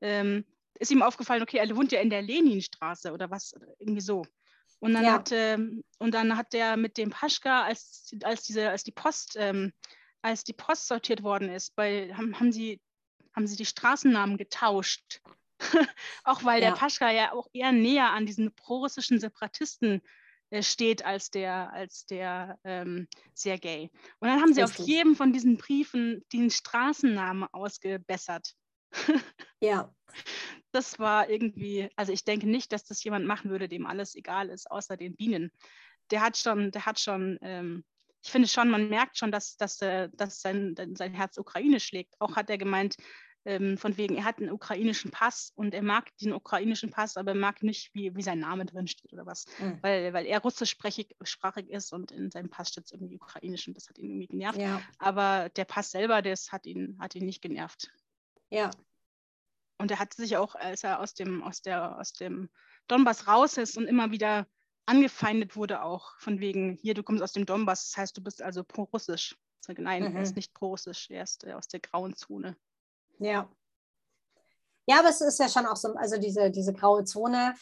ähm, 0.00 0.44
ist 0.78 0.92
ihm 0.92 1.02
aufgefallen, 1.02 1.42
okay, 1.42 1.58
er 1.58 1.76
wohnt 1.76 1.90
ja 1.90 2.00
in 2.00 2.10
der 2.10 2.22
Leninstraße 2.22 3.12
oder 3.12 3.28
was, 3.28 3.54
irgendwie 3.80 4.00
so. 4.00 4.22
Und 4.78 4.94
dann, 4.94 5.04
Ja. 5.04 5.14
hat, 5.14 5.32
ähm, 5.32 5.82
und 5.98 6.14
dann 6.14 6.36
hat 6.36 6.52
der 6.52 6.76
mit 6.76 6.96
dem 6.96 7.10
Paschka, 7.10 7.64
als, 7.64 8.14
als, 8.22 8.44
diese, 8.44 8.70
als 8.70 8.84
die 8.84 8.92
Post, 8.92 9.34
ähm, 9.36 9.72
als 10.22 10.44
die 10.44 10.52
Post 10.52 10.86
sortiert 10.86 11.24
worden 11.24 11.48
ist, 11.48 11.74
bei, 11.74 12.14
haben, 12.14 12.38
haben, 12.38 12.52
sie, 12.52 12.80
haben 13.34 13.48
sie 13.48 13.56
die 13.56 13.66
Straßennamen 13.66 14.36
getauscht. 14.36 15.20
auch 16.24 16.44
weil 16.44 16.62
Ja. 16.62 16.70
der 16.70 16.76
Paschka 16.76 17.10
ja 17.10 17.32
auch 17.32 17.48
eher 17.52 17.72
näher 17.72 18.10
an 18.10 18.26
diesen 18.26 18.54
prorussischen 18.54 19.18
Separatisten 19.18 20.02
äh, 20.52 20.62
steht 20.62 21.02
als 21.02 21.30
der, 21.30 21.72
als 21.72 22.04
der 22.04 22.58
ähm, 22.62 23.08
Sergei. 23.32 23.90
Und 24.20 24.28
dann 24.28 24.38
haben 24.42 24.52
sie 24.52 24.62
auf 24.62 24.76
jedem 24.76 25.16
von 25.16 25.32
diesen 25.32 25.56
Briefen 25.56 26.22
den 26.30 26.50
Straßennamen 26.50 27.48
ausgebessert. 27.52 28.54
Ja, 29.62 29.94
Das 30.72 30.98
war 30.98 31.30
irgendwie, 31.30 31.88
also 31.94 32.12
ich 32.12 32.24
denke 32.24 32.48
nicht, 32.48 32.72
dass 32.72 32.84
das 32.84 33.02
jemand 33.04 33.24
machen 33.26 33.50
würde, 33.50 33.68
dem 33.68 33.86
alles 33.86 34.16
egal 34.16 34.50
ist, 34.50 34.70
außer 34.70 34.96
den 34.96 35.14
Bienen. 35.14 35.52
Der 36.10 36.20
hat 36.20 36.36
schon, 36.36 36.72
der 36.72 36.84
hat 36.84 36.98
schon, 36.98 37.38
ähm, 37.40 37.84
ich 38.22 38.30
finde 38.30 38.48
schon, 38.48 38.68
man 38.68 38.90
merkt 38.90 39.16
schon, 39.16 39.30
dass, 39.30 39.56
dass, 39.56 39.80
äh, 39.80 40.10
dass 40.12 40.40
sein, 40.40 40.74
sein 40.94 41.14
Herz 41.14 41.38
Ukraine 41.38 41.78
schlägt. 41.78 42.14
Auch 42.18 42.36
hat 42.36 42.50
er 42.50 42.58
gemeint, 42.58 42.96
ähm, 43.44 43.76
von 43.76 43.96
wegen, 43.96 44.16
er 44.16 44.24
hat 44.24 44.38
einen 44.38 44.50
ukrainischen 44.52 45.10
Pass 45.10 45.52
und 45.56 45.74
er 45.74 45.82
mag 45.82 46.16
den 46.18 46.32
ukrainischen 46.32 46.90
Pass, 46.90 47.16
aber 47.16 47.32
er 47.32 47.36
mag 47.36 47.62
nicht, 47.62 47.92
wie, 47.94 48.14
wie 48.14 48.22
sein 48.22 48.38
Name 48.38 48.64
drin 48.66 48.86
steht 48.86 49.12
oder 49.12 49.26
was. 49.26 49.46
Mhm. 49.58 49.78
Weil, 49.82 50.12
weil 50.12 50.26
er 50.26 50.40
russischsprachig 50.40 51.16
sprachig 51.22 51.68
ist 51.70 51.92
und 51.92 52.12
in 52.12 52.30
seinem 52.30 52.50
Pass 52.50 52.68
steht 52.68 52.84
es 52.86 52.92
irgendwie 52.92 53.16
ukrainisch 53.16 53.66
und 53.68 53.74
das 53.76 53.88
hat 53.88 53.98
ihn 53.98 54.10
irgendwie 54.10 54.28
genervt. 54.28 54.58
ja, 54.60 54.80
Aber 54.98 55.48
der 55.50 55.64
Pass 55.64 55.90
selber, 55.90 56.22
das 56.22 56.52
hat 56.52 56.66
ihn, 56.66 56.96
hat 57.00 57.14
ihn 57.14 57.26
nicht 57.26 57.42
genervt. 57.42 57.90
ja. 58.50 58.70
Und 59.78 59.90
er 59.90 59.98
hat 59.98 60.14
sich 60.14 60.36
auch, 60.36 60.54
als 60.54 60.84
er 60.84 61.00
aus 61.00 61.12
dem, 61.14 61.42
aus 61.42 61.60
der, 61.60 61.98
aus 61.98 62.12
dem 62.12 62.50
Donbass 62.86 63.26
raus 63.26 63.56
ist 63.56 63.76
und 63.76 63.86
immer 63.88 64.12
wieder 64.12 64.46
angefeindet 64.86 65.56
wurde, 65.56 65.82
auch 65.82 66.16
von 66.18 66.38
wegen, 66.38 66.76
hier, 66.80 66.94
du 66.94 67.02
kommst 67.02 67.20
aus 67.20 67.32
dem 67.32 67.46
Donbass, 67.46 67.88
das 67.90 67.96
heißt, 67.96 68.16
du 68.16 68.22
bist 68.22 68.42
also 68.42 68.62
pro-russisch. 68.62 69.36
Nein, 69.66 70.04
Mhm. 70.04 70.16
er 70.16 70.22
ist 70.22 70.36
nicht 70.36 70.54
pro-russisch, 70.54 71.10
er 71.10 71.24
ist 71.24 71.44
äh, 71.44 71.54
aus 71.54 71.66
der 71.66 71.80
grauen 71.80 72.14
Zone. 72.14 72.56
Ja. 73.18 73.48
Ja, 74.86 74.98
aber 74.98 75.10
es 75.10 75.20
ist 75.20 75.38
ja 75.38 75.48
schon 75.48 75.66
auch 75.66 75.76
so, 75.76 75.94
also 75.94 76.18
diese, 76.18 76.50
diese 76.50 76.72
graue 76.72 77.04
Zone 77.04 77.54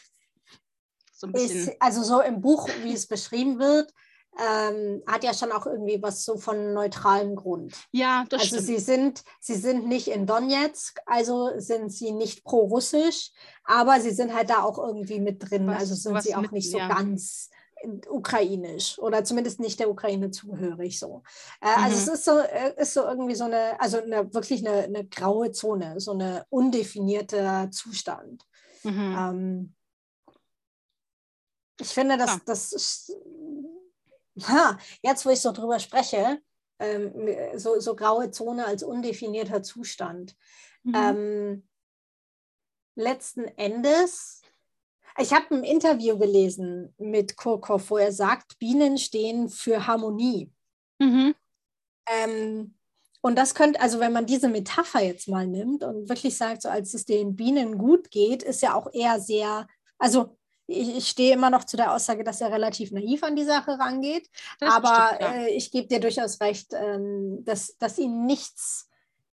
So 1.13 1.27
ist, 1.27 1.71
also 1.79 2.03
so 2.03 2.21
im 2.21 2.41
Buch, 2.41 2.67
wie 2.81 2.93
es 2.93 3.07
beschrieben 3.07 3.59
wird, 3.59 3.93
ähm, 4.39 5.03
hat 5.05 5.23
ja 5.23 5.33
schon 5.33 5.51
auch 5.51 5.65
irgendwie 5.65 6.01
was 6.01 6.23
so 6.23 6.37
von 6.37 6.73
neutralem 6.73 7.35
Grund. 7.35 7.75
ja, 7.91 8.23
das 8.29 8.41
also 8.43 8.55
stimmt. 8.55 8.65
sie 8.67 8.79
sind, 8.79 9.23
sie 9.41 9.55
sind 9.55 9.87
nicht 9.87 10.07
in 10.07 10.25
Donetsk, 10.25 10.99
also 11.05 11.51
sind 11.59 11.91
sie 11.91 12.11
nicht 12.11 12.43
pro-russisch, 12.45 13.31
aber 13.65 13.99
sie 13.99 14.11
sind 14.11 14.33
halt 14.33 14.49
da 14.49 14.63
auch 14.63 14.77
irgendwie 14.79 15.19
mit 15.19 15.49
drin. 15.49 15.67
Was- 15.67 15.79
also 15.81 15.95
sind 15.95 16.23
sie 16.23 16.33
auch 16.33 16.41
mit- 16.41 16.53
nicht 16.53 16.71
so 16.71 16.77
ja. 16.77 16.87
ganz 16.87 17.49
ukrainisch 18.09 18.99
oder 18.99 19.23
zumindest 19.23 19.59
nicht 19.59 19.79
der 19.79 19.89
Ukraine 19.89 20.31
zugehörig 20.31 20.99
so. 20.99 21.23
Äh, 21.61 21.67
Also 21.67 21.97
Mhm. 21.97 22.01
es 22.03 22.07
ist 22.07 22.25
so, 22.25 22.39
äh, 22.39 22.73
ist 22.81 22.93
so 22.93 23.01
irgendwie 23.01 23.35
so 23.35 23.45
eine, 23.45 23.79
also 23.79 24.01
eine, 24.01 24.33
wirklich 24.33 24.67
eine, 24.67 24.83
eine 24.83 25.05
graue 25.05 25.51
Zone, 25.51 25.99
so 25.99 26.11
eine 26.11 26.45
undefinierte 26.49 27.69
Zustand. 27.71 28.45
Mhm. 28.83 29.15
Ähm, 29.17 29.75
Ich 31.79 31.89
finde, 31.89 32.15
dass 32.15 32.29
Ja. 32.29 32.41
das 32.45 32.73
ist, 32.73 33.17
ha, 34.43 34.77
jetzt, 35.01 35.25
wo 35.25 35.31
ich 35.31 35.41
so 35.41 35.51
drüber 35.51 35.79
spreche, 35.79 36.39
ähm, 36.77 37.57
so, 37.57 37.79
so 37.79 37.95
graue 37.95 38.29
Zone 38.29 38.65
als 38.67 38.83
undefinierter 38.83 39.63
Zustand. 39.63 40.35
Mhm. 40.83 40.95
Ähm, 40.95 41.69
letzten 42.95 43.45
Endes, 43.57 44.40
ich 45.17 45.33
habe 45.33 45.55
ein 45.55 45.63
Interview 45.63 46.17
gelesen 46.17 46.93
mit 46.97 47.35
Kurkow, 47.37 47.89
wo 47.89 47.97
er 47.97 48.11
sagt, 48.11 48.59
Bienen 48.59 48.97
stehen 48.97 49.49
für 49.49 49.87
Harmonie. 49.87 50.51
Mhm. 50.99 51.35
Ähm, 52.07 52.75
und 53.21 53.37
das 53.37 53.53
könnte, 53.53 53.79
also 53.79 53.99
wenn 53.99 54.13
man 54.13 54.25
diese 54.25 54.49
Metapher 54.49 55.03
jetzt 55.03 55.27
mal 55.27 55.45
nimmt 55.45 55.83
und 55.83 56.09
wirklich 56.09 56.35
sagt, 56.35 56.63
so 56.63 56.69
als 56.69 56.93
es 56.93 57.05
den 57.05 57.35
Bienen 57.35 57.77
gut 57.77 58.09
geht, 58.09 58.41
ist 58.41 58.61
ja 58.61 58.73
auch 58.73 58.91
eher 58.91 59.19
sehr, 59.19 59.67
also 59.99 60.37
ich, 60.65 60.97
ich 60.97 61.07
stehe 61.07 61.33
immer 61.33 61.49
noch 61.49 61.65
zu 61.65 61.77
der 61.77 61.93
Aussage, 61.93 62.23
dass 62.23 62.41
er 62.41 62.51
relativ 62.51 62.91
naiv 62.91 63.23
an 63.23 63.35
die 63.35 63.43
Sache 63.43 63.77
rangeht. 63.77 64.29
Das 64.59 64.73
aber 64.73 65.07
stimmt, 65.07 65.21
ja. 65.21 65.33
äh, 65.33 65.49
ich 65.49 65.71
gebe 65.71 65.87
dir 65.87 65.99
durchaus 65.99 66.41
recht, 66.41 66.73
ähm, 66.73 67.43
dass, 67.45 67.77
dass 67.77 67.99
ihn 67.99 68.25
nichts 68.25 68.89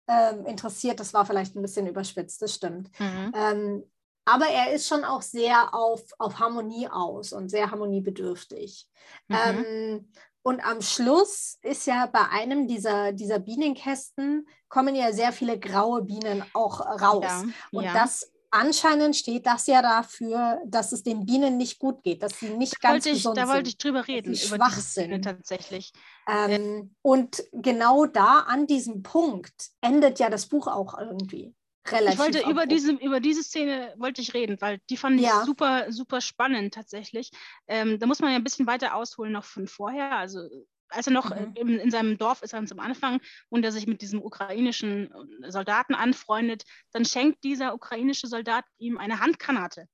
ähm, 0.07 0.45
interessiert. 0.45 0.99
Das 0.99 1.13
war 1.13 1.25
vielleicht 1.25 1.55
ein 1.55 1.61
bisschen 1.61 1.88
überspitzt, 1.88 2.41
das 2.41 2.55
stimmt. 2.55 2.89
Mhm. 2.99 3.32
Ähm, 3.36 3.84
aber 4.28 4.47
er 4.47 4.73
ist 4.73 4.88
schon 4.88 5.05
auch 5.05 5.21
sehr 5.21 5.73
auf, 5.73 6.01
auf 6.19 6.39
Harmonie 6.39 6.89
aus 6.89 7.32
und 7.32 7.49
sehr 7.49 7.71
harmoniebedürftig. 7.71 8.88
Mhm. 9.30 9.36
Ähm, 9.36 10.11
und 10.43 10.59
am 10.65 10.82
Schluss 10.82 11.57
ist 11.61 11.88
ja 11.88 12.05
bei 12.07 12.28
einem 12.30 12.67
dieser, 12.67 13.13
dieser 13.13 13.39
Bienenkästen 13.39 14.47
kommen 14.69 14.95
ja 14.95 15.11
sehr 15.13 15.32
viele 15.32 15.57
graue 15.59 16.03
Bienen 16.03 16.43
auch 16.53 16.82
raus. 16.82 17.23
Ja, 17.23 17.43
Und 17.71 17.84
ja. 17.86 17.93
das 17.93 18.32
anscheinend 18.51 19.15
steht 19.15 19.45
das 19.45 19.67
ja 19.67 19.82
dafür, 19.82 20.61
dass 20.65 20.91
es 20.91 21.03
den 21.03 21.25
Bienen 21.25 21.57
nicht 21.57 21.80
gut 21.80 22.03
geht, 22.03 22.23
dass 22.23 22.39
sie 22.39 22.49
nicht 22.49 22.82
ganz 22.82 23.05
wollte 23.05 23.09
ich, 23.09 23.15
gesund 23.15 23.38
da 23.38 23.45
sind. 23.45 23.55
wollte 23.55 23.69
ich 23.69 23.78
drüber 23.78 24.07
reden, 24.07 24.34
über 24.34 24.55
schwach 24.55 24.78
sind. 24.80 25.21
tatsächlich. 25.23 25.91
Ähm, 26.28 26.95
und 27.01 27.43
genau 27.51 28.05
da 28.05 28.39
an 28.47 28.67
diesem 28.67 29.03
Punkt 29.03 29.69
endet 29.82 30.19
ja 30.19 30.30
das 30.30 30.47
Buch 30.47 30.67
auch 30.67 30.97
irgendwie. 30.97 31.55
Relativ 31.91 32.13
Ich 32.13 32.19
wollte 32.19 32.49
über 32.49 32.65
diese, 32.65 32.91
über 32.93 33.19
diese 33.19 33.43
Szene 33.43 33.93
wollte 33.97 34.21
ich 34.21 34.33
reden, 34.33 34.57
weil 34.59 34.79
die 34.89 34.97
fand 34.97 35.19
ich 35.19 35.25
Ja. 35.25 35.43
super, 35.45 35.91
super 35.91 36.21
spannend 36.21 36.73
tatsächlich. 36.73 37.31
Ähm, 37.67 37.99
da 37.99 38.07
muss 38.07 38.19
man 38.19 38.31
ja 38.31 38.38
ein 38.38 38.43
bisschen 38.43 38.67
weiter 38.67 38.95
ausholen 38.95 39.33
noch 39.33 39.45
von 39.45 39.67
vorher. 39.67 40.11
Also 40.17 40.41
als 40.89 41.07
er 41.07 41.13
noch 41.13 41.31
Mhm. 41.31 41.53
äh, 41.55 41.59
in, 41.59 41.69
in 41.79 41.91
seinem 41.91 42.17
Dorf 42.17 42.41
ist, 42.41 42.51
ganz 42.51 42.71
am 42.71 42.79
Anfang, 42.79 43.19
und 43.49 43.63
er 43.65 43.71
sich 43.71 43.88
mit 43.88 44.01
diesem 44.01 44.21
ukrainischen 44.21 45.11
äh, 45.43 45.51
Soldaten 45.51 45.95
anfreundet, 45.95 46.63
dann 46.91 47.05
schenkt 47.05 47.43
dieser 47.43 47.73
ukrainische 47.73 48.27
Soldat 48.27 48.65
ihm 48.77 48.97
eine 48.97 49.19
Handgranate. 49.19 49.88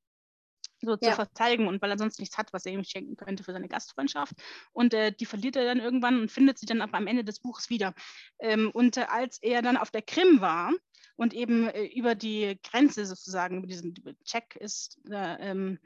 So 0.81 0.97
zur 0.97 1.09
Ja. 1.11 1.15
Verteidigung 1.15 1.67
und 1.67 1.81
weil 1.81 1.91
er 1.91 1.97
sonst 1.97 2.19
nichts 2.19 2.37
hat, 2.37 2.51
was 2.51 2.65
er 2.65 2.73
ihm 2.73 2.83
schenken 2.83 3.15
könnte 3.15 3.43
für 3.45 3.53
seine 3.53 3.69
Gastfreundschaft. 3.69 4.33
Und 4.73 4.93
äh, 4.93 5.13
die 5.13 5.25
verliert 5.25 5.55
er 5.55 5.63
dann 5.63 5.79
irgendwann 5.79 6.19
und 6.19 6.29
findet 6.31 6.59
sie 6.59 6.65
dann 6.65 6.81
aber 6.81 6.97
am 6.97 7.07
Ende 7.07 7.23
des 7.23 7.39
Buches 7.39 7.69
wieder. 7.69 7.93
Ähm, 8.39 8.69
und 8.71 8.97
äh, 8.97 9.05
als 9.07 9.41
er 9.41 9.61
dann 9.61 9.77
auf 9.77 9.91
der 9.91 10.01
Krim 10.01 10.41
war 10.41 10.73
und 11.15 11.33
eben 11.33 11.67
äh, 11.69 11.85
über 11.85 12.15
die 12.15 12.59
Grenze 12.63 13.05
sozusagen, 13.05 13.57
über 13.57 13.67
diesen 13.67 13.93
Check 14.23 14.55
ist, 14.55 14.99
da, 15.05 15.37
ähm, 15.39 15.79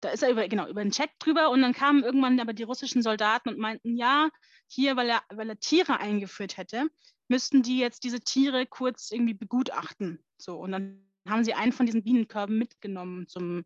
da 0.00 0.10
ist 0.10 0.22
er 0.22 0.30
über, 0.30 0.46
genau, 0.48 0.68
über 0.68 0.82
den 0.82 0.92
Check 0.92 1.18
drüber 1.18 1.50
und 1.50 1.62
dann 1.62 1.72
kamen 1.72 2.04
irgendwann 2.04 2.38
aber 2.40 2.52
die 2.52 2.62
russischen 2.62 3.02
Soldaten 3.02 3.48
und 3.48 3.58
meinten, 3.58 3.96
ja, 3.96 4.30
hier, 4.66 4.96
weil 4.96 5.08
er, 5.08 5.22
weil 5.30 5.48
er 5.48 5.58
Tiere 5.58 5.98
eingeführt 5.98 6.56
hätte, 6.56 6.88
müssten 7.28 7.62
die 7.62 7.78
jetzt 7.78 8.04
diese 8.04 8.20
Tiere 8.20 8.66
kurz 8.66 9.10
irgendwie 9.10 9.34
begutachten. 9.34 10.22
So, 10.36 10.58
und 10.58 10.72
dann 10.72 11.04
haben 11.28 11.44
sie 11.44 11.54
einen 11.54 11.72
von 11.72 11.86
diesen 11.86 12.04
Bienenkörben 12.04 12.58
mitgenommen 12.58 13.26
zum, 13.26 13.64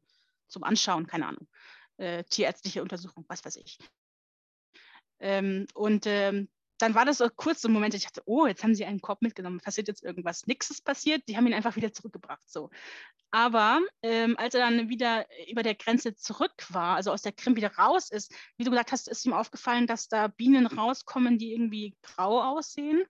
zum 0.49 0.65
Anschauen, 0.65 1.07
keine 1.07 1.27
Ahnung, 1.27 1.49
äh, 1.97 2.25
tierärztliche 2.25 2.83
Untersuchung, 2.83 3.25
was 3.29 3.45
weiß 3.45 3.57
ich. 3.57 3.79
Ähm, 5.21 5.67
und 5.75 6.07
ähm, 6.07 6.49
dann 6.83 6.97
war 6.97 7.05
das 7.05 7.19
so 7.19 7.29
kurz 7.29 7.63
so 7.63 7.69
ein 7.69 7.73
Moment, 7.73 7.95
ich 7.95 8.03
dachte, 8.03 8.23
oh, 8.25 8.45
jetzt 8.45 8.65
haben 8.65 8.75
sie 8.75 8.85
einen 8.85 9.01
Korb 9.01 9.23
mitgenommen, 9.23 9.61
passiert 9.61 9.87
jetzt 9.87 10.03
irgendwas. 10.03 10.49
Nichts 10.49 10.69
ist 10.69 10.85
passiert, 10.85 11.23
die 11.29 11.37
haben 11.37 11.47
ihn 11.47 11.55
einfach 11.55 11.77
wieder 11.77 11.93
zurückgebracht. 11.93 12.43
So. 12.45 12.71
Aber 13.31 13.81
ähm, 14.03 14.37
als 14.37 14.55
er 14.55 14.69
dann 14.69 14.89
wieder 14.89 15.25
über 15.49 15.63
der 15.63 15.77
Grenze 15.77 16.17
zurück 16.17 16.53
war, 16.71 16.97
also 16.97 17.13
aus 17.13 17.23
der 17.23 17.31
Krim 17.31 17.55
wieder 17.55 17.73
raus 17.77 18.11
ist, 18.11 18.35
wie 18.57 18.65
du 18.65 18.71
gesagt 18.71 18.91
hast, 18.91 19.07
ist 19.07 19.25
ihm 19.25 19.33
aufgefallen, 19.33 19.87
dass 19.87 20.09
da 20.09 20.27
Bienen 20.27 20.67
rauskommen, 20.67 21.39
die 21.39 21.53
irgendwie 21.53 21.95
grau 22.03 22.43
aussehen. 22.43 23.05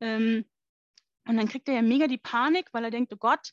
Ähm, 0.00 0.46
und 1.28 1.36
dann 1.36 1.48
kriegt 1.48 1.68
er 1.68 1.74
ja 1.74 1.82
mega 1.82 2.06
die 2.06 2.16
Panik, 2.16 2.68
weil 2.72 2.84
er 2.84 2.90
denkt, 2.90 3.12
oh 3.12 3.18
Gott, 3.18 3.52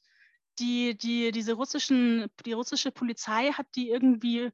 die, 0.59 0.97
die, 0.97 1.31
diese 1.31 1.53
russischen, 1.53 2.27
die 2.45 2.53
russische 2.53 2.91
Polizei 2.91 3.51
hat 3.51 3.67
die 3.75 3.89
irgendwie 3.89 4.49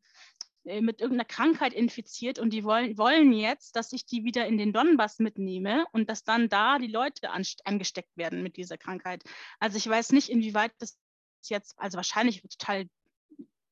mit 0.81 1.01
irgendeiner 1.01 1.25
Krankheit 1.25 1.73
infiziert 1.73 2.39
und 2.39 2.51
die 2.51 2.63
wollen, 2.63 2.97
wollen 2.97 3.33
jetzt, 3.33 3.75
dass 3.75 3.93
ich 3.93 4.05
die 4.05 4.23
wieder 4.23 4.45
in 4.45 4.57
den 4.57 4.73
Donbass 4.73 5.19
mitnehme 5.19 5.85
und 5.93 6.09
dass 6.09 6.23
dann 6.23 6.49
da 6.49 6.77
die 6.77 6.87
Leute 6.87 7.29
angesteckt 7.63 8.15
werden 8.15 8.43
mit 8.43 8.57
dieser 8.57 8.77
Krankheit. 8.77 9.23
Also 9.59 9.77
ich 9.77 9.87
weiß 9.87 10.11
nicht, 10.11 10.29
inwieweit 10.29 10.71
das 10.79 10.97
jetzt, 11.43 11.79
also 11.79 11.95
wahrscheinlich 11.95 12.41
total 12.41 12.87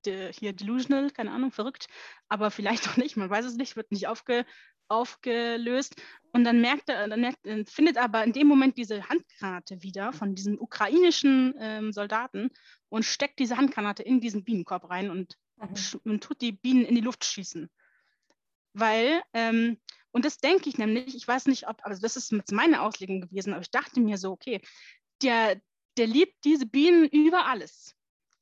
de, 0.05 0.31
hier 0.31 0.53
delusional, 0.53 1.11
keine 1.11 1.31
Ahnung, 1.31 1.51
verrückt, 1.51 1.87
aber 2.29 2.51
vielleicht 2.51 2.87
auch 2.87 2.97
nicht, 2.97 3.17
man 3.17 3.29
weiß 3.29 3.45
es 3.45 3.55
nicht, 3.55 3.75
wird 3.75 3.91
nicht 3.91 4.07
aufge, 4.07 4.45
aufgelöst. 4.87 6.01
Und 6.31 6.43
dann 6.43 6.61
merkt 6.61 6.89
er, 6.89 7.07
dann 7.07 7.21
merkt, 7.21 7.39
findet 7.69 7.97
aber 7.97 8.23
in 8.23 8.33
dem 8.33 8.47
Moment 8.47 8.77
diese 8.77 9.07
Handgranate 9.09 9.81
wieder 9.81 10.13
von 10.13 10.35
diesem 10.35 10.59
ukrainischen 10.59 11.55
ähm, 11.59 11.91
Soldaten 11.91 12.49
und 12.89 13.03
steckt 13.03 13.39
diese 13.39 13.57
Handgranate 13.57 14.03
in 14.03 14.19
diesen 14.21 14.43
Bienenkorb 14.43 14.89
rein 14.89 15.09
und, 15.09 15.37
Mhm. 15.57 16.01
und 16.03 16.23
tut 16.23 16.41
die 16.41 16.51
Bienen 16.51 16.85
in 16.85 16.95
die 16.95 17.01
Luft 17.01 17.23
schießen. 17.23 17.69
Weil, 18.73 19.21
ähm, 19.33 19.77
und 20.11 20.25
das 20.25 20.37
denke 20.37 20.69
ich 20.69 20.77
nämlich, 20.77 21.15
ich 21.15 21.27
weiß 21.27 21.45
nicht, 21.47 21.67
ob, 21.67 21.77
also 21.85 22.01
das 22.01 22.17
ist 22.17 22.31
jetzt 22.31 22.51
meine 22.51 22.81
Auslegung 22.81 23.21
gewesen, 23.21 23.53
aber 23.53 23.61
ich 23.61 23.71
dachte 23.71 23.99
mir 23.99 24.17
so, 24.17 24.31
okay, 24.31 24.61
der, 25.21 25.61
der 25.97 26.07
liebt 26.07 26.43
diese 26.43 26.65
Bienen 26.65 27.07
über 27.07 27.45
alles. 27.45 27.95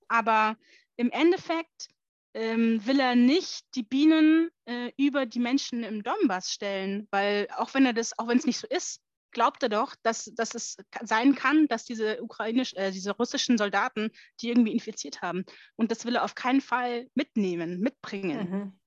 Aber 0.08 0.58
im 0.96 1.12
Endeffekt 1.12 1.90
ähm, 2.34 2.86
will 2.86 3.00
er 3.00 3.16
nicht 3.16 3.66
die 3.76 3.84
Bienen 3.84 4.50
äh, 4.66 4.92
über 4.98 5.26
die 5.26 5.40
Menschen 5.40 5.84
im 5.84 6.04
Donbass 6.04 6.52
stellen, 6.52 7.08
weil 7.12 7.48
auch 7.56 7.74
wenn 7.74 7.86
er 7.86 7.94
das, 7.94 8.18
auch 8.18 8.28
wenn 8.28 8.38
es 8.38 8.46
nicht 8.46 8.58
so 8.58 8.68
ist, 8.68 9.02
glaubt 9.34 9.64
er 9.64 9.70
doch, 9.70 9.96
dass, 10.04 10.26
dass 10.36 10.56
es 10.56 10.78
sein 11.04 11.36
kann, 11.36 11.68
dass 11.68 11.86
diese 11.86 12.22
ukrainisch, 12.22 12.74
äh, 12.76 12.92
diese 12.92 13.12
russischen 13.12 13.58
Soldaten 13.58 14.10
die 14.40 14.50
irgendwie 14.50 14.72
infiziert 14.74 15.22
haben. 15.22 15.44
Und 15.76 15.92
das 15.92 16.06
will 16.06 16.16
er 16.16 16.24
auf 16.24 16.36
keinen 16.36 16.62
Fall 16.62 17.08
mitnehmen, 17.16 17.80
mitbringen. 17.80 18.50
Mhm. 18.50 18.80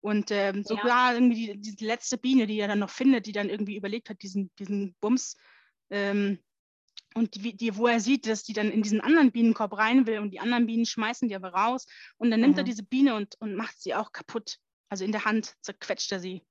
Und 0.00 0.30
ähm, 0.30 0.56
Ja. 0.56 0.62
sogar 0.64 1.14
irgendwie 1.14 1.56
die, 1.56 1.76
die 1.76 1.86
letzte 1.86 2.18
Biene, 2.18 2.46
die 2.46 2.58
er 2.58 2.68
dann 2.68 2.80
noch 2.80 2.90
findet, 2.90 3.26
die 3.26 3.32
dann 3.32 3.48
irgendwie 3.48 3.76
überlegt 3.76 4.10
hat, 4.10 4.22
diesen, 4.22 4.50
diesen 4.58 4.94
Bums, 5.00 5.36
ähm, 5.90 6.38
und 7.16 7.36
die, 7.36 7.56
die, 7.56 7.76
wo 7.76 7.86
er 7.86 8.00
sieht, 8.00 8.26
dass 8.26 8.42
die 8.42 8.54
dann 8.54 8.72
in 8.72 8.82
diesen 8.82 9.00
anderen 9.00 9.30
Bienenkorb 9.30 9.76
rein 9.76 10.06
will 10.06 10.18
und 10.18 10.32
die 10.32 10.40
anderen 10.40 10.66
Bienen 10.66 10.84
schmeißen 10.84 11.28
die 11.28 11.36
aber 11.36 11.50
raus. 11.50 11.86
Und 12.16 12.30
dann 12.32 12.40
nimmt 12.40 12.58
er 12.58 12.64
Mhm. 12.64 12.66
diese 12.66 12.82
Biene 12.82 13.14
und, 13.14 13.36
und 13.40 13.54
macht 13.54 13.80
sie 13.80 13.94
auch 13.94 14.10
kaputt. 14.10 14.58
Also 14.88 15.04
in 15.04 15.12
der 15.12 15.24
Hand 15.24 15.54
zerquetscht 15.60 16.10
er 16.10 16.18
sie. 16.18 16.44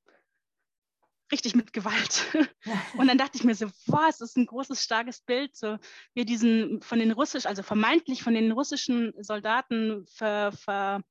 Richtig 1.31 1.55
mit 1.55 1.73
Gewalt. 1.73 2.25
Und 2.97 3.07
dann 3.07 3.17
dachte 3.17 3.37
ich 3.37 3.43
mir 3.43 3.55
so, 3.55 3.67
wow, 3.87 4.07
es 4.09 4.21
ist 4.21 4.37
ein 4.37 4.45
großes, 4.45 4.83
starkes 4.83 5.21
Bild, 5.21 5.55
so 5.55 5.77
wie 6.13 6.25
diesen 6.25 6.81
von 6.81 6.99
den 6.99 7.11
russischen, 7.11 7.47
also 7.47 7.63
vermeintlich 7.63 8.23
von 8.23 8.33
den 8.33 8.51
russischen 8.51 9.13
Soldaten 9.19 10.05
ver, 10.07 10.51
ver, 10.51 11.01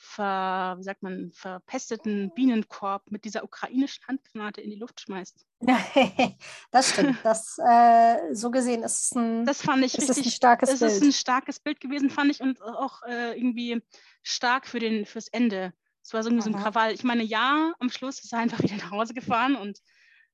ver, 0.00 0.76
wie 0.78 0.82
sagt 0.82 1.02
man, 1.02 1.30
verpesteten 1.32 2.32
Bienenkorb 2.34 3.10
mit 3.10 3.24
dieser 3.24 3.44
ukrainischen 3.44 4.06
Handgranate 4.06 4.62
in 4.62 4.70
die 4.70 4.78
Luft 4.78 5.00
schmeißt. 5.00 5.44
das 6.70 6.90
stimmt. 6.90 7.18
Das, 7.22 7.58
äh, 7.58 8.34
so 8.34 8.50
gesehen 8.50 8.82
ist 8.82 9.04
es 9.04 9.12
ein, 9.14 9.44
Das 9.44 9.60
fand 9.60 9.84
ich 9.84 9.98
es 9.98 10.08
ein 10.08 10.14
richtig 10.14 10.34
starkes 10.34 10.70
es 10.70 10.80
ist 10.80 10.96
ein 10.96 11.00
Bild. 11.00 11.14
starkes 11.14 11.60
Bild 11.60 11.80
gewesen, 11.80 12.08
fand 12.08 12.30
ich, 12.30 12.40
und 12.40 12.62
auch 12.62 13.02
äh, 13.02 13.36
irgendwie 13.36 13.82
stark 14.22 14.66
für 14.66 14.78
den, 14.78 15.04
fürs 15.04 15.28
Ende. 15.28 15.74
Es 16.02 16.12
war 16.12 16.22
so, 16.22 16.30
irgendwie 16.30 16.50
so 16.50 16.56
ein. 16.56 16.62
Krawall. 16.62 16.92
Ich 16.92 17.04
meine, 17.04 17.22
ja, 17.22 17.72
am 17.78 17.90
Schluss 17.90 18.22
ist 18.22 18.32
er 18.32 18.40
einfach 18.40 18.58
wieder 18.62 18.76
nach 18.76 18.90
Hause 18.90 19.14
gefahren 19.14 19.56
und 19.56 19.78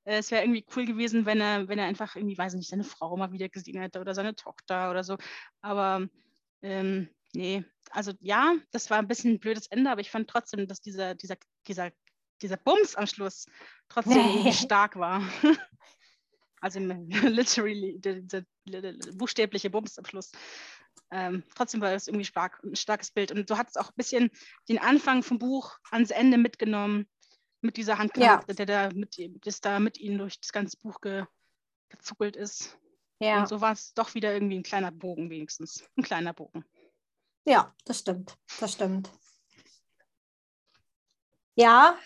äh, 0.05 0.19
es 0.19 0.31
wäre 0.31 0.43
irgendwie 0.43 0.65
cool 0.75 0.87
gewesen, 0.87 1.27
wenn 1.27 1.41
er, 1.41 1.69
wenn 1.69 1.79
er 1.79 1.87
einfach 1.87 2.17
irgendwie, 2.17 2.39
weiß 2.39 2.55
ich 2.55 2.59
nicht, 2.59 2.71
seine 2.71 2.85
Frau 2.85 3.17
mal 3.17 3.33
wieder 3.33 3.49
gesehen 3.49 3.81
hätte 3.81 4.01
oder 4.01 4.15
seine 4.15 4.35
Tochter 4.35 4.91
oder 4.91 5.05
so. 5.05 5.17
Aber 5.61 6.07
ähm, 6.63 7.09
nee, 7.35 7.65
also 7.91 8.13
ja, 8.21 8.55
das 8.71 8.91
war 8.91 8.99
ein 8.99 9.09
bisschen 9.09 9.35
ein 9.35 9.41
blödes 9.41 9.67
Ende, 9.67 9.91
aber 9.91 10.01
ich 10.01 10.11
fand 10.11 10.29
trotzdem, 10.29 10.67
dass 10.67 10.81
dieser, 10.81 11.15
dieser, 11.15 11.37
dieser, 11.67 11.91
dieser 12.43 12.57
Bums 12.57 12.95
am 12.95 13.07
Schluss 13.07 13.47
trotzdem 13.89 14.21
stark 14.53 14.97
war. 14.97 15.23
Also 16.59 16.81
literally, 16.81 17.99
der, 18.01 18.23
der, 18.23 18.45
der 18.65 18.95
buchstäbliche 19.13 19.69
Bums 19.69 19.99
am 19.99 20.07
Schluss. 20.07 20.33
Ähm, 21.11 21.45
trotzdem 21.55 21.81
war 21.81 21.93
das 21.93 22.09
irgendwie 22.09 22.25
stark, 22.25 22.63
ein 22.65 22.77
starkes 22.77 23.11
Bild. 23.11 23.31
Und 23.33 23.49
du 23.49 23.57
hattest 23.57 23.79
auch 23.79 23.89
ein 23.89 23.97
bisschen 23.97 24.31
den 24.69 24.79
Anfang 24.79 25.23
vom 25.23 25.39
Buch 25.39 25.79
ans 25.91 26.11
Ende 26.11 26.39
mitgenommen 26.39 27.09
mit 27.61 27.77
dieser 27.77 27.99
Handgranate, 27.99 28.55
der 28.55 28.67
da 28.67 28.91
mit, 28.95 29.17
das 29.45 29.61
da 29.61 29.79
mit 29.81 29.99
ihnen 29.99 30.19
durch 30.19 30.41
das 30.41 30.53
ganze 30.53 30.77
Buch 30.79 31.01
ge, 31.01 31.25
gezuckelt 31.89 32.37
ist. 32.37 32.79
Ja. 33.19 33.41
Und 33.41 33.49
so 33.49 33.61
war 33.61 33.73
es 33.73 33.95
doch 33.95 34.15
wieder 34.15 34.33
irgendwie 34.33 34.57
ein 34.57 34.63
kleiner 34.63 34.93
Bogen 34.93 35.31
wenigstens. 35.31 35.89
Ein 35.97 36.03
kleiner 36.03 36.33
Bogen. 36.33 36.65
ja, 37.45 37.75
das 37.85 38.01
stimmt. 38.01 38.37
Das 38.61 38.73
stimmt. 38.73 39.11
Ja. 41.55 41.99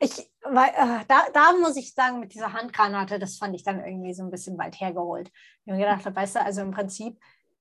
Ich, 0.00 0.30
weil, 0.42 0.68
äh, 0.68 1.04
da, 1.08 1.30
da 1.32 1.52
muss 1.52 1.76
ich 1.76 1.94
sagen, 1.94 2.20
mit 2.20 2.34
dieser 2.34 2.52
Handgranate, 2.52 3.18
das 3.18 3.38
fand 3.38 3.54
ich 3.56 3.64
dann 3.64 3.84
irgendwie 3.84 4.14
so 4.14 4.22
ein 4.22 4.30
bisschen 4.30 4.58
weit 4.58 4.78
hergeholt. 4.78 5.28
Ich 5.28 5.72
habe 5.72 5.78
mir 5.78 5.86
gedacht, 5.86 6.14
weißt 6.14 6.36
du, 6.36 6.42
also 6.42 6.60
im 6.60 6.72
Prinzip, 6.72 7.18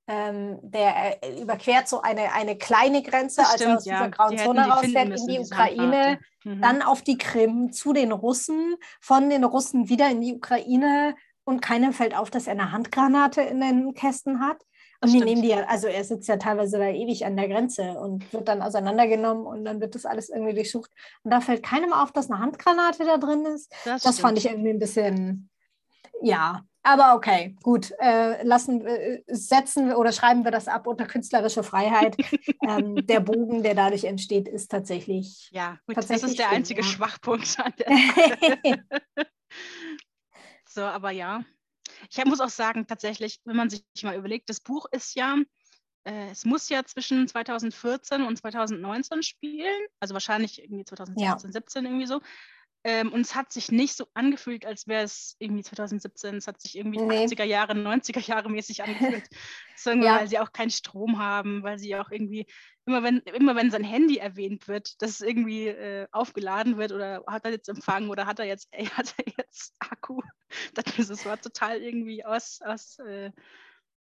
ähm, 0.07 0.59
der 0.61 1.23
äh, 1.23 1.41
überquert 1.41 1.87
so 1.87 2.01
eine, 2.01 2.33
eine 2.33 2.57
kleine 2.57 3.01
Grenze, 3.01 3.41
Das 3.41 3.51
als 3.53 3.61
er 3.61 3.65
stimmt, 3.65 3.77
aus 3.77 3.85
ja. 3.85 3.93
dieser 3.97 4.09
grauen 4.09 4.31
Die 4.31 4.37
Zone 4.37 4.67
rausfährt, 4.67 5.19
in 5.19 5.27
die 5.27 5.39
Ukraine. 5.39 6.19
Mhm. 6.43 6.61
dann 6.61 6.81
auf 6.81 7.03
die 7.03 7.19
Krim, 7.19 7.71
zu 7.71 7.93
den 7.93 8.11
Russen, 8.11 8.75
von 8.99 9.29
den 9.29 9.43
Russen 9.43 9.89
wieder 9.89 10.09
in 10.09 10.21
die 10.21 10.33
Ukraine 10.35 11.15
und 11.43 11.61
keinem 11.61 11.93
fällt 11.93 12.15
auf, 12.17 12.31
dass 12.31 12.47
er 12.47 12.53
eine 12.53 12.71
Handgranate 12.71 13.41
in 13.41 13.61
den 13.61 13.93
Kästen 13.93 14.39
hat. 14.39 14.57
Und 15.03 15.09
Das 15.09 15.11
die 15.11 15.17
stimmt. 15.17 15.29
nehmen 15.29 15.41
die 15.43 15.49
ja, 15.49 15.65
also 15.65 15.87
er 15.87 16.03
sitzt 16.03 16.27
ja 16.27 16.37
teilweise 16.37 16.77
da 16.77 16.85
ewig 16.89 17.25
an 17.25 17.35
der 17.35 17.47
Grenze 17.47 17.91
und 17.93 18.31
wird 18.33 18.47
dann 18.47 18.61
auseinandergenommen 18.61 19.45
und 19.45 19.65
dann 19.65 19.81
wird 19.81 19.95
das 19.95 20.05
alles 20.05 20.29
irgendwie 20.29 20.53
durchsucht. 20.53 20.91
Und 21.23 21.31
da 21.31 21.41
fällt 21.41 21.63
keinem 21.63 21.93
auf, 21.93 22.11
dass 22.11 22.29
eine 22.29 22.39
Handgranate 22.39 23.05
da 23.05 23.17
drin 23.17 23.45
ist. 23.45 23.71
das 23.85 24.03
Das 24.03 24.19
fand 24.19 24.37
ich 24.37 24.45
irgendwie 24.45 24.69
ein 24.71 24.79
bisschen, 24.79 25.49
ja, 26.21 26.63
aber 26.83 27.15
okay, 27.15 27.55
gut. 27.61 27.91
Äh, 27.99 28.43
lassen, 28.43 28.85
äh, 28.85 29.21
setzen 29.27 29.87
wir 29.87 29.97
oder 29.97 30.11
schreiben 30.11 30.43
wir 30.43 30.51
das 30.51 30.67
ab 30.67 30.87
unter 30.87 31.05
künstlerische 31.05 31.63
Freiheit. 31.63 32.17
ähm, 32.67 33.05
der 33.05 33.19
Bogen, 33.19 33.61
der 33.61 33.75
dadurch 33.75 34.03
entsteht, 34.03 34.47
ist 34.47 34.71
tatsächlich. 34.71 35.49
Ja, 35.51 35.77
gut, 35.85 35.97
das 35.97 36.07
tatsächlich 36.07 36.31
ist 36.31 36.39
der 36.39 36.47
schön, 36.47 36.55
einzige 36.55 36.81
ja. 36.81 36.87
Schwachpunkt 36.87 37.59
an 37.63 37.73
der 37.77 38.83
So, 40.67 40.81
aber 40.81 41.11
ja. 41.11 41.43
Ich 42.09 42.25
muss 42.25 42.41
auch 42.41 42.49
sagen, 42.49 42.87
tatsächlich, 42.87 43.39
wenn 43.45 43.55
man 43.55 43.69
sich 43.69 43.83
mal 44.01 44.15
überlegt, 44.15 44.49
das 44.49 44.59
Buch 44.59 44.85
ist 44.91 45.15
ja, 45.15 45.37
äh, 46.03 46.31
es 46.31 46.45
muss 46.45 46.67
ja 46.69 46.83
zwischen 46.83 47.27
2014 47.27 48.23
und 48.23 48.37
2019 48.37 49.21
spielen, 49.21 49.85
also 49.99 50.13
wahrscheinlich 50.13 50.63
irgendwie 50.63 50.85
2016, 50.85 51.51
17 51.51 51.85
irgendwie 51.85 52.07
so. 52.07 52.21
Ähm, 52.83 53.13
und 53.13 53.21
es 53.21 53.35
hat 53.35 53.51
sich 53.53 53.71
nicht 53.71 53.95
so 53.95 54.07
angefühlt, 54.15 54.65
als 54.65 54.87
wäre 54.87 55.03
es 55.03 55.35
irgendwie 55.39 55.63
2017. 55.63 56.37
Es 56.37 56.47
hat 56.47 56.59
sich 56.59 56.77
irgendwie 56.77 56.99
Nee. 56.99 57.25
80er 57.25 57.43
Jahre, 57.43 57.73
90er 57.73 58.25
Jahre 58.25 58.49
mäßig 58.49 58.83
angefühlt. 58.83 59.27
Sondern 59.75 60.07
Ja. 60.07 60.19
weil 60.19 60.27
sie 60.27 60.39
auch 60.39 60.51
keinen 60.51 60.71
Strom 60.71 61.19
haben, 61.19 61.63
weil 61.63 61.77
sie 61.77 61.95
auch 61.95 62.09
irgendwie, 62.09 62.47
immer 62.85 63.03
wenn, 63.03 63.19
immer 63.19 63.55
wenn 63.55 63.69
sein 63.71 63.83
Handy 63.83 64.17
erwähnt 64.17 64.67
wird, 64.67 65.01
dass 65.01 65.11
es 65.11 65.21
irgendwie 65.21 65.67
äh, 65.67 66.07
aufgeladen 66.11 66.77
wird 66.77 66.91
oder 66.91 67.23
hat 67.27 67.45
er 67.45 67.51
jetzt 67.51 67.69
Empfang 67.69 68.09
oder 68.09 68.25
hat 68.25 68.39
er 68.39 68.45
jetzt, 68.45 68.67
ey, 68.71 68.85
hat 68.85 69.13
er 69.17 69.25
jetzt 69.37 69.75
Akku, 69.79 70.21
es 70.75 71.25
war 71.25 71.39
total 71.39 71.81
irgendwie 71.81 72.25
aus, 72.25 72.61
aus 72.63 72.97
äh, 72.99 73.31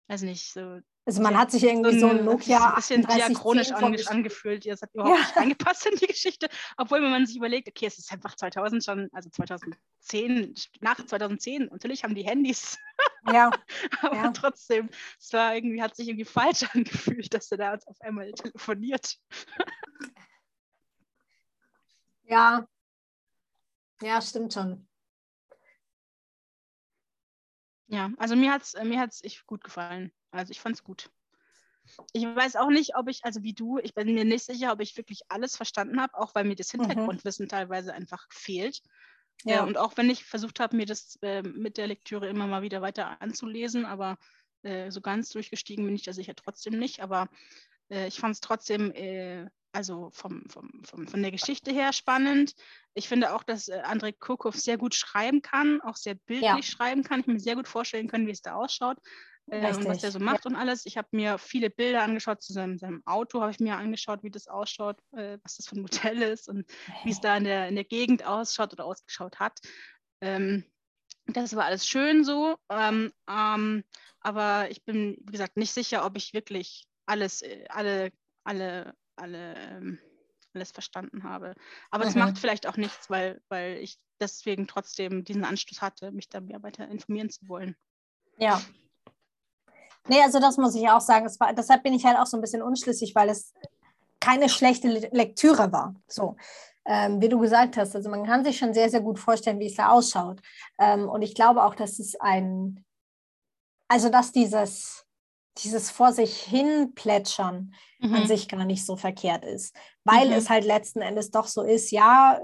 weiß 0.08 0.22
nicht, 0.22 0.52
so 0.52 0.80
Also 1.04 1.22
man 1.22 1.36
hat 1.38 1.50
sich 1.50 1.64
irgendwie 1.64 1.98
so 1.98 2.08
ein 2.08 2.24
Nokia 2.24 2.68
ein 2.70 2.74
bisschen 2.76 3.02
3810 3.02 3.34
diachronisch 3.34 3.72
ange 3.72 4.08
angefühlt. 4.10 4.64
Ja, 4.64 4.74
Es 4.74 4.82
hat 4.82 4.94
überhaupt 4.94 5.16
Ja. 5.16 5.22
nicht 5.22 5.36
reingepasst 5.36 5.86
in 5.86 5.96
die 5.96 6.06
Geschichte. 6.06 6.48
Obwohl, 6.76 7.02
wenn 7.02 7.10
man 7.10 7.26
sich 7.26 7.36
überlegt, 7.36 7.68
okay, 7.68 7.86
es 7.86 7.98
ist 7.98 8.12
einfach 8.12 8.34
2000 8.36 8.84
schon, 8.84 9.08
also 9.12 9.28
2010, 9.30 10.54
nach 10.80 11.04
2010, 11.04 11.66
natürlich 11.70 12.04
haben 12.04 12.14
die 12.14 12.24
Handys, 12.24 12.78
Ja, 13.28 13.50
aber 14.02 14.14
Ja. 14.14 14.30
trotzdem, 14.30 14.88
es 15.18 15.32
war 15.32 15.54
irgendwie, 15.54 15.82
hat 15.82 15.96
sich 15.96 16.08
irgendwie 16.08 16.24
falsch 16.24 16.62
angefühlt, 16.74 17.32
dass 17.34 17.50
er 17.50 17.58
da 17.58 17.72
jetzt 17.72 17.88
auf 17.88 18.00
einmal 18.00 18.30
telefoniert. 18.32 19.16
ja. 22.24 22.66
Ja, 24.02 24.20
stimmt 24.20 24.52
schon. 24.52 24.85
Ja, 27.88 28.12
also 28.18 28.36
mir 28.36 28.52
hat 28.52 28.62
es 28.62 28.74
mir 28.74 29.00
hat's 29.00 29.22
echt 29.24 29.44
gut 29.46 29.64
gefallen. 29.64 30.12
Also 30.30 30.50
ich 30.52 30.60
fand 30.60 30.76
es 30.76 30.84
gut. 30.84 31.10
Ich 32.12 32.24
weiß 32.24 32.56
auch 32.56 32.68
nicht, 32.70 32.96
ob 32.96 33.08
ich, 33.08 33.24
also 33.24 33.42
wie 33.42 33.52
du, 33.54 33.78
ich 33.78 33.94
bin 33.94 34.12
mir 34.14 34.24
nicht 34.24 34.44
sicher, 34.44 34.72
ob 34.72 34.80
ich 34.80 34.96
wirklich 34.96 35.20
alles 35.28 35.56
verstanden 35.56 36.00
habe, 36.00 36.14
auch 36.18 36.34
weil 36.34 36.44
mir 36.44 36.56
das 36.56 36.70
Mhm. 36.78 37.18
Hintergrundwissen 37.18 37.48
teilweise 37.48 37.92
einfach 37.94 38.26
fehlt. 38.30 38.82
Ja. 39.44 39.60
Äh, 39.60 39.62
und 39.62 39.78
auch 39.78 39.96
wenn 39.96 40.10
ich 40.10 40.24
versucht 40.24 40.60
habe, 40.60 40.76
mir 40.76 40.86
das 40.86 41.18
äh, 41.22 41.42
mit 41.42 41.76
der 41.78 41.86
Lektüre 41.88 42.28
immer 42.28 42.46
mal 42.46 42.62
wieder 42.62 42.82
weiter 42.82 43.20
anzulesen, 43.22 43.84
aber 43.86 44.18
äh, 44.62 44.90
so 44.90 45.00
ganz 45.00 45.30
durchgestiegen 45.30 45.84
bin 45.84 45.94
ich 45.94 46.04
da 46.04 46.12
sicher 46.12 46.34
trotzdem 46.36 46.78
nicht. 46.78 47.00
Aber 47.02 47.28
äh, 47.90 48.08
ich 48.08 48.18
fand 48.18 48.34
es 48.34 48.40
trotzdem, 48.40 48.92
äh, 48.92 49.46
also 49.72 50.10
vom, 50.12 50.42
vom, 50.48 50.70
vom, 50.84 51.06
von 51.06 51.22
der 51.22 51.30
Geschichte 51.30 51.72
her 51.72 51.92
spannend. 51.92 52.54
Ich 52.94 53.08
finde 53.08 53.34
auch, 53.34 53.42
dass 53.42 53.68
äh, 53.68 53.80
Andrei 53.84 54.12
Kurkov 54.12 54.56
sehr 54.56 54.78
gut 54.78 54.94
schreiben 54.94 55.42
kann, 55.42 55.80
auch 55.82 55.96
sehr 55.96 56.14
bildlich 56.14 56.66
schreiben 56.66 57.02
kann. 57.02 57.20
Ich 57.20 57.26
mir 57.26 57.38
sehr 57.38 57.56
gut 57.56 57.68
vorstellen 57.68 58.08
können, 58.08 58.26
wie 58.26 58.32
es 58.32 58.42
da 58.42 58.54
ausschaut. 58.54 58.98
Äh, 59.48 59.74
und 59.74 59.84
was 59.84 59.98
der 59.98 60.10
so 60.10 60.18
ja. 60.18 60.24
macht 60.24 60.44
und 60.46 60.56
alles. 60.56 60.86
Ich 60.86 60.96
habe 60.96 61.08
mir 61.12 61.38
viele 61.38 61.70
Bilder 61.70 62.02
angeschaut 62.02 62.42
zu 62.42 62.52
seinem, 62.52 62.78
seinem 62.78 63.02
Auto, 63.06 63.40
habe 63.40 63.52
ich 63.52 63.60
mir 63.60 63.76
angeschaut, 63.76 64.22
wie 64.22 64.30
das 64.30 64.48
ausschaut, 64.48 64.98
äh, 65.12 65.38
was 65.42 65.56
das 65.56 65.68
für 65.68 65.76
ein 65.76 65.82
Modell 65.82 66.22
ist 66.22 66.48
und 66.48 66.66
wie 67.04 67.10
es 67.10 67.20
da 67.20 67.36
in 67.36 67.44
der, 67.44 67.68
in 67.68 67.76
der 67.76 67.84
Gegend 67.84 68.24
ausschaut 68.26 68.72
oder 68.72 68.84
ausgeschaut 68.84 69.38
hat. 69.38 69.60
Ähm, 70.20 70.64
das 71.26 71.54
war 71.54 71.64
alles 71.64 71.86
schön 71.86 72.24
so, 72.24 72.56
ähm, 72.70 73.12
ähm, 73.28 73.84
aber 74.20 74.70
ich 74.70 74.84
bin, 74.84 75.16
wie 75.20 75.32
gesagt, 75.32 75.56
nicht 75.56 75.72
sicher, 75.72 76.04
ob 76.04 76.16
ich 76.16 76.32
wirklich 76.34 76.86
alles, 77.06 77.42
äh, 77.42 77.64
alle, 77.68 78.10
alle, 78.44 78.94
alle, 79.16 79.54
ähm, 79.54 79.98
alles 80.54 80.70
verstanden 80.72 81.24
habe. 81.24 81.54
Aber 81.90 82.04
es 82.04 82.14
Mhm. 82.14 82.20
macht 82.20 82.38
vielleicht 82.38 82.66
auch 82.66 82.76
nichts, 82.76 83.08
weil, 83.10 83.40
weil 83.48 83.78
ich 83.78 83.98
deswegen 84.20 84.66
trotzdem 84.66 85.24
diesen 85.24 85.44
Anstoß 85.44 85.82
hatte, 85.82 86.12
mich 86.12 86.28
da 86.28 86.40
mehr 86.40 86.62
weiter 86.62 86.88
informieren 86.88 87.30
zu 87.30 87.48
wollen. 87.48 87.76
Ja. 88.38 88.60
Nee, 90.08 90.22
also 90.22 90.38
das 90.40 90.56
muss 90.56 90.74
ich 90.74 90.88
auch 90.88 91.00
sagen. 91.00 91.26
Es 91.26 91.38
war, 91.40 91.52
deshalb 91.52 91.82
bin 91.82 91.94
ich 91.94 92.04
halt 92.04 92.18
auch 92.18 92.26
so 92.26 92.36
ein 92.36 92.40
bisschen 92.40 92.62
unschlüssig, 92.62 93.14
weil 93.14 93.28
es 93.28 93.52
keine 94.20 94.48
schlechte 94.48 94.88
Le- 94.88 95.08
Lektüre 95.12 95.72
war. 95.72 95.94
So, 96.06 96.36
ähm, 96.84 97.20
wie 97.20 97.28
du 97.28 97.38
gesagt 97.38 97.76
hast, 97.76 97.94
also 97.96 98.08
man 98.08 98.24
kann 98.24 98.44
sich 98.44 98.56
schon 98.56 98.72
sehr, 98.72 98.88
sehr 98.88 99.00
gut 99.00 99.18
vorstellen, 99.18 99.58
wie 99.58 99.66
es 99.66 99.74
da 99.74 99.88
ausschaut. 99.88 100.40
Ähm, 100.78 101.08
und 101.08 101.22
ich 101.22 101.34
glaube 101.34 101.64
auch, 101.64 101.74
dass 101.74 101.98
es 101.98 102.14
ein, 102.20 102.84
also 103.88 104.08
dass 104.08 104.32
dieses, 104.32 105.05
dieses 105.58 105.90
vor 105.90 106.12
sich 106.12 106.36
hin 106.42 106.92
plätschern 106.94 107.74
an 108.00 108.22
Mhm. 108.22 108.26
sich 108.26 108.48
gar 108.48 108.64
nicht 108.64 108.84
so 108.86 108.96
verkehrt 108.96 109.44
ist, 109.44 109.74
weil 110.04 110.28
Mhm. 110.28 110.32
es 110.34 110.48
halt 110.50 110.64
letzten 110.64 111.00
Endes 111.00 111.30
doch 111.30 111.46
so 111.46 111.62
ist, 111.62 111.90
ja, 111.90 112.38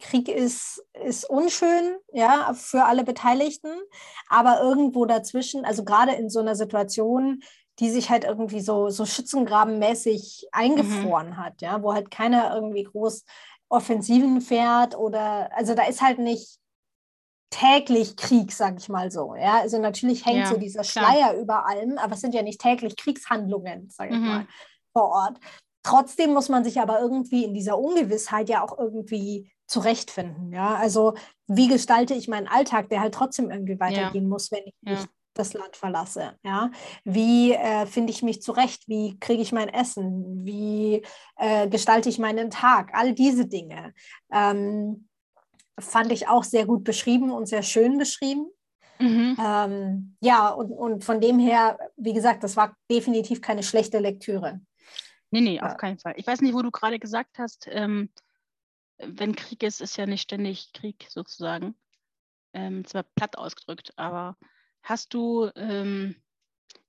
Krieg 0.00 0.28
ist, 0.28 0.84
ist 1.04 1.28
unschön, 1.28 1.96
ja, 2.12 2.52
für 2.54 2.84
alle 2.84 3.04
Beteiligten, 3.04 3.70
aber 4.28 4.60
irgendwo 4.60 5.04
dazwischen, 5.06 5.64
also 5.64 5.84
gerade 5.84 6.12
in 6.12 6.28
so 6.30 6.40
einer 6.40 6.56
Situation, 6.56 7.42
die 7.78 7.90
sich 7.90 8.08
halt 8.10 8.24
irgendwie 8.24 8.60
so, 8.60 8.88
so 8.88 9.04
schützengrabenmäßig 9.04 10.48
eingefroren 10.52 11.36
hat, 11.36 11.60
ja, 11.62 11.82
wo 11.82 11.92
halt 11.92 12.10
keiner 12.10 12.54
irgendwie 12.54 12.84
groß 12.84 13.24
Offensiven 13.68 14.40
fährt 14.40 14.96
oder, 14.96 15.50
also 15.56 15.74
da 15.74 15.84
ist 15.84 16.00
halt 16.00 16.18
nicht 16.18 16.58
täglich 17.50 18.16
Krieg, 18.16 18.52
sag 18.52 18.78
ich 18.78 18.88
mal 18.88 19.10
so, 19.10 19.34
ja, 19.34 19.60
also 19.60 19.78
natürlich 19.78 20.26
hängt 20.26 20.38
Ja, 20.38 20.46
so 20.46 20.56
dieser 20.56 20.82
klar. 20.84 21.12
Schleier 21.12 21.34
über 21.40 21.66
allem, 21.66 21.98
aber 21.98 22.14
es 22.14 22.20
sind 22.20 22.34
ja 22.34 22.42
nicht 22.42 22.60
täglich 22.60 22.96
Kriegshandlungen, 22.96 23.88
sag 23.90 24.10
ich 24.10 24.16
Mhm. 24.16 24.26
mal, 24.26 24.46
vor 24.92 25.08
Ort. 25.10 25.38
Trotzdem 25.82 26.32
muss 26.32 26.48
man 26.48 26.64
sich 26.64 26.80
aber 26.80 27.00
irgendwie 27.00 27.44
in 27.44 27.54
dieser 27.54 27.78
Ungewissheit 27.78 28.48
ja 28.48 28.64
auch 28.64 28.76
irgendwie 28.76 29.52
zurechtfinden. 29.68 30.52
Ja, 30.52 30.74
also 30.74 31.14
wie 31.46 31.68
gestalte 31.68 32.14
ich 32.14 32.28
meinen 32.28 32.48
Alltag, 32.48 32.88
der 32.88 33.00
halt 33.00 33.14
trotzdem 33.14 33.50
irgendwie 33.50 33.78
weitergehen 33.78 34.28
muss, 34.28 34.50
wenn 34.50 34.64
ich 34.64 34.74
Ja. 34.82 34.92
nicht 34.92 35.08
das 35.34 35.52
Land 35.52 35.76
verlasse. 35.76 36.34
Ja, 36.44 36.70
wie 37.04 37.52
äh, 37.52 37.86
finde 37.86 38.10
ich 38.12 38.22
mich 38.22 38.42
zurecht? 38.42 38.88
Wie 38.88 39.18
kriege 39.20 39.42
ich 39.42 39.52
mein 39.52 39.68
Essen? 39.68 40.44
Wie 40.44 41.04
äh, 41.36 41.68
gestalte 41.68 42.08
ich 42.08 42.18
meinen 42.18 42.50
Tag? 42.50 42.90
All 42.94 43.12
diese 43.12 43.46
Dinge 43.46 43.92
ähm, 44.32 45.08
fand 45.78 46.12
ich 46.12 46.28
auch 46.28 46.44
sehr 46.44 46.66
gut 46.66 46.84
beschrieben 46.84 47.30
und 47.30 47.46
sehr 47.46 47.62
schön 47.62 47.98
beschrieben. 47.98 48.48
Mhm. 48.98 49.36
Ähm, 49.38 50.16
ja, 50.20 50.48
und, 50.48 50.70
und 50.70 51.04
von 51.04 51.20
dem 51.20 51.38
her, 51.38 51.78
wie 51.96 52.14
gesagt, 52.14 52.42
das 52.42 52.56
war 52.56 52.76
definitiv 52.90 53.40
keine 53.42 53.62
schlechte 53.62 53.98
Lektüre. 53.98 54.60
Nee, 55.30 55.40
nee, 55.40 55.60
auf 55.60 55.72
Ja. 55.72 55.74
keinen 55.74 55.98
Fall. 55.98 56.14
Ich 56.16 56.26
weiß 56.26 56.40
nicht, 56.40 56.54
wo 56.54 56.62
du 56.62 56.70
gerade 56.70 56.98
gesagt 56.98 57.38
hast, 57.38 57.66
ähm, 57.70 58.10
wenn 58.98 59.36
Krieg 59.36 59.62
ist, 59.62 59.80
ist 59.82 59.96
ja 59.98 60.06
nicht 60.06 60.22
ständig 60.22 60.72
Krieg 60.72 61.06
sozusagen. 61.10 61.74
Ähm, 62.54 62.86
zwar 62.86 63.02
platt 63.02 63.36
ausgedrückt, 63.36 63.92
aber 63.96 64.38
hast 64.82 65.12
du 65.12 65.50
ähm, 65.56 66.16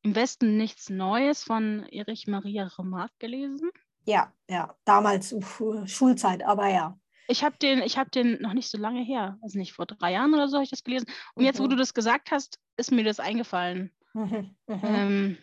im 0.02 0.16
Westen 0.16 0.56
nichts 0.56 0.90
Neues 0.90 1.44
von 1.44 1.84
Erich 1.90 2.28
Maria 2.28 2.68
Remarque 2.78 3.16
gelesen? 3.20 3.70
Ja, 4.06 4.32
ja, 4.50 4.74
damals 4.86 5.34
uff, 5.34 5.62
Schulzeit, 5.86 6.44
aber 6.44 6.70
ja. 6.70 6.98
Ich 7.28 7.44
habe 7.44 7.58
den, 7.58 7.82
ich 7.82 7.98
habe 7.98 8.10
den 8.10 8.42
noch 8.42 8.54
nicht 8.54 8.70
so 8.70 8.78
lange 8.78 9.04
her, 9.04 9.38
also 9.42 9.58
nicht 9.58 9.74
vor 9.74 9.86
drei 9.86 10.14
Jahren 10.14 10.34
oder 10.34 10.48
so 10.48 10.56
habe 10.58 10.64
ich 10.64 10.70
das 10.70 10.84
gelesen. 10.84 11.08
Und 11.36 11.44
jetzt, 11.44 11.60
wo 11.60 11.66
Mhm. 11.66 11.70
du 11.72 11.76
das 11.76 11.94
gesagt 11.94 12.32
hast, 12.32 12.60
ist 12.78 12.92
mir 12.92 13.04
das 13.04 13.20
eingefallen. 13.20 13.92
Mhm, 14.14 14.56
mhm. 14.68 14.80
Ähm, 14.84 15.38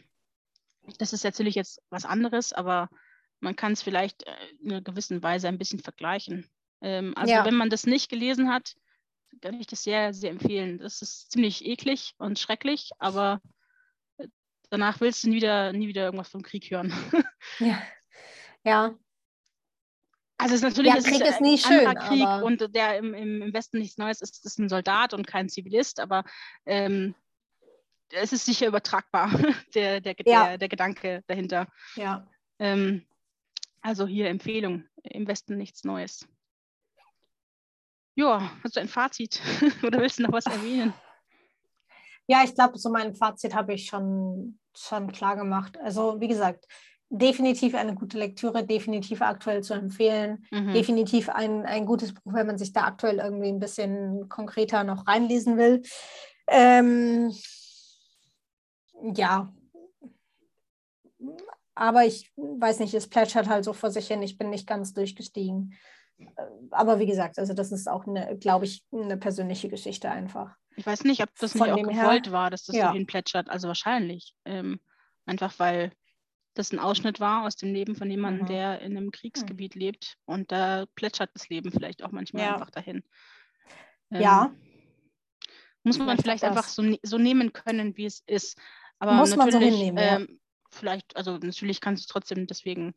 das 0.99 1.12
ist 1.12 1.24
natürlich 1.24 1.55
jetzt 1.55 1.80
was 1.91 2.05
anderes, 2.05 2.53
aber 2.53 2.89
man 3.41 3.57
kann 3.57 3.72
es 3.72 3.82
vielleicht 3.82 4.26
äh, 4.26 4.32
in 4.61 4.72
einer 4.72 4.80
gewissen 4.80 5.22
Weise 5.22 5.49
ein 5.49 5.59
bisschen 5.59 5.80
vergleichen. 5.80 6.49
Ähm, 6.80 7.12
also 7.16 7.35
Ja. 7.35 7.45
wenn 7.45 7.55
man 7.57 7.70
das 7.70 7.87
nicht 7.87 8.11
gelesen 8.11 8.51
hat, 8.51 8.74
kann 9.41 9.61
ich 9.61 9.66
das 9.66 9.82
sehr, 9.82 10.14
sehr 10.14 10.30
empfehlen. 10.30 10.78
Das 10.78 11.03
ist 11.03 11.30
ziemlich 11.32 11.64
eklig 11.66 12.14
und 12.18 12.39
schrecklich, 12.39 12.91
aber 12.99 13.43
äh, 14.18 14.28
danach 14.70 15.01
willst 15.01 15.24
du 15.24 15.28
nie 15.28 15.37
wieder, 15.37 15.72
nie 15.72 15.89
wieder 15.89 16.05
irgendwas 16.05 16.28
vom 16.28 16.43
Krieg 16.43 16.70
hören. 16.70 16.93
Ja. 17.61 17.82
Ja. 18.64 18.95
Also 20.37 20.55
es 20.55 20.62
ist 20.62 20.68
natürlich 20.68 20.93
Ja, 20.95 21.01
Krieg 21.01 21.20
ist 21.20 21.28
ist 21.28 21.37
ein 21.37 21.43
nie 21.43 21.59
schön, 21.59 21.87
anderer 21.87 22.09
Krieg 22.09 22.45
und 22.45 22.74
der 22.74 22.99
im, 22.99 23.14
im, 23.14 23.43
im 23.43 23.55
Westen 23.55 23.78
nichts 23.78 23.99
Neues 23.99 24.20
ist, 24.20 24.45
ist 24.45 24.59
ein 24.59 24.68
Soldat 24.68 25.14
und 25.14 25.26
kein 25.26 25.49
Zivilist, 25.49 26.01
aber 26.01 26.24
ähm, 26.66 27.14
es 28.11 28.32
ist 28.32 28.45
sicher 28.45 28.66
übertragbar, 28.66 29.30
der, 29.74 30.01
der, 30.01 30.14
Ja. 30.24 30.49
der, 30.49 30.59
der 30.59 30.68
Gedanke 30.68 31.22
dahinter. 31.26 31.68
Ja. 31.97 32.26
Ähm, 32.59 33.07
also 33.80 34.07
hier 34.07 34.28
Empfehlung, 34.28 34.85
im 35.03 35.26
Westen 35.26 35.57
nichts 35.57 35.85
Neues. 35.85 36.26
Ja, 38.16 38.51
hast 38.62 38.76
du 38.76 38.80
ein 38.80 38.89
Fazit 38.89 39.41
oder 39.82 40.01
willst 40.01 40.18
du 40.18 40.22
noch 40.24 40.32
was 40.32 40.47
erwähnen? 40.47 40.95
Ja, 42.26 42.43
ich 42.45 42.55
glaube, 42.55 42.78
so 42.78 42.91
mein 42.91 43.14
Fazit 43.14 43.55
habe 43.55 43.74
ich 43.74 43.87
schon, 43.87 44.59
schon 44.74 45.12
klar 45.12 45.37
gemacht. 45.37 45.76
Also, 45.78 46.20
wie 46.20 46.28
gesagt, 46.28 46.66
definitiv 47.19 47.75
eine 47.75 47.95
gute 47.95 48.19
Lektüre, 48.19 48.65
definitiv 48.65 49.23
aktuell 49.23 49.62
zu 49.62 49.75
empfehlen. 49.75 50.47
Mhm. 50.51 50.73
Definitiv 50.73 51.29
ein, 51.29 51.65
ein 51.65 51.87
gutes 51.87 52.12
Buch, 52.12 52.33
wenn 52.35 52.47
man 52.47 52.59
sich 52.59 52.73
da 52.73 52.83
aktuell 52.85 53.19
irgendwie 53.19 53.49
ein 53.49 53.61
bisschen 53.61 54.29
konkreter 54.29 54.85
noch 54.85 55.07
reinlesen 55.07 55.57
will. 55.57 55.83
Ähm, 56.49 57.33
ja. 59.15 59.53
Aber 61.75 62.05
ich 62.05 62.33
weiß 62.37 62.81
nicht, 62.81 62.95
es 62.95 63.09
plätschert 63.09 63.49
halt 63.49 63.65
so 63.65 63.73
vor 63.73 63.91
sich 63.91 64.07
hin. 64.07 64.23
Ich 64.23 64.37
bin 64.39 64.51
nicht 64.51 64.67
ganz 64.67 64.93
durchgestiegen. 64.93 65.75
Äh, 66.19 66.27
Aber 66.71 66.99
wie 66.99 67.07
gesagt, 67.07 67.39
also 67.39 67.55
das 67.55 67.73
ist 67.73 67.89
auch 67.89 68.07
eine, 68.07 68.37
glaube 68.39 68.65
ich, 68.65 68.85
eine 68.93 69.17
persönliche 69.17 69.69
Geschichte 69.69 70.11
einfach. 70.11 70.57
Ich 70.77 70.87
weiß 70.87 71.05
nicht, 71.05 71.23
ob 71.23 71.31
das 71.39 71.53
Von 71.53 71.62
nicht 71.62 71.73
auch 71.73 71.77
dem 71.77 71.89
her- 71.89 72.03
gewollt 72.05 72.33
war, 72.33 72.51
dass 72.51 72.65
das 72.65 72.77
ja. 72.77 72.89
so 72.89 72.95
hinplätschert. 72.95 73.49
Also 73.49 73.69
wahrscheinlich. 73.69 74.35
Ähm, 74.45 74.81
einfach 75.27 75.55
weil 75.59 75.93
das 76.55 76.72
ein 76.72 76.78
Ausschnitt 76.78 77.20
war 77.20 77.44
aus 77.46 77.57
dem 77.57 77.72
Leben 77.72 77.96
von 77.96 78.11
jemandem, 78.11 78.44
Mhm. 78.44 78.48
der 78.48 78.80
in 78.80 78.96
einem 78.96 79.11
Kriegsgebiet 79.11 79.74
lebt. 79.74 80.16
Und 80.24 80.52
da 80.52 80.86
plätschert 80.94 81.30
das 81.34 81.48
Leben 81.48 81.70
vielleicht 81.72 82.02
auch 82.02 82.12
manchmal 82.12 82.44
Ja. 82.44 82.55
einfach 82.55 82.70
dahin. 82.70 83.02
Ja. 84.11 84.46
Ähm, 84.46 84.61
Muss 85.82 85.98
man 85.98 86.07
Vielleicht 86.07 86.22
vielleicht 86.22 86.44
einfach 86.44 86.68
so, 86.68 86.82
ne- 86.82 87.00
so 87.02 87.18
nehmen 87.18 87.52
können, 87.52 87.96
wie 87.96 88.07
es 88.07 88.22
ist. 88.26 88.59
Aber 88.98 89.12
Muss 89.14 89.36
man 89.36 89.50
so 89.50 89.59
natürlich, 89.59 89.76
hinnehmen, 89.80 89.98
ja. 90.02 90.16
ähm, 90.16 90.40
vielleicht, 90.70 91.14
also 91.16 91.36
natürlich 91.38 91.80
kannst 91.80 92.02
du 92.02 92.05
es 92.05 92.09
trotzdem 92.09 92.46
deswegen 92.46 92.94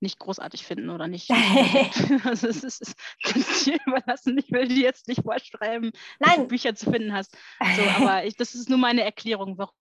nicht 0.00 0.20
großartig 0.20 0.64
finden 0.64 0.90
oder 0.90 1.08
nicht. 1.08 1.28
also 2.24 2.46
es 2.46 2.62
ist, 2.62 2.82
es 2.82 3.36
ist 3.36 3.66
dir 3.66 3.78
überlassen. 3.86 4.38
Ich 4.38 4.52
will 4.52 4.68
dir 4.68 4.82
jetzt 4.82 5.08
nicht 5.08 5.22
vorschreiben, 5.22 5.90
Nein, 6.20 6.46
Bücher 6.46 6.74
zu 6.76 6.90
finden 6.92 7.12
hast. 7.12 7.36
So, 7.76 7.82
aber 8.12 8.24
ich, 8.24 8.36
das 8.36 8.54
ist 8.54 8.68
nur 8.68 8.78
meine 8.78 9.02
Erklärung, 9.02 9.58
warum 9.58 9.74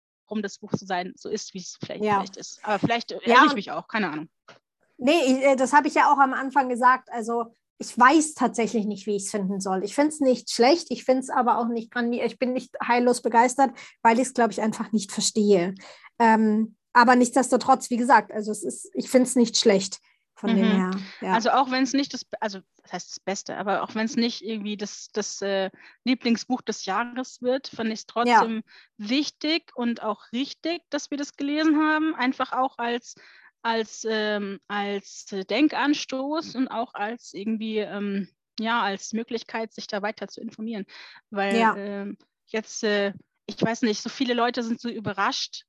das 0.42 0.58
Buch 0.60 0.72
so 0.76 0.86
sein, 0.86 1.14
so 1.16 1.30
ist, 1.30 1.54
wie 1.54 1.60
es 1.60 1.78
vielleicht, 1.84 2.04
Ja. 2.04 2.16
vielleicht 2.16 2.38
ist. 2.38 2.60
Aber 2.64 2.80
vielleicht 2.80 3.12
Ja, 3.26 3.46
ich 3.46 3.54
mich 3.54 3.72
auch, 3.72 3.88
keine 3.88 4.10
Ahnung. 4.10 4.30
Nee, 4.98 5.44
äh, 5.44 5.56
das 5.56 5.74
habe 5.74 5.88
ich 5.88 5.94
ja 5.96 6.12
auch 6.12 6.18
am 6.18 6.34
Anfang 6.34 6.70
gesagt. 6.70 7.10
Also 7.12 7.56
ich 7.78 7.98
weiß 7.98 8.36
tatsächlich 8.36 8.86
nicht, 8.86 9.06
wie 9.06 9.18
ich 9.18 9.24
es 9.24 9.32
finden 9.32 9.60
soll. 9.60 9.84
Ich 9.84 9.96
finde 9.96 10.10
es 10.10 10.20
nicht 10.22 10.50
schlecht, 10.50 10.88
ich 10.92 11.04
finde 11.04 11.22
es 11.22 11.30
aber 11.30 11.58
auch 11.60 11.68
nicht 11.68 11.92
grandios. 11.92 12.26
Ich 12.26 12.40
bin 12.40 12.54
nicht 12.54 12.74
heillos 12.82 13.22
begeistert, 13.22 13.72
weil 14.02 14.18
ich 14.18 14.28
es, 14.28 14.34
glaube 14.34 14.52
ich, 14.54 14.62
einfach 14.62 14.92
nicht 14.94 15.12
verstehe. 15.12 15.76
Ähm, 16.20 16.78
aber 16.94 17.18
nichtsdestotrotz, 17.18 17.90
wie 17.90 17.98
gesagt, 17.98 18.32
also 18.32 18.52
es 18.52 18.64
ist, 18.64 18.90
ich 18.94 19.10
finde 19.10 19.28
es 19.28 19.36
nicht 19.36 19.58
schlecht 19.58 20.00
von 20.36 20.56
dem 20.56 20.70
Mhm. 20.70 20.72
her. 20.72 21.02
Ja. 21.22 21.38
Also 21.38 21.50
auch 21.52 21.72
wenn 21.72 21.84
es 21.84 21.94
nicht 21.94 22.14
das, 22.14 22.26
also 22.40 22.60
das 22.84 22.94
heißt 22.94 23.10
das 23.12 23.20
Beste, 23.20 23.58
aber 23.58 23.84
auch 23.84 23.96
wenn 23.96 24.06
es 24.06 24.16
nicht 24.16 24.44
irgendwie 24.44 24.78
das, 24.78 25.08
das 25.14 25.42
äh, 25.42 25.72
Lieblingsbuch 26.04 26.62
des 26.62 26.86
Jahres 26.86 27.42
wird, 27.42 27.68
fand 27.68 27.90
ich 27.92 28.00
es 28.02 28.06
trotzdem 28.06 28.64
wichtig 28.98 29.72
und 29.76 30.04
auch 30.04 30.32
richtig, 30.34 30.82
dass 30.90 31.10
wir 31.12 31.18
das 31.18 31.36
gelesen 31.38 31.78
haben. 31.80 32.16
Einfach 32.16 32.52
auch 32.54 32.78
als, 32.78 33.16
als, 33.64 34.06
ähm, 34.10 34.60
als 34.68 35.26
Denkanstoß 35.26 36.56
und 36.56 36.68
auch 36.68 36.94
als 36.94 37.34
irgendwie, 37.34 37.80
ähm, 37.80 38.30
ja, 38.60 38.82
als 38.84 39.14
Möglichkeit, 39.14 39.74
sich 39.74 39.88
da 39.88 40.02
weiter 40.02 40.28
zu 40.28 40.42
informieren. 40.42 40.86
Weil 41.32 41.58
Ja. 41.60 41.76
ähm, 41.76 42.18
jetzt, 42.48 42.84
äh, 42.84 43.14
ich 43.48 43.62
weiß 43.62 43.82
nicht, 43.84 44.02
so 44.02 44.10
viele 44.10 44.34
Leute 44.34 44.64
sind 44.64 44.80
so 44.80 44.90
überrascht 44.90 45.66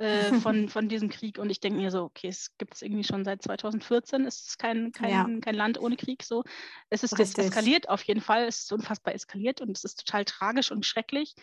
äh, 0.00 0.32
von, 0.40 0.68
von 0.68 0.88
diesem 0.88 1.10
Krieg 1.10 1.38
und 1.38 1.50
ich 1.50 1.60
denke 1.60 1.78
mir 1.78 1.90
so, 1.90 2.04
okay, 2.04 2.28
es 2.28 2.56
gibt 2.58 2.74
es 2.74 2.82
irgendwie 2.82 3.04
schon 3.04 3.24
seit 3.24 3.42
2014, 3.42 4.24
es 4.26 4.46
ist 4.48 4.58
kein, 4.58 4.92
kein, 4.92 5.10
Ja. 5.10 5.40
kein 5.40 5.54
Land 5.54 5.78
ohne 5.78 5.96
Krieg 5.96 6.22
so. 6.22 6.42
Es 6.88 7.02
ist 7.02 7.18
Richtig. 7.18 7.46
eskaliert, 7.46 7.88
auf 7.88 8.02
jeden 8.04 8.20
Fall, 8.20 8.44
es 8.46 8.62
ist 8.62 8.72
unfassbar 8.72 9.14
eskaliert 9.14 9.60
und 9.60 9.76
es 9.76 9.84
ist 9.84 10.04
total 10.06 10.24
tragisch 10.24 10.70
und 10.72 10.86
schrecklich. 10.86 11.34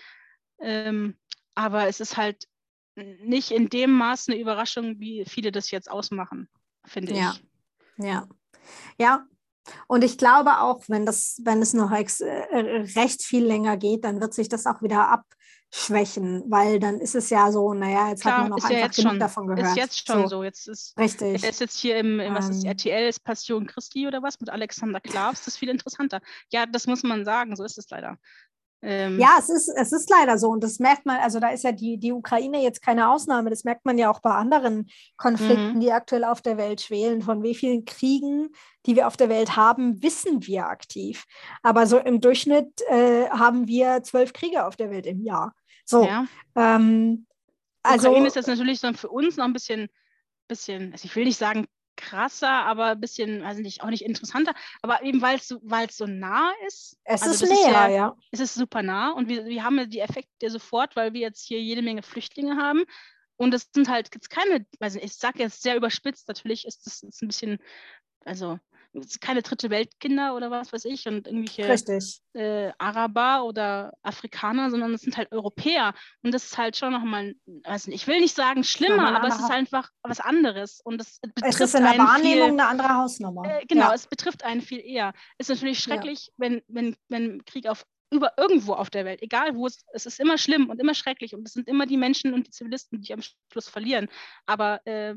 Ähm, 0.59 1.15
aber 1.53 1.87
es 1.87 1.99
ist 1.99 2.17
halt 2.17 2.47
nicht 2.95 3.51
in 3.51 3.69
dem 3.69 3.91
Maß 3.91 4.27
eine 4.29 4.39
Überraschung, 4.39 4.99
wie 4.99 5.23
viele 5.25 5.51
das 5.51 5.69
jetzt 5.69 5.89
ausmachen, 5.89 6.49
finde 6.85 7.13
Ja. 7.13 7.31
ich. 7.31 7.43
Ja, 8.03 8.27
ja. 8.97 9.27
Und 9.87 10.03
ich 10.03 10.17
glaube 10.17 10.59
auch, 10.59 10.81
wenn 10.87 11.05
das, 11.05 11.41
wenn 11.43 11.61
es 11.61 11.73
noch 11.73 11.91
äh, 11.91 12.03
recht 12.95 13.23
viel 13.23 13.45
länger 13.45 13.77
geht, 13.77 14.03
dann 14.03 14.21
wird 14.21 14.33
sich 14.33 14.49
das 14.49 14.65
auch 14.65 14.81
wieder 14.81 15.09
abschwächen, 15.09 16.43
weil 16.47 16.79
dann 16.79 16.99
ist 16.99 17.15
es 17.15 17.29
ja 17.29 17.51
so, 17.51 17.73
naja, 17.73 18.09
jetzt 18.09 18.25
hat 18.25 18.33
Klar, 18.33 18.49
man 18.49 18.49
noch 18.49 18.57
ja 18.59 18.65
einfach 18.69 18.87
jetzt 18.87 18.95
genug 18.97 19.11
schon, 19.11 19.19
davon 19.19 19.47
gehört. 19.47 19.67
ist 19.67 19.77
jetzt 19.77 20.07
schon 20.07 20.27
so. 20.27 20.43
Jetzt 20.43 20.67
ist, 20.67 20.97
Richtig. 20.97 21.43
ist 21.43 21.59
jetzt 21.59 21.79
hier 21.79 21.97
im, 21.97 22.19
im 22.19 22.33
was 22.33 22.49
ist 22.49 22.63
Ähm. 22.63 22.69
RTL, 22.71 23.09
ist 23.09 23.23
Passion 23.23 23.67
Christi 23.67 24.07
oder 24.07 24.21
was 24.23 24.39
mit 24.39 24.49
Alexander 24.49 24.99
Klavs, 24.99 25.39
das 25.39 25.55
ist 25.55 25.57
viel 25.57 25.69
interessanter. 25.69 26.21
Ja, 26.51 26.65
das 26.65 26.87
muss 26.87 27.03
man 27.03 27.25
sagen, 27.25 27.55
so 27.55 27.63
ist 27.63 27.77
es 27.77 27.89
leider. 27.89 28.17
Ähm, 28.81 29.19
Ja, 29.19 29.37
es 29.39 29.49
ist, 29.49 29.69
es 29.69 29.91
ist 29.91 30.09
leider 30.09 30.37
so. 30.37 30.49
Und 30.49 30.63
das 30.63 30.79
merkt 30.79 31.05
man, 31.05 31.17
also 31.17 31.39
da 31.39 31.49
ist 31.49 31.63
ja 31.63 31.71
die, 31.71 31.97
die 31.97 32.11
Ukraine 32.11 32.61
jetzt 32.61 32.81
keine 32.81 33.09
Ausnahme. 33.09 33.49
Das 33.49 33.63
merkt 33.63 33.85
man 33.85 33.97
ja 33.97 34.09
auch 34.11 34.19
bei 34.19 34.31
anderen 34.31 34.87
Konflikten, 35.17 35.75
Mhm. 35.75 35.79
die 35.79 35.91
aktuell 35.91 36.23
auf 36.23 36.41
der 36.41 36.57
Welt 36.57 36.81
schwelen. 36.81 37.21
Von 37.21 37.43
wie 37.43 37.55
vielen 37.55 37.85
Kriegen, 37.85 38.49
die 38.85 38.95
wir 38.95 39.07
auf 39.07 39.17
der 39.17 39.29
Welt 39.29 39.55
haben, 39.55 40.01
wissen 40.03 40.45
wir 40.45 40.67
aktiv. 40.67 41.25
Aber 41.63 41.87
so 41.87 41.97
im 41.97 42.21
Durchschnitt 42.21 42.81
äh, 42.87 43.29
haben 43.29 43.67
wir 43.67 44.03
zwölf 44.03 44.33
Kriege 44.33 44.65
auf 44.65 44.75
der 44.75 44.91
Welt 44.91 45.05
im 45.07 45.21
Jahr. 45.21 45.53
So. 45.85 46.05
ja. 46.05 46.25
Ähm, 46.55 47.25
also, 47.83 48.09
Ukraine 48.09 48.27
ist 48.27 48.35
jetzt 48.35 48.47
natürlich 48.47 48.79
so 48.79 48.91
für 48.93 49.09
uns 49.09 49.37
noch 49.37 49.45
ein 49.45 49.53
bisschen, 49.53 49.87
bisschen, 50.47 50.91
also 50.91 51.05
ich 51.05 51.15
will 51.15 51.25
nicht 51.25 51.37
sagen 51.37 51.67
krasser, 51.97 52.49
aber 52.49 52.85
ein 52.91 53.01
bisschen, 53.01 53.43
also 53.43 53.61
nicht, 53.61 53.81
auch 53.81 53.89
nicht 53.89 54.05
interessanter, 54.05 54.53
aber 54.81 55.03
eben 55.03 55.21
weil 55.21 55.37
es 55.37 55.47
so, 55.97 56.05
nah 56.05 56.51
ist. 56.67 56.97
es 57.03 57.21
also 57.23 57.45
ist 57.45 57.51
näher, 57.51 57.71
ja, 57.71 57.89
ja. 57.89 58.15
es 58.31 58.39
ist 58.39 58.53
super 58.53 58.83
nah 58.83 59.11
und 59.11 59.27
wir, 59.27 59.45
wir 59.45 59.63
haben 59.63 59.77
ja 59.77 59.85
die 59.85 59.99
Effekte 59.99 60.49
sofort, 60.49 60.95
weil 60.95 61.13
wir 61.13 61.21
jetzt 61.21 61.45
hier 61.45 61.61
jede 61.61 61.81
Menge 61.81 62.03
Flüchtlinge 62.03 62.55
haben. 62.55 62.85
Und 63.39 63.53
es 63.53 63.69
sind 63.71 63.87
halt 63.87 64.09
jetzt 64.15 64.31
keine, 64.31 64.65
also 64.79 64.99
ich 64.99 65.13
sage 65.13 65.39
jetzt 65.39 65.61
sehr 65.61 65.75
überspitzt, 65.75 66.27
natürlich 66.27 66.65
ist 66.65 66.87
das 66.87 67.01
jetzt 67.01 67.21
ein 67.21 67.27
bisschen, 67.27 67.59
also 68.25 68.59
keine 69.21 69.41
dritte 69.41 69.69
Weltkinder 69.69 70.35
oder 70.35 70.51
was 70.51 70.71
weiß 70.73 70.85
ich 70.85 71.07
und 71.07 71.27
irgendwelche 71.27 71.63
äh, 72.33 72.71
Araber 72.77 73.43
oder 73.45 73.93
Afrikaner, 74.03 74.69
sondern 74.69 74.93
es 74.93 75.01
sind 75.01 75.17
halt 75.17 75.31
Europäer. 75.31 75.93
Und 76.23 76.33
das 76.33 76.45
ist 76.45 76.57
halt 76.57 76.77
schon 76.77 76.91
nochmal, 76.93 77.35
weiß 77.45 77.87
nicht, 77.87 78.01
ich 78.01 78.07
will 78.07 78.19
nicht 78.19 78.35
sagen 78.35 78.63
schlimmer, 78.63 79.15
aber 79.15 79.27
es 79.29 79.39
ist 79.39 79.51
einfach 79.51 79.89
was 80.03 80.19
anderes. 80.19 80.81
Und 80.83 81.01
es 81.01 81.19
Es 81.23 81.33
betrifft 81.33 81.61
ist 81.61 81.75
in 81.75 81.83
der 81.83 81.97
Wahrnehmung 81.97 82.49
viel, 82.49 82.59
eine 82.59 82.67
andere 82.67 82.89
Hausnummer. 82.95 83.43
äh, 83.45 83.65
genau, 83.65 83.87
Ja. 83.89 83.93
es 83.93 84.07
betrifft 84.07 84.43
einen 84.43 84.61
viel 84.61 84.79
eher. 84.79 85.13
Ist 85.37 85.49
natürlich 85.49 85.79
Ja. 85.79 85.93
schrecklich, 85.93 86.31
wenn, 86.37 86.61
wenn, 86.67 86.95
wenn 87.09 87.43
Krieg 87.45 87.67
auf 87.67 87.85
über 88.09 88.37
irgendwo 88.37 88.73
auf 88.73 88.89
der 88.89 89.05
Welt, 89.05 89.21
egal 89.21 89.55
wo 89.55 89.67
es, 89.67 89.83
es 89.93 90.05
ist 90.05 90.19
immer 90.19 90.37
schlimm 90.37 90.69
und 90.69 90.79
immer 90.79 90.93
schrecklich 90.93 91.35
und 91.35 91.45
es 91.45 91.53
sind 91.53 91.67
immer 91.67 91.85
die 91.85 91.97
Menschen 91.97 92.33
und 92.33 92.47
die 92.47 92.51
Zivilisten, 92.51 93.01
die 93.01 93.13
am 93.13 93.21
Schluss 93.51 93.67
verlieren. 93.67 94.07
Aber 94.45 94.85
äh, 94.87 95.15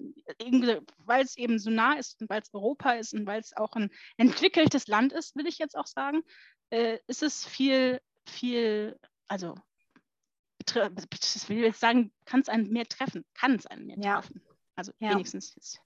weil 0.98 1.24
es 1.24 1.36
eben 1.36 1.58
so 1.58 1.70
nah 1.70 1.94
ist 1.94 2.20
und 2.20 2.28
weil 2.28 2.42
es 2.42 2.52
Europa 2.52 2.92
ist 2.92 3.14
und 3.14 3.26
weil 3.26 3.40
es 3.40 3.56
auch 3.56 3.72
ein 3.72 3.90
entwickeltes 4.16 4.88
Land 4.88 5.12
ist, 5.12 5.36
will 5.36 5.46
ich 5.46 5.58
jetzt 5.58 5.76
auch 5.76 5.86
sagen, 5.86 6.22
äh, 6.70 6.98
ist 7.06 7.22
es 7.22 7.46
viel, 7.46 8.00
viel, 8.26 8.98
also 9.28 9.54
ich 10.66 11.48
will 11.48 11.64
jetzt 11.64 11.80
sagen, 11.80 12.12
kann 12.24 12.40
es 12.40 12.48
einen 12.48 12.70
mehr 12.70 12.86
treffen, 12.86 13.24
kann 13.34 13.54
es 13.54 13.66
einen 13.66 13.86
mehr 13.86 13.98
Ja. 13.98 14.20
treffen. 14.20 14.42
Also 14.74 14.92
Ja. 14.98 15.10
wenigstens 15.10 15.54
jetzt 15.54 15.80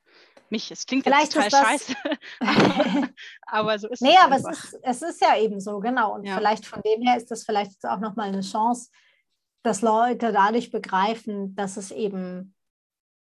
mich. 0.55 0.71
Es 0.71 0.87
klingt 0.87 1.05
Vielleicht 1.05 1.33
total 1.33 1.51
scheiße, 1.51 1.95
aber, 2.41 3.09
aber 3.47 3.79
so 3.79 3.89
ist 3.89 4.01
Nee, 4.03 4.15
es 4.15 4.25
aber 4.25 4.37
es 4.37 4.45
ist, 4.65 4.79
es 4.83 5.03
ist 5.03 5.21
ja 5.21 5.37
eben 5.37 5.61
so, 5.61 5.81
genau. 5.81 6.15
Und 6.15 6.25
Ja. 6.27 6.37
vielleicht 6.37 6.65
von 6.67 6.81
dem 6.83 7.03
her 7.03 7.17
ist 7.17 7.31
das 7.31 7.45
vielleicht 7.45 7.85
auch 7.85 8.01
nochmal 8.01 8.29
eine 8.29 8.41
Chance, 8.41 8.91
dass 9.63 9.83
Leute 9.83 10.33
dadurch 10.33 10.71
begreifen, 10.71 11.55
dass 11.57 11.77
es 11.77 11.91
eben, 11.91 12.55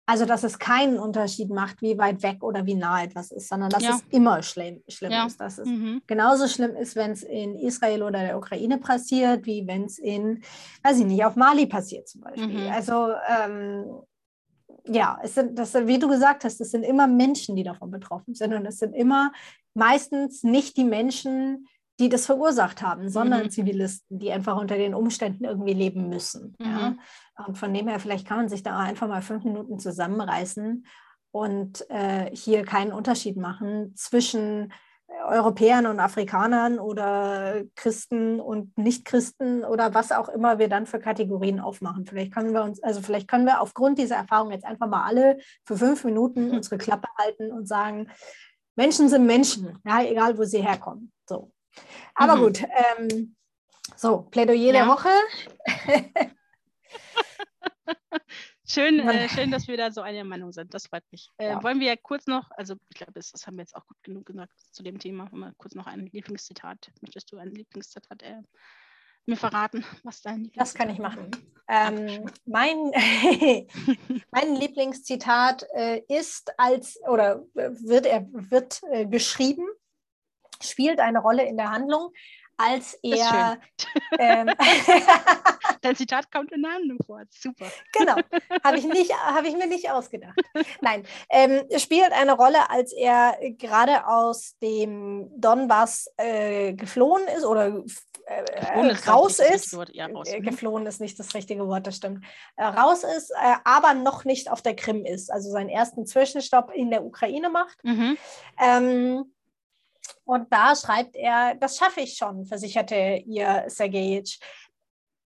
also 0.07 0.25
dass 0.25 0.45
es 0.45 0.59
keinen 0.59 0.99
Unterschied 0.99 1.51
macht, 1.51 1.83
wie 1.83 1.99
weit 1.99 2.23
weg 2.23 2.43
oder 2.43 2.65
wie 2.67 2.75
nah 2.75 3.03
etwas 3.03 3.31
ist, 3.33 3.49
sondern 3.49 3.71
dass 3.71 3.83
Ja. 3.83 3.91
es 3.97 4.05
immer 4.11 4.43
schlimm, 4.43 4.83
schlimm 4.87 5.13
Ja. 5.13 5.27
ist. 5.27 5.41
Dass 5.41 5.59
es 5.59 5.67
Mhm. 5.69 6.03
genauso 6.07 6.47
schlimm 6.47 6.77
ist, 6.77 6.95
wenn 6.95 7.11
es 7.13 7.23
in 7.23 7.57
Israel 7.59 8.03
oder 8.03 8.21
der 8.21 8.37
Ukraine 8.39 8.79
passiert, 8.79 9.47
wie 9.47 9.67
wenn 9.67 9.85
es 9.85 9.99
in, 9.99 10.43
weiß 10.85 10.99
ich 11.01 11.07
nicht, 11.07 11.25
auf 11.25 11.37
Mali 11.37 11.67
passiert 11.67 12.07
zum 12.09 12.21
Beispiel. 12.21 12.67
Mhm. 12.67 12.69
Also 12.69 13.13
ähm, 13.29 14.03
ja, 14.89 15.19
es 15.23 15.35
sind, 15.35 15.59
das, 15.59 15.75
wie 15.75 15.99
du 15.99 16.09
gesagt 16.09 16.45
hast, 16.45 16.61
es 16.61 16.71
sind 16.71 16.83
immer 16.83 17.07
Menschen, 17.07 17.57
die 17.57 17.63
davon 17.63 17.91
betroffen 17.91 18.35
sind 18.35 18.55
und 18.55 18.67
es 18.67 18.79
sind 18.79 18.95
immer 18.95 19.33
meistens 19.75 20.43
nicht 20.43 20.77
die 20.77 20.85
Menschen, 20.85 21.69
die 21.99 22.09
das 22.09 22.27
verursacht 22.27 22.83
haben, 22.83 23.09
sondern 23.09 23.45
Mhm. 23.45 23.51
Zivilisten, 23.51 24.19
die 24.19 24.31
einfach 24.31 24.57
unter 24.59 24.77
den 24.77 24.95
Umständen 24.95 25.45
irgendwie 25.45 25.73
leben 25.73 26.09
müssen. 26.09 26.55
Ja? 26.61 26.91
Mhm. 26.91 27.01
Und 27.47 27.59
von 27.59 27.73
dem 27.73 27.89
her, 27.89 28.01
vielleicht 28.01 28.27
kann 28.27 28.39
man 28.39 28.49
sich 28.49 28.63
da 28.63 28.79
einfach 28.79 29.09
mal 29.09 29.23
fünf 29.23 29.45
Minuten 29.45 29.79
zusammenreißen 29.79 30.87
und 31.31 31.91
äh, 31.91 32.35
hier 32.35 32.65
keinen 32.65 32.93
Unterschied 32.93 33.37
machen 33.37 33.95
zwischen 33.95 34.73
Europäern 35.09 35.87
und 35.87 36.01
Afrikanern 36.01 36.79
oder 36.79 37.63
Christen 37.75 38.41
und 38.41 38.77
Nichtchristen 38.77 39.65
oder 39.65 39.95
was 39.95 40.13
auch 40.13 40.29
immer 40.29 40.59
wir 40.59 40.69
dann 40.69 40.87
für 40.87 40.99
Kategorien 40.99 41.61
aufmachen. 41.61 42.07
Vielleicht 42.07 42.33
können 42.33 42.53
wir 42.53 42.63
uns, 42.63 42.83
also 42.83 43.01
vielleicht 43.01 43.29
können 43.29 43.47
wir 43.47 43.61
aufgrund 43.61 43.99
dieser 43.99 44.17
Erfahrung 44.17 44.51
jetzt 44.51 44.65
einfach 44.65 44.89
mal 44.89 45.05
alle 45.05 45.39
für 45.65 45.77
fünf 45.77 46.05
Minuten 46.05 46.51
hm. 46.51 46.57
unsere 46.57 46.79
Klappe 46.79 47.09
halten 47.19 47.53
und 47.53 47.67
sagen, 47.67 48.09
Menschen 48.77 49.09
sind 49.09 49.27
Menschen, 49.27 49.79
ja, 49.85 50.03
egal 50.03 50.37
wo 50.39 50.45
sie 50.45 50.63
herkommen. 50.63 51.13
So. 51.29 51.51
Aber 52.15 52.37
mhm. 52.37 52.41
gut, 52.41 52.63
ähm, 52.99 53.37
so, 53.97 54.27
Plädoyer 54.31 54.73
ja. 54.73 54.73
der 54.73 54.87
Woche. 54.87 55.09
Schön, 58.67 58.99
äh, 59.01 59.29
schön, 59.29 59.51
dass 59.51 59.69
wir 59.69 59.77
da 59.77 59.91
so 59.91 60.01
einer 60.01 60.25
Meinung 60.25 60.53
sind. 60.53 60.75
Das 60.75 60.87
freut 60.87 61.05
mich. 61.13 61.31
Äh, 61.39 61.51
ja. 61.51 61.63
Wollen 61.63 61.81
wir 61.81 61.97
kurz 61.97 62.27
noch, 62.27 62.51
also 62.51 62.75
ich 62.91 62.97
glaube, 62.97 63.13
das, 63.13 63.31
das, 63.31 63.47
haben 63.47 63.57
wir 63.57 63.63
jetzt 63.63 63.77
auch 63.77 63.87
gut 63.87 64.03
genug 64.03 64.27
gesagt 64.27 64.53
zu 64.73 64.83
dem 64.83 64.99
Thema. 64.99 65.29
Mal 65.31 65.53
kurz 65.57 65.75
noch 65.75 65.87
ein 65.87 66.07
Lieblingszitat. 66.13 66.91
Möchtest 67.01 67.31
du 67.33 67.39
ein 67.39 67.51
Lieblingszitat 67.51 68.23
äh, 68.23 68.43
mir 69.27 69.37
verraten, 69.37 69.85
was 70.03 70.21
dein 70.23 70.45
Lieblingszitat 70.45 70.61
Das 70.61 70.75
kann 70.75 70.91
ich 70.91 70.99
machen. 70.99 71.31
Ähm, 71.69 72.31
mein, 72.45 72.77
mein 74.31 74.55
Lieblingszitat 74.55 75.67
äh, 75.75 76.03
ist 76.09 76.53
als 76.59 77.01
oder 77.09 77.45
wird 77.55 78.07
er 78.07 78.27
wird 78.33 78.83
äh, 78.91 79.07
geschrieben, 79.07 79.67
spielt 80.61 81.01
eine 81.01 81.21
Rolle 81.21 81.45
in 81.45 81.57
der 81.57 81.71
Handlung, 81.71 82.13
als 82.57 82.99
er. 83.03 83.59
Ähm, 84.19 84.51
Dein 85.83 85.97
Zitat 85.97 86.33
kommt 86.33 86.53
in 86.53 86.63
der 86.63 86.73
Handlung 86.73 86.99
vor. 87.05 87.23
Super. 87.31 87.67
Genau. 87.93 88.17
Habe 88.65 88.79
ich, 88.79 89.13
hab 89.13 89.45
ich 89.45 89.57
mir 89.57 89.67
nicht 89.67 89.91
ausgedacht. 89.91 90.39
Nein. 90.81 91.05
Ähm, 91.29 91.63
spielt 91.77 92.13
eine 92.13 92.33
Rolle, 92.33 92.71
als 92.71 92.93
er 92.93 93.37
gerade 93.59 94.07
aus 94.07 94.57
dem 94.63 95.31
Donbass 95.37 96.11
äh, 96.17 96.73
geflohen 96.75 97.23
ist 97.37 97.45
oder 97.45 97.83
äh, 98.27 98.91
ist 98.91 99.09
raus 99.09 99.39
ist. 99.39 99.77
Ja, 99.93 100.07
raus. 100.07 100.29
Äh, 100.29 100.41
mhm. 100.41 100.45
geflohen 100.45 100.87
ist 100.87 101.01
nicht 101.01 101.19
das 101.19 101.35
richtige 101.35 101.67
Wort, 101.69 101.87
das 101.87 101.97
stimmt. 101.97 102.25
Äh, 102.57 102.65
raus 102.65 103.05
ist, 103.05 103.31
äh, 103.31 103.55
aber 103.65 103.95
noch 103.95 104.25
nicht 104.25 104.51
auf 104.51 104.63
der 104.63 104.75
Krim 104.75 105.05
ist. 105.05 105.31
Also 105.31 105.51
seinen 105.51 105.69
ersten 105.69 106.07
Zwischenstopp 106.07 106.73
in 106.75 106.91
der 106.91 107.05
Ukraine 107.05 107.51
macht. 107.51 107.79
Mhm. 107.85 108.19
Ähm, 108.59 109.33
und 110.27 110.53
da 110.53 110.75
schreibt 110.75 111.15
er, 111.15 111.55
das 111.55 111.79
schaffe 111.79 112.01
ich 112.01 112.17
schon, 112.17 112.45
versicherte 112.47 113.23
ihr 113.27 113.65
Sergejitsch. 113.69 114.41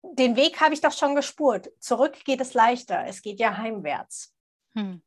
Den 0.03 0.34
Weg 0.34 0.61
habe 0.62 0.72
ich 0.72 0.80
doch 0.80 0.93
schon 0.93 1.14
gespurt. 1.14 1.70
Zurück 1.78 2.24
geht 2.24 2.41
es 2.41 2.55
leichter. 2.55 3.05
Es 3.07 3.20
geht 3.20 3.39
ja 3.39 3.59
heimwärts. 3.59 4.34
Hm. 4.74 5.03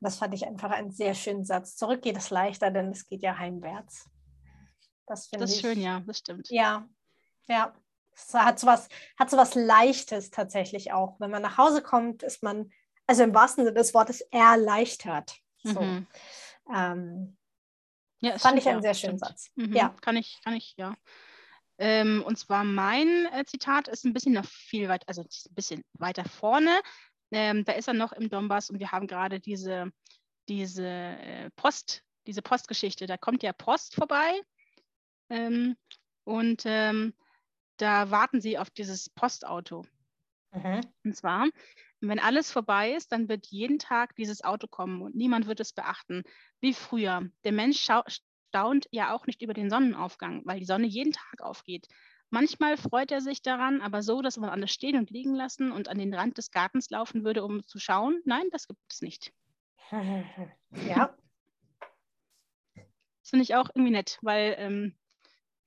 Das 0.00 0.16
fand 0.16 0.32
ich 0.32 0.46
einfach 0.46 0.70
einen 0.70 0.90
sehr 0.90 1.14
schönen 1.14 1.44
Satz. 1.44 1.76
Zurück 1.76 2.00
geht 2.00 2.16
es 2.16 2.30
leichter, 2.30 2.70
denn 2.70 2.92
es 2.92 3.06
geht 3.06 3.20
ja 3.22 3.36
heimwärts. 3.36 4.08
Das 5.06 5.26
finde 5.26 5.44
ich. 5.44 5.50
Das 5.50 5.56
ist 5.56 5.60
schön, 5.60 5.82
ja, 5.82 6.00
das 6.00 6.18
stimmt. 6.18 6.48
Ja, 6.48 6.88
ja. 7.46 7.74
Es 8.14 8.32
hat 8.32 8.58
so 8.58 8.66
was, 8.66 8.88
hat 9.18 9.28
so 9.28 9.36
was 9.36 9.54
Leichtes 9.54 10.30
tatsächlich 10.30 10.92
auch. 10.92 11.20
Wenn 11.20 11.30
man 11.30 11.42
nach 11.42 11.58
Hause 11.58 11.82
kommt, 11.82 12.22
ist 12.22 12.42
man, 12.42 12.72
also 13.06 13.22
im 13.22 13.34
wahrsten 13.34 13.64
Sinne 13.64 13.76
des 13.76 13.92
Wortes, 13.92 14.22
erleichtert. 14.30 15.36
So. 15.62 15.80
Mhm. 15.80 16.06
Ähm, 16.74 17.36
ja, 18.20 18.30
Fand 18.32 18.40
stimmt, 18.40 18.58
ich 18.58 18.68
einen 18.68 18.82
sehr 18.82 18.94
schönen 18.94 19.18
stimmt. 19.18 19.30
Satz. 19.30 19.50
Mhm, 19.56 19.74
ja. 19.74 19.94
Kann 20.00 20.16
ich, 20.16 20.40
kann 20.44 20.54
ich, 20.54 20.74
ja. 20.76 20.94
Ähm, 21.78 22.22
und 22.26 22.36
zwar 22.38 22.62
mein 22.64 23.26
äh, 23.32 23.44
Zitat 23.46 23.88
ist 23.88 24.04
ein 24.04 24.12
bisschen 24.12 24.34
noch 24.34 24.44
viel 24.44 24.88
weiter, 24.88 25.08
also 25.08 25.22
ein 25.22 25.54
bisschen 25.54 25.82
weiter 25.94 26.24
vorne. 26.24 26.80
Ähm, 27.32 27.64
da 27.64 27.72
ist 27.72 27.88
er 27.88 27.94
noch 27.94 28.12
im 28.12 28.28
Donbass 28.28 28.68
und 28.68 28.80
wir 28.80 28.92
haben 28.92 29.06
gerade 29.06 29.40
diese, 29.40 29.90
diese 30.48 30.86
äh, 30.86 31.50
Post, 31.56 32.02
diese 32.26 32.42
Postgeschichte. 32.42 33.06
Da 33.06 33.16
kommt 33.16 33.42
ja 33.42 33.54
Post 33.54 33.94
vorbei 33.94 34.40
ähm, 35.30 35.76
und 36.24 36.62
ähm, 36.66 37.14
da 37.78 38.10
warten 38.10 38.42
sie 38.42 38.58
auf 38.58 38.68
dieses 38.68 39.08
Postauto. 39.08 39.86
Mhm. 40.52 40.82
Und 41.04 41.16
zwar, 41.16 41.48
wenn 42.08 42.18
alles 42.18 42.50
vorbei 42.50 42.92
ist, 42.92 43.12
dann 43.12 43.28
wird 43.28 43.46
jeden 43.48 43.78
Tag 43.78 44.16
dieses 44.16 44.42
Auto 44.42 44.66
kommen 44.66 45.02
und 45.02 45.14
niemand 45.14 45.46
wird 45.46 45.60
es 45.60 45.72
beachten, 45.72 46.24
wie 46.60 46.74
früher. 46.74 47.28
Der 47.44 47.52
Mensch 47.52 47.80
staunt 47.80 48.88
ja 48.90 49.14
auch 49.14 49.26
nicht 49.26 49.42
über 49.42 49.54
den 49.54 49.70
Sonnenaufgang, 49.70 50.42
weil 50.44 50.58
die 50.58 50.66
Sonne 50.66 50.86
jeden 50.86 51.12
Tag 51.12 51.42
aufgeht. 51.42 51.88
Manchmal 52.30 52.76
freut 52.76 53.10
er 53.10 53.20
sich 53.20 53.42
daran, 53.42 53.80
aber 53.80 54.02
so, 54.02 54.22
dass 54.22 54.36
man 54.36 54.50
alles 54.50 54.70
stehen 54.70 54.96
und 54.96 55.10
liegen 55.10 55.34
lassen 55.34 55.72
und 55.72 55.88
an 55.88 55.98
den 55.98 56.14
Rand 56.14 56.38
des 56.38 56.50
Gartens 56.52 56.88
laufen 56.88 57.24
würde, 57.24 57.44
um 57.44 57.66
zu 57.66 57.78
schauen, 57.78 58.20
nein, 58.24 58.44
das 58.52 58.68
gibt 58.68 58.80
es 58.90 59.02
nicht. 59.02 59.32
Ja. 60.86 61.16
Das 62.74 63.30
finde 63.30 63.42
ich 63.42 63.54
auch 63.56 63.68
irgendwie 63.74 63.90
nett, 63.90 64.18
weil 64.22 64.54
ähm, 64.58 64.96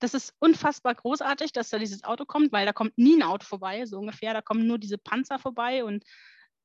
das 0.03 0.13
ist 0.13 0.35
unfassbar 0.39 0.93
großartig, 0.95 1.53
dass 1.53 1.69
da 1.69 1.79
dieses 1.79 2.03
Auto 2.03 2.25
kommt, 2.25 2.51
weil 2.51 2.65
da 2.65 2.73
kommt 2.73 2.97
nie 2.97 3.15
ein 3.15 3.23
Auto 3.23 3.45
vorbei, 3.45 3.85
so 3.85 3.97
ungefähr. 3.97 4.33
Da 4.33 4.41
kommen 4.41 4.67
nur 4.67 4.77
diese 4.77 4.97
Panzer 4.97 5.39
vorbei 5.39 5.85
und 5.85 6.03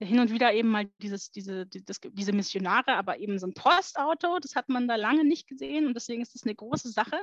hin 0.00 0.18
und 0.18 0.32
wieder 0.32 0.52
eben 0.52 0.68
mal 0.68 0.90
dieses, 1.00 1.30
diese, 1.30 1.66
das, 1.66 2.00
diese 2.00 2.32
Missionare, 2.32 2.94
aber 2.94 3.18
eben 3.20 3.38
so 3.38 3.46
ein 3.46 3.54
Postauto, 3.54 4.40
das 4.40 4.56
hat 4.56 4.68
man 4.68 4.88
da 4.88 4.96
lange 4.96 5.24
nicht 5.24 5.46
gesehen 5.46 5.86
und 5.86 5.94
deswegen 5.94 6.20
ist 6.20 6.34
das 6.34 6.42
eine 6.42 6.56
große 6.56 6.90
Sache. 6.90 7.22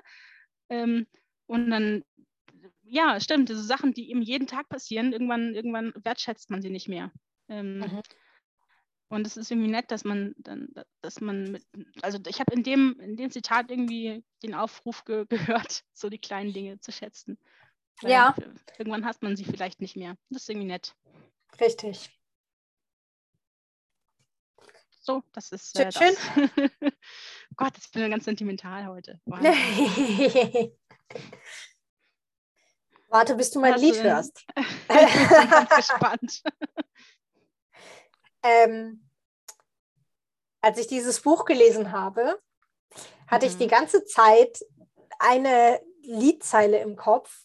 Ähm, 0.70 1.06
und 1.48 1.70
dann, 1.70 2.04
ja, 2.84 3.20
stimmt, 3.20 3.50
diese 3.50 3.64
Sachen, 3.64 3.94
die 3.94 4.10
eben 4.10 4.22
jeden 4.22 4.48
Tag 4.48 4.70
passieren, 4.70 5.12
irgendwann, 5.12 5.54
irgendwann 5.54 5.92
wertschätzt 6.02 6.50
man 6.50 6.62
sie 6.62 6.70
nicht 6.70 6.88
mehr. 6.88 7.12
Ähm, 7.50 7.80
mhm. 7.80 8.02
Und 9.16 9.26
es 9.26 9.38
ist 9.38 9.50
irgendwie 9.50 9.72
nett, 9.72 9.92
dass 9.92 10.04
man 10.04 10.36
dann, 10.40 10.68
dass 11.02 11.22
man 11.22 11.50
mit, 11.50 11.66
also 12.02 12.20
ich 12.28 12.42
habe 12.42 12.54
in 12.54 12.64
dem, 12.64 13.00
in 13.00 13.16
dem 13.16 13.32
Zitat 13.32 13.72
irgendwie 13.72 14.26
den 14.44 14.54
Aufruf 14.54 15.06
ge 15.06 15.26
gehört, 15.30 15.86
so 15.94 16.10
die 16.10 16.20
kleinen 16.20 16.52
Dinge 16.52 16.82
zu 16.82 16.92
schätzen. 16.92 17.40
Weil 18.02 18.12
ja. 18.12 18.36
Irgendwann 18.78 19.06
hat 19.06 19.22
man 19.22 19.38
sie 19.38 19.46
vielleicht 19.46 19.80
nicht 19.80 19.96
mehr. 19.96 20.18
Das 20.30 20.42
ist 20.42 20.50
irgendwie 20.50 20.68
nett. 20.68 20.98
Richtig. 21.62 22.10
So, 25.00 25.24
das 25.32 25.54
ist 25.54 25.80
äh, 25.80 25.94
schön. 25.94 26.14
Das. 26.14 26.52
oh 26.82 27.56
Gott, 27.56 27.78
ich 27.78 27.90
bin 27.92 28.12
ganz 28.12 28.26
sentimental 28.26 28.88
heute. 28.88 29.22
Warte, 33.08 33.36
bis 33.36 33.52
du 33.52 33.62
mein 33.62 33.80
Lied 33.80 34.04
hörst. 34.04 34.46
ich 34.58 34.88
bin 34.90 35.50
ganz 35.50 35.70
gespannt. 35.74 36.44
ähm, 38.44 39.05
als 40.66 40.80
ich 40.80 40.88
dieses 40.88 41.22
Buch 41.22 41.46
gelesen 41.46 41.92
habe, 41.92 42.42
hatte 43.28 43.46
mhm. 43.46 43.52
ich 43.52 43.58
die 43.60 43.66
mhm. 43.66 43.70
ganze 43.70 44.04
Zeit 44.04 44.66
eine 45.20 45.80
Liedzeile 46.02 46.80
im 46.80 46.96
Kopf. 46.96 47.44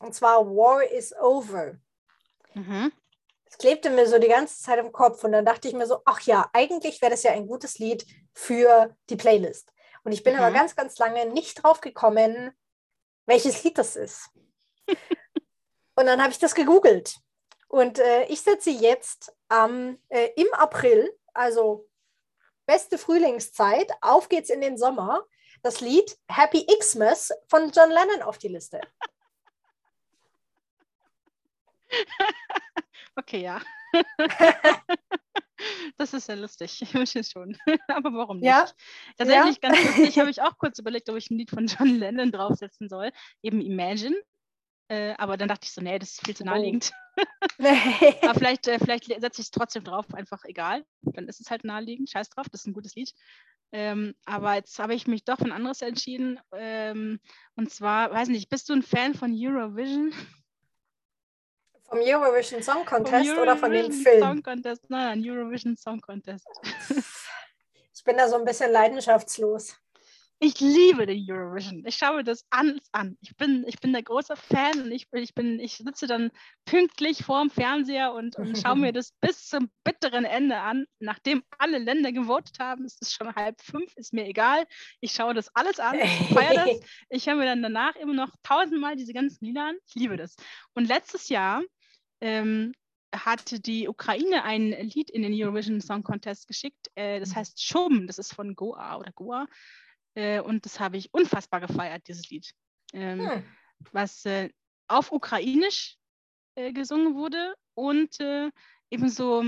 Und 0.00 0.14
zwar 0.14 0.44
War 0.46 0.82
is 0.82 1.14
over. 1.16 1.78
Mhm. 2.52 2.92
Es 3.46 3.56
klebte 3.56 3.88
mir 3.88 4.06
so 4.06 4.18
die 4.18 4.28
ganze 4.28 4.62
Zeit 4.62 4.78
im 4.78 4.92
Kopf 4.92 5.24
und 5.24 5.32
dann 5.32 5.46
dachte 5.46 5.66
ich 5.66 5.72
mir 5.72 5.86
so, 5.86 6.02
ach 6.04 6.20
ja, 6.22 6.50
eigentlich 6.52 7.00
wäre 7.00 7.12
das 7.12 7.22
ja 7.22 7.32
ein 7.32 7.46
gutes 7.46 7.78
Lied 7.78 8.04
für 8.34 8.94
die 9.08 9.16
Playlist. 9.16 9.72
Und 10.04 10.12
ich 10.12 10.22
bin 10.22 10.34
mhm. 10.34 10.40
aber 10.40 10.52
ganz, 10.52 10.76
ganz 10.76 10.98
lange 10.98 11.24
nicht 11.30 11.62
drauf 11.62 11.80
gekommen, 11.80 12.52
welches 13.24 13.64
Lied 13.64 13.78
das 13.78 13.96
ist. 13.96 14.28
und 15.96 16.04
dann 16.04 16.20
habe 16.20 16.32
ich 16.32 16.38
das 16.38 16.54
gegoogelt. 16.54 17.16
Und 17.68 17.98
äh, 17.98 18.24
ich 18.24 18.42
setze 18.42 18.68
jetzt 18.68 19.34
ähm, 19.50 19.98
äh, 20.10 20.28
im 20.36 20.52
April, 20.52 21.18
also 21.32 21.88
beste 22.66 22.98
Frühlingszeit, 22.98 23.90
auf 24.00 24.28
geht's 24.28 24.50
in 24.50 24.60
den 24.60 24.76
Sommer, 24.78 25.24
das 25.62 25.80
Lied 25.80 26.16
Happy 26.28 26.66
Xmas 26.78 27.30
von 27.48 27.70
John 27.70 27.90
Lennon 27.90 28.22
auf 28.22 28.38
die 28.38 28.48
Liste. 28.48 28.80
okay, 33.16 33.42
ja. 33.42 33.60
das 35.96 36.14
ist 36.14 36.28
ja 36.28 36.34
lustig, 36.34 36.82
ich 36.82 37.28
schon. 37.28 37.56
Aber 37.88 38.12
warum 38.12 38.38
nicht? 38.38 38.48
Ja? 38.48 38.68
Tatsächlich 39.16 39.58
ja? 39.62 39.68
ganz 39.68 39.84
lustig, 39.84 40.18
habe 40.18 40.30
ich 40.30 40.42
auch 40.42 40.58
kurz 40.58 40.78
überlegt, 40.78 41.08
ob 41.10 41.16
ich 41.16 41.30
ein 41.30 41.38
Lied 41.38 41.50
von 41.50 41.66
John 41.66 41.88
Lennon 41.88 42.32
draufsetzen 42.32 42.88
soll. 42.88 43.10
Eben 43.42 43.60
Imagine. 43.60 44.16
Äh, 44.92 45.14
aber 45.16 45.38
dann 45.38 45.48
dachte 45.48 45.64
ich 45.64 45.72
so, 45.72 45.80
nee, 45.80 45.98
das 45.98 46.10
ist 46.10 46.26
viel 46.26 46.36
zu 46.36 46.42
oh. 46.42 46.46
naheliegend. 46.46 46.92
Oh. 47.16 47.22
aber 48.22 48.34
vielleicht, 48.34 48.68
äh, 48.68 48.78
vielleicht 48.78 49.06
setze 49.06 49.40
ich 49.40 49.46
es 49.46 49.50
trotzdem 49.50 49.84
drauf, 49.84 50.04
einfach 50.12 50.44
egal. 50.44 50.84
Dann 51.00 51.28
ist 51.28 51.40
es 51.40 51.50
halt 51.50 51.64
naheliegend, 51.64 52.10
scheiß 52.10 52.28
drauf, 52.28 52.46
das 52.50 52.60
ist 52.60 52.66
ein 52.66 52.74
gutes 52.74 52.94
Lied. 52.94 53.14
Ähm, 53.72 54.14
aber 54.26 54.54
jetzt 54.56 54.78
habe 54.78 54.94
ich 54.94 55.06
mich 55.06 55.24
doch 55.24 55.38
für 55.38 55.46
ein 55.46 55.52
anderes 55.52 55.80
entschieden. 55.80 56.38
Ähm, 56.54 57.20
und 57.56 57.70
zwar, 57.70 58.12
weiß 58.12 58.28
nicht, 58.28 58.50
bist 58.50 58.68
du 58.68 58.74
ein 58.74 58.82
Fan 58.82 59.14
von 59.14 59.32
Eurovision? 59.34 60.12
Vom 61.88 62.00
Eurovision 62.00 62.62
Song 62.62 62.84
Contest 62.84 63.14
Eurovision 63.14 63.38
oder 63.38 63.56
von 63.56 63.72
dem 63.72 63.92
Film? 63.92 64.20
Song 64.20 64.42
Contest, 64.42 64.90
nein, 64.90 65.22
Eurovision 65.24 65.74
Song 65.74 66.02
Contest. 66.02 66.46
ich 67.94 68.04
bin 68.04 68.18
da 68.18 68.28
so 68.28 68.36
ein 68.36 68.44
bisschen 68.44 68.70
leidenschaftslos. 68.70 69.81
Ich 70.44 70.58
liebe 70.58 71.06
die 71.06 71.24
Eurovision. 71.30 71.84
Ich 71.86 71.94
schaue 71.94 72.24
das 72.24 72.44
alles 72.50 72.88
an. 72.90 73.16
Ich 73.20 73.36
bin, 73.36 73.64
ich 73.68 73.78
bin 73.78 73.92
der 73.92 74.02
große 74.02 74.34
Fan 74.34 74.82
und 74.82 74.90
ich, 74.90 75.06
ich, 75.12 75.34
bin, 75.34 75.60
ich 75.60 75.76
sitze 75.76 76.08
dann 76.08 76.32
pünktlich 76.64 77.22
vorm 77.22 77.48
Fernseher 77.48 78.12
und, 78.12 78.34
und 78.34 78.58
schaue 78.58 78.74
mir 78.74 78.92
das 78.92 79.12
bis 79.20 79.46
zum 79.46 79.70
bitteren 79.84 80.24
Ende 80.24 80.58
an. 80.58 80.86
Nachdem 80.98 81.44
alle 81.58 81.78
Länder 81.78 82.10
gewotet 82.10 82.58
haben, 82.58 82.84
ist 82.84 83.00
es 83.00 83.12
schon 83.12 83.32
halb 83.36 83.62
fünf, 83.62 83.92
ist 83.94 84.12
mir 84.12 84.26
egal. 84.26 84.66
Ich 85.00 85.12
schaue 85.12 85.32
das 85.32 85.48
alles 85.54 85.78
an, 85.78 85.94
ich 85.94 86.34
feiere 86.34 86.66
das. 86.66 86.80
Ich 87.08 87.28
höre 87.28 87.36
mir 87.36 87.44
dann 87.44 87.62
danach 87.62 87.94
immer 87.94 88.14
noch 88.14 88.34
tausendmal 88.42 88.96
diese 88.96 89.12
ganzen 89.12 89.44
Lieder 89.44 89.68
an. 89.68 89.76
Ich 89.86 89.94
liebe 89.94 90.16
das. 90.16 90.34
Und 90.74 90.88
letztes 90.88 91.28
Jahr 91.28 91.62
ähm, 92.20 92.72
hat 93.14 93.64
die 93.66 93.86
Ukraine 93.86 94.42
ein 94.42 94.72
Lied 94.72 95.08
in 95.08 95.22
den 95.22 95.32
Eurovision 95.32 95.80
Song 95.80 96.02
Contest 96.02 96.48
geschickt. 96.48 96.88
Äh, 96.96 97.20
das 97.20 97.30
mhm. 97.30 97.36
heißt 97.36 97.62
Schum, 97.62 98.08
das 98.08 98.18
ist 98.18 98.34
von 98.34 98.56
Goa 98.56 98.96
oder 98.96 99.12
Goa. 99.12 99.46
Äh, 100.14 100.40
und 100.40 100.64
das 100.64 100.80
habe 100.80 100.96
ich 100.96 101.12
unfassbar 101.12 101.60
gefeiert, 101.60 102.06
dieses 102.08 102.28
Lied. 102.30 102.52
Ähm, 102.92 103.28
hm. 103.28 103.44
Was 103.92 104.24
äh, 104.26 104.50
auf 104.88 105.12
Ukrainisch 105.12 105.96
äh, 106.54 106.72
gesungen 106.72 107.14
wurde 107.14 107.54
und 107.74 108.20
äh, 108.20 108.50
eben 108.90 109.08
so, 109.08 109.42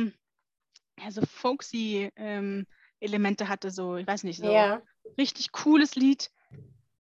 ja, 0.98 1.10
so 1.10 1.22
folksy 1.26 2.10
ähm, 2.16 2.66
Elemente 3.00 3.48
hatte, 3.48 3.70
so, 3.70 3.96
ich 3.96 4.06
weiß 4.06 4.24
nicht, 4.24 4.40
so 4.40 4.50
ja. 4.50 4.82
richtig 5.18 5.52
cooles 5.52 5.94
Lied. 5.94 6.30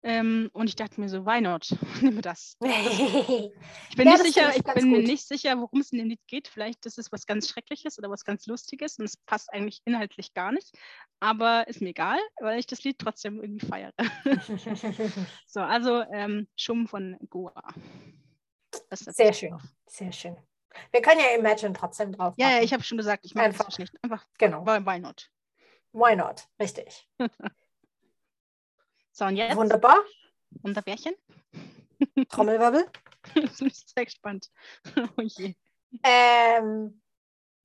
Ähm, 0.06 0.50
und 0.52 0.68
ich 0.68 0.76
dachte 0.76 1.00
mir 1.00 1.08
so, 1.08 1.24
why 1.24 1.40
not? 1.40 1.66
Nimm 2.02 2.20
das. 2.20 2.56
Ich 3.90 3.96
bin, 3.96 4.08
ja, 4.08 4.14
nicht, 4.14 4.34
sicher, 4.34 4.56
ich 4.56 4.62
bin 4.64 4.90
nicht 5.04 5.26
sicher, 5.26 5.58
worum 5.60 5.80
es 5.80 5.92
in 5.92 5.98
dem 5.98 6.08
Lied 6.08 6.20
geht. 6.26 6.48
Vielleicht 6.48 6.84
ist 6.84 6.98
es 6.98 7.12
was 7.12 7.26
ganz 7.26 7.48
Schreckliches 7.48 7.96
oder 7.98 8.10
was 8.10 8.24
ganz 8.24 8.46
Lustiges 8.46 8.98
und 8.98 9.04
es 9.04 9.16
passt 9.16 9.52
eigentlich 9.52 9.80
inhaltlich 9.84 10.34
gar 10.34 10.50
nicht. 10.50 10.76
Aber 11.20 11.68
ist 11.68 11.80
mir 11.80 11.90
egal, 11.90 12.18
weil 12.40 12.58
ich 12.58 12.66
das 12.66 12.82
Lied 12.82 12.98
trotzdem 12.98 13.40
irgendwie 13.40 13.64
feiere. 13.64 13.92
so, 15.46 15.60
also 15.60 16.02
ähm, 16.12 16.48
Schum 16.56 16.88
von 16.88 17.16
Goa. 17.30 17.62
Sehr 18.90 19.32
schön, 19.32 19.50
drauf. 19.50 19.62
sehr 19.86 20.12
schön. 20.12 20.36
Wir 20.90 21.02
können 21.02 21.20
ja 21.20 21.38
Imagine 21.38 21.72
trotzdem 21.72 22.12
drauf. 22.12 22.34
Ja, 22.36 22.50
ja, 22.50 22.62
ich 22.62 22.72
habe 22.72 22.82
schon 22.82 22.98
gesagt, 22.98 23.24
ich 23.24 23.34
mag 23.34 23.46
Einfach. 23.46 23.66
das 23.66 23.78
nicht. 23.78 23.94
Einfach, 24.02 24.26
genau. 24.38 24.66
why 24.66 24.98
not? 24.98 25.30
Why 25.92 26.16
not? 26.16 26.48
Richtig. 26.58 27.08
So, 29.16 29.26
und 29.26 29.36
jetzt 29.36 29.54
Wunderbar. 29.54 30.02
unser 30.62 30.82
Bärchen. 30.82 31.14
Trommelwirbel. 32.30 32.84
Jetzt 33.36 33.58
bin 33.58 33.68
ich 33.68 33.84
sehr 33.86 34.04
gespannt. 34.04 34.50
Oh 35.16 35.22
je. 35.22 35.54
Ähm, 36.02 37.00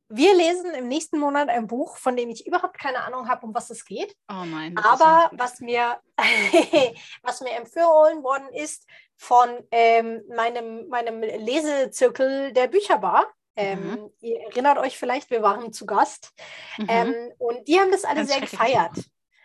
wir 0.09 0.35
lesen 0.35 0.75
im 0.75 0.87
nächsten 0.87 1.17
Monat 1.17 1.49
ein 1.49 1.65
Buch, 1.65 1.97
von 1.97 2.15
dem 2.15 2.29
ich 2.29 2.45
überhaupt 2.45 2.77
keine 2.77 3.03
Ahnung 3.03 3.27
habe, 3.27 3.47
um 3.47 3.55
was 3.55 3.71
es 3.71 3.83
geht. 3.83 4.15
Oh 4.31 4.45
nein. 4.45 4.77
Aber 4.77 5.31
was 5.33 5.59
mir, 5.59 5.99
was 7.23 7.41
mir 7.41 7.53
empfohlen 7.53 8.23
worden 8.23 8.49
ist 8.53 8.87
von 9.17 9.49
ähm, 9.71 10.21
meinem, 10.35 10.87
meinem 10.87 11.21
Lesezirkel 11.21 12.53
der 12.53 12.67
Bücherbar. 12.67 13.25
Ähm, 13.55 13.79
Mhm. 13.79 14.11
Ihr 14.19 14.39
erinnert 14.41 14.77
euch 14.77 14.99
vielleicht, 14.99 15.31
wir 15.31 15.41
waren 15.41 15.73
zu 15.73 15.87
Gast. 15.87 16.31
Mhm. 16.77 16.85
Ähm, 16.87 17.31
und 17.39 17.67
die 17.67 17.79
haben 17.79 17.91
das 17.91 18.05
alle 18.05 18.17
Ganz 18.17 18.29
sehr 18.29 18.41
gefeiert. 18.41 18.93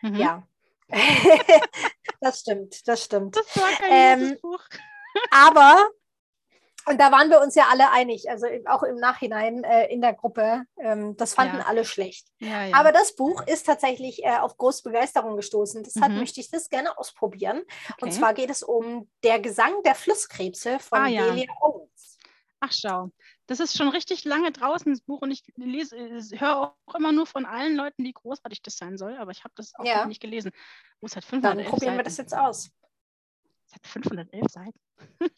Mhm. 0.02 0.14
Ja. 0.16 0.46
das 2.20 2.40
stimmt, 2.40 2.86
das 2.88 3.04
stimmt. 3.04 3.36
Das 3.36 3.56
war 3.56 3.70
kein 3.72 4.22
Ähm, 4.22 4.38
Buch. 4.40 4.60
Aber, 5.30 5.88
und 6.86 7.00
da 7.00 7.10
waren 7.12 7.30
wir 7.30 7.40
uns 7.40 7.54
ja 7.54 7.66
alle 7.70 7.90
einig, 7.92 8.28
also 8.28 8.46
auch 8.66 8.82
im 8.82 8.96
Nachhinein 8.96 9.64
äh, 9.64 9.86
in 9.92 10.00
der 10.00 10.12
Gruppe, 10.14 10.64
ähm, 10.78 11.16
das 11.16 11.34
fanden 11.34 11.58
Ja. 11.58 11.66
alle 11.66 11.84
schlecht. 11.84 12.26
Ja, 12.40 12.64
ja. 12.64 12.76
Aber 12.76 12.92
das 12.92 13.14
Buch 13.16 13.42
ist 13.46 13.64
tatsächlich 13.66 14.22
äh, 14.24 14.36
auf 14.38 14.56
große 14.56 14.82
Begeisterung 14.82 15.36
gestoßen. 15.36 15.82
Deshalb 15.82 16.12
Mhm. 16.12 16.18
möchte 16.18 16.40
ich 16.40 16.50
das 16.50 16.68
gerne 16.68 16.96
ausprobieren. 16.98 17.62
Und 18.00 18.08
Okay. 18.08 18.18
zwar 18.18 18.34
geht 18.34 18.50
es 18.50 18.62
um 18.62 19.10
Der 19.22 19.38
Gesang 19.40 19.82
der 19.84 19.94
Flusskrebse 19.94 20.78
von 20.78 20.98
Ah. 20.98 21.06
Delia 21.06 21.46
Owens. 21.60 21.83
Ach, 22.66 22.72
schau. 22.72 23.10
Das 23.46 23.60
ist 23.60 23.76
schon 23.76 23.88
richtig 23.88 24.24
lange 24.24 24.50
draußen, 24.50 24.90
das 24.90 25.02
Buch, 25.02 25.20
und 25.20 25.30
ich 25.30 25.42
lese, 25.56 25.96
höre 26.40 26.56
auch 26.88 26.94
immer 26.94 27.12
nur 27.12 27.26
von 27.26 27.44
allen 27.44 27.76
Leuten, 27.76 28.04
wie 28.04 28.12
großartig 28.12 28.62
das 28.62 28.76
sein 28.78 28.96
soll, 28.96 29.16
aber 29.16 29.32
ich 29.32 29.44
habe 29.44 29.52
das 29.56 29.74
auch 29.74 29.84
Ja. 29.84 30.00
noch 30.00 30.06
nicht 30.06 30.22
gelesen. 30.22 30.50
Oh, 31.00 31.06
es 31.06 31.14
hat 31.16 31.24
Dann 31.24 31.40
511 31.42 31.68
probieren 31.68 31.80
Seiten. 31.90 31.98
wir 31.98 32.04
das 32.04 32.16
jetzt 32.16 32.34
aus. 32.34 32.70
Es 33.66 33.74
hat 33.74 33.86
511 33.86 34.46
Seiten. 34.50 34.80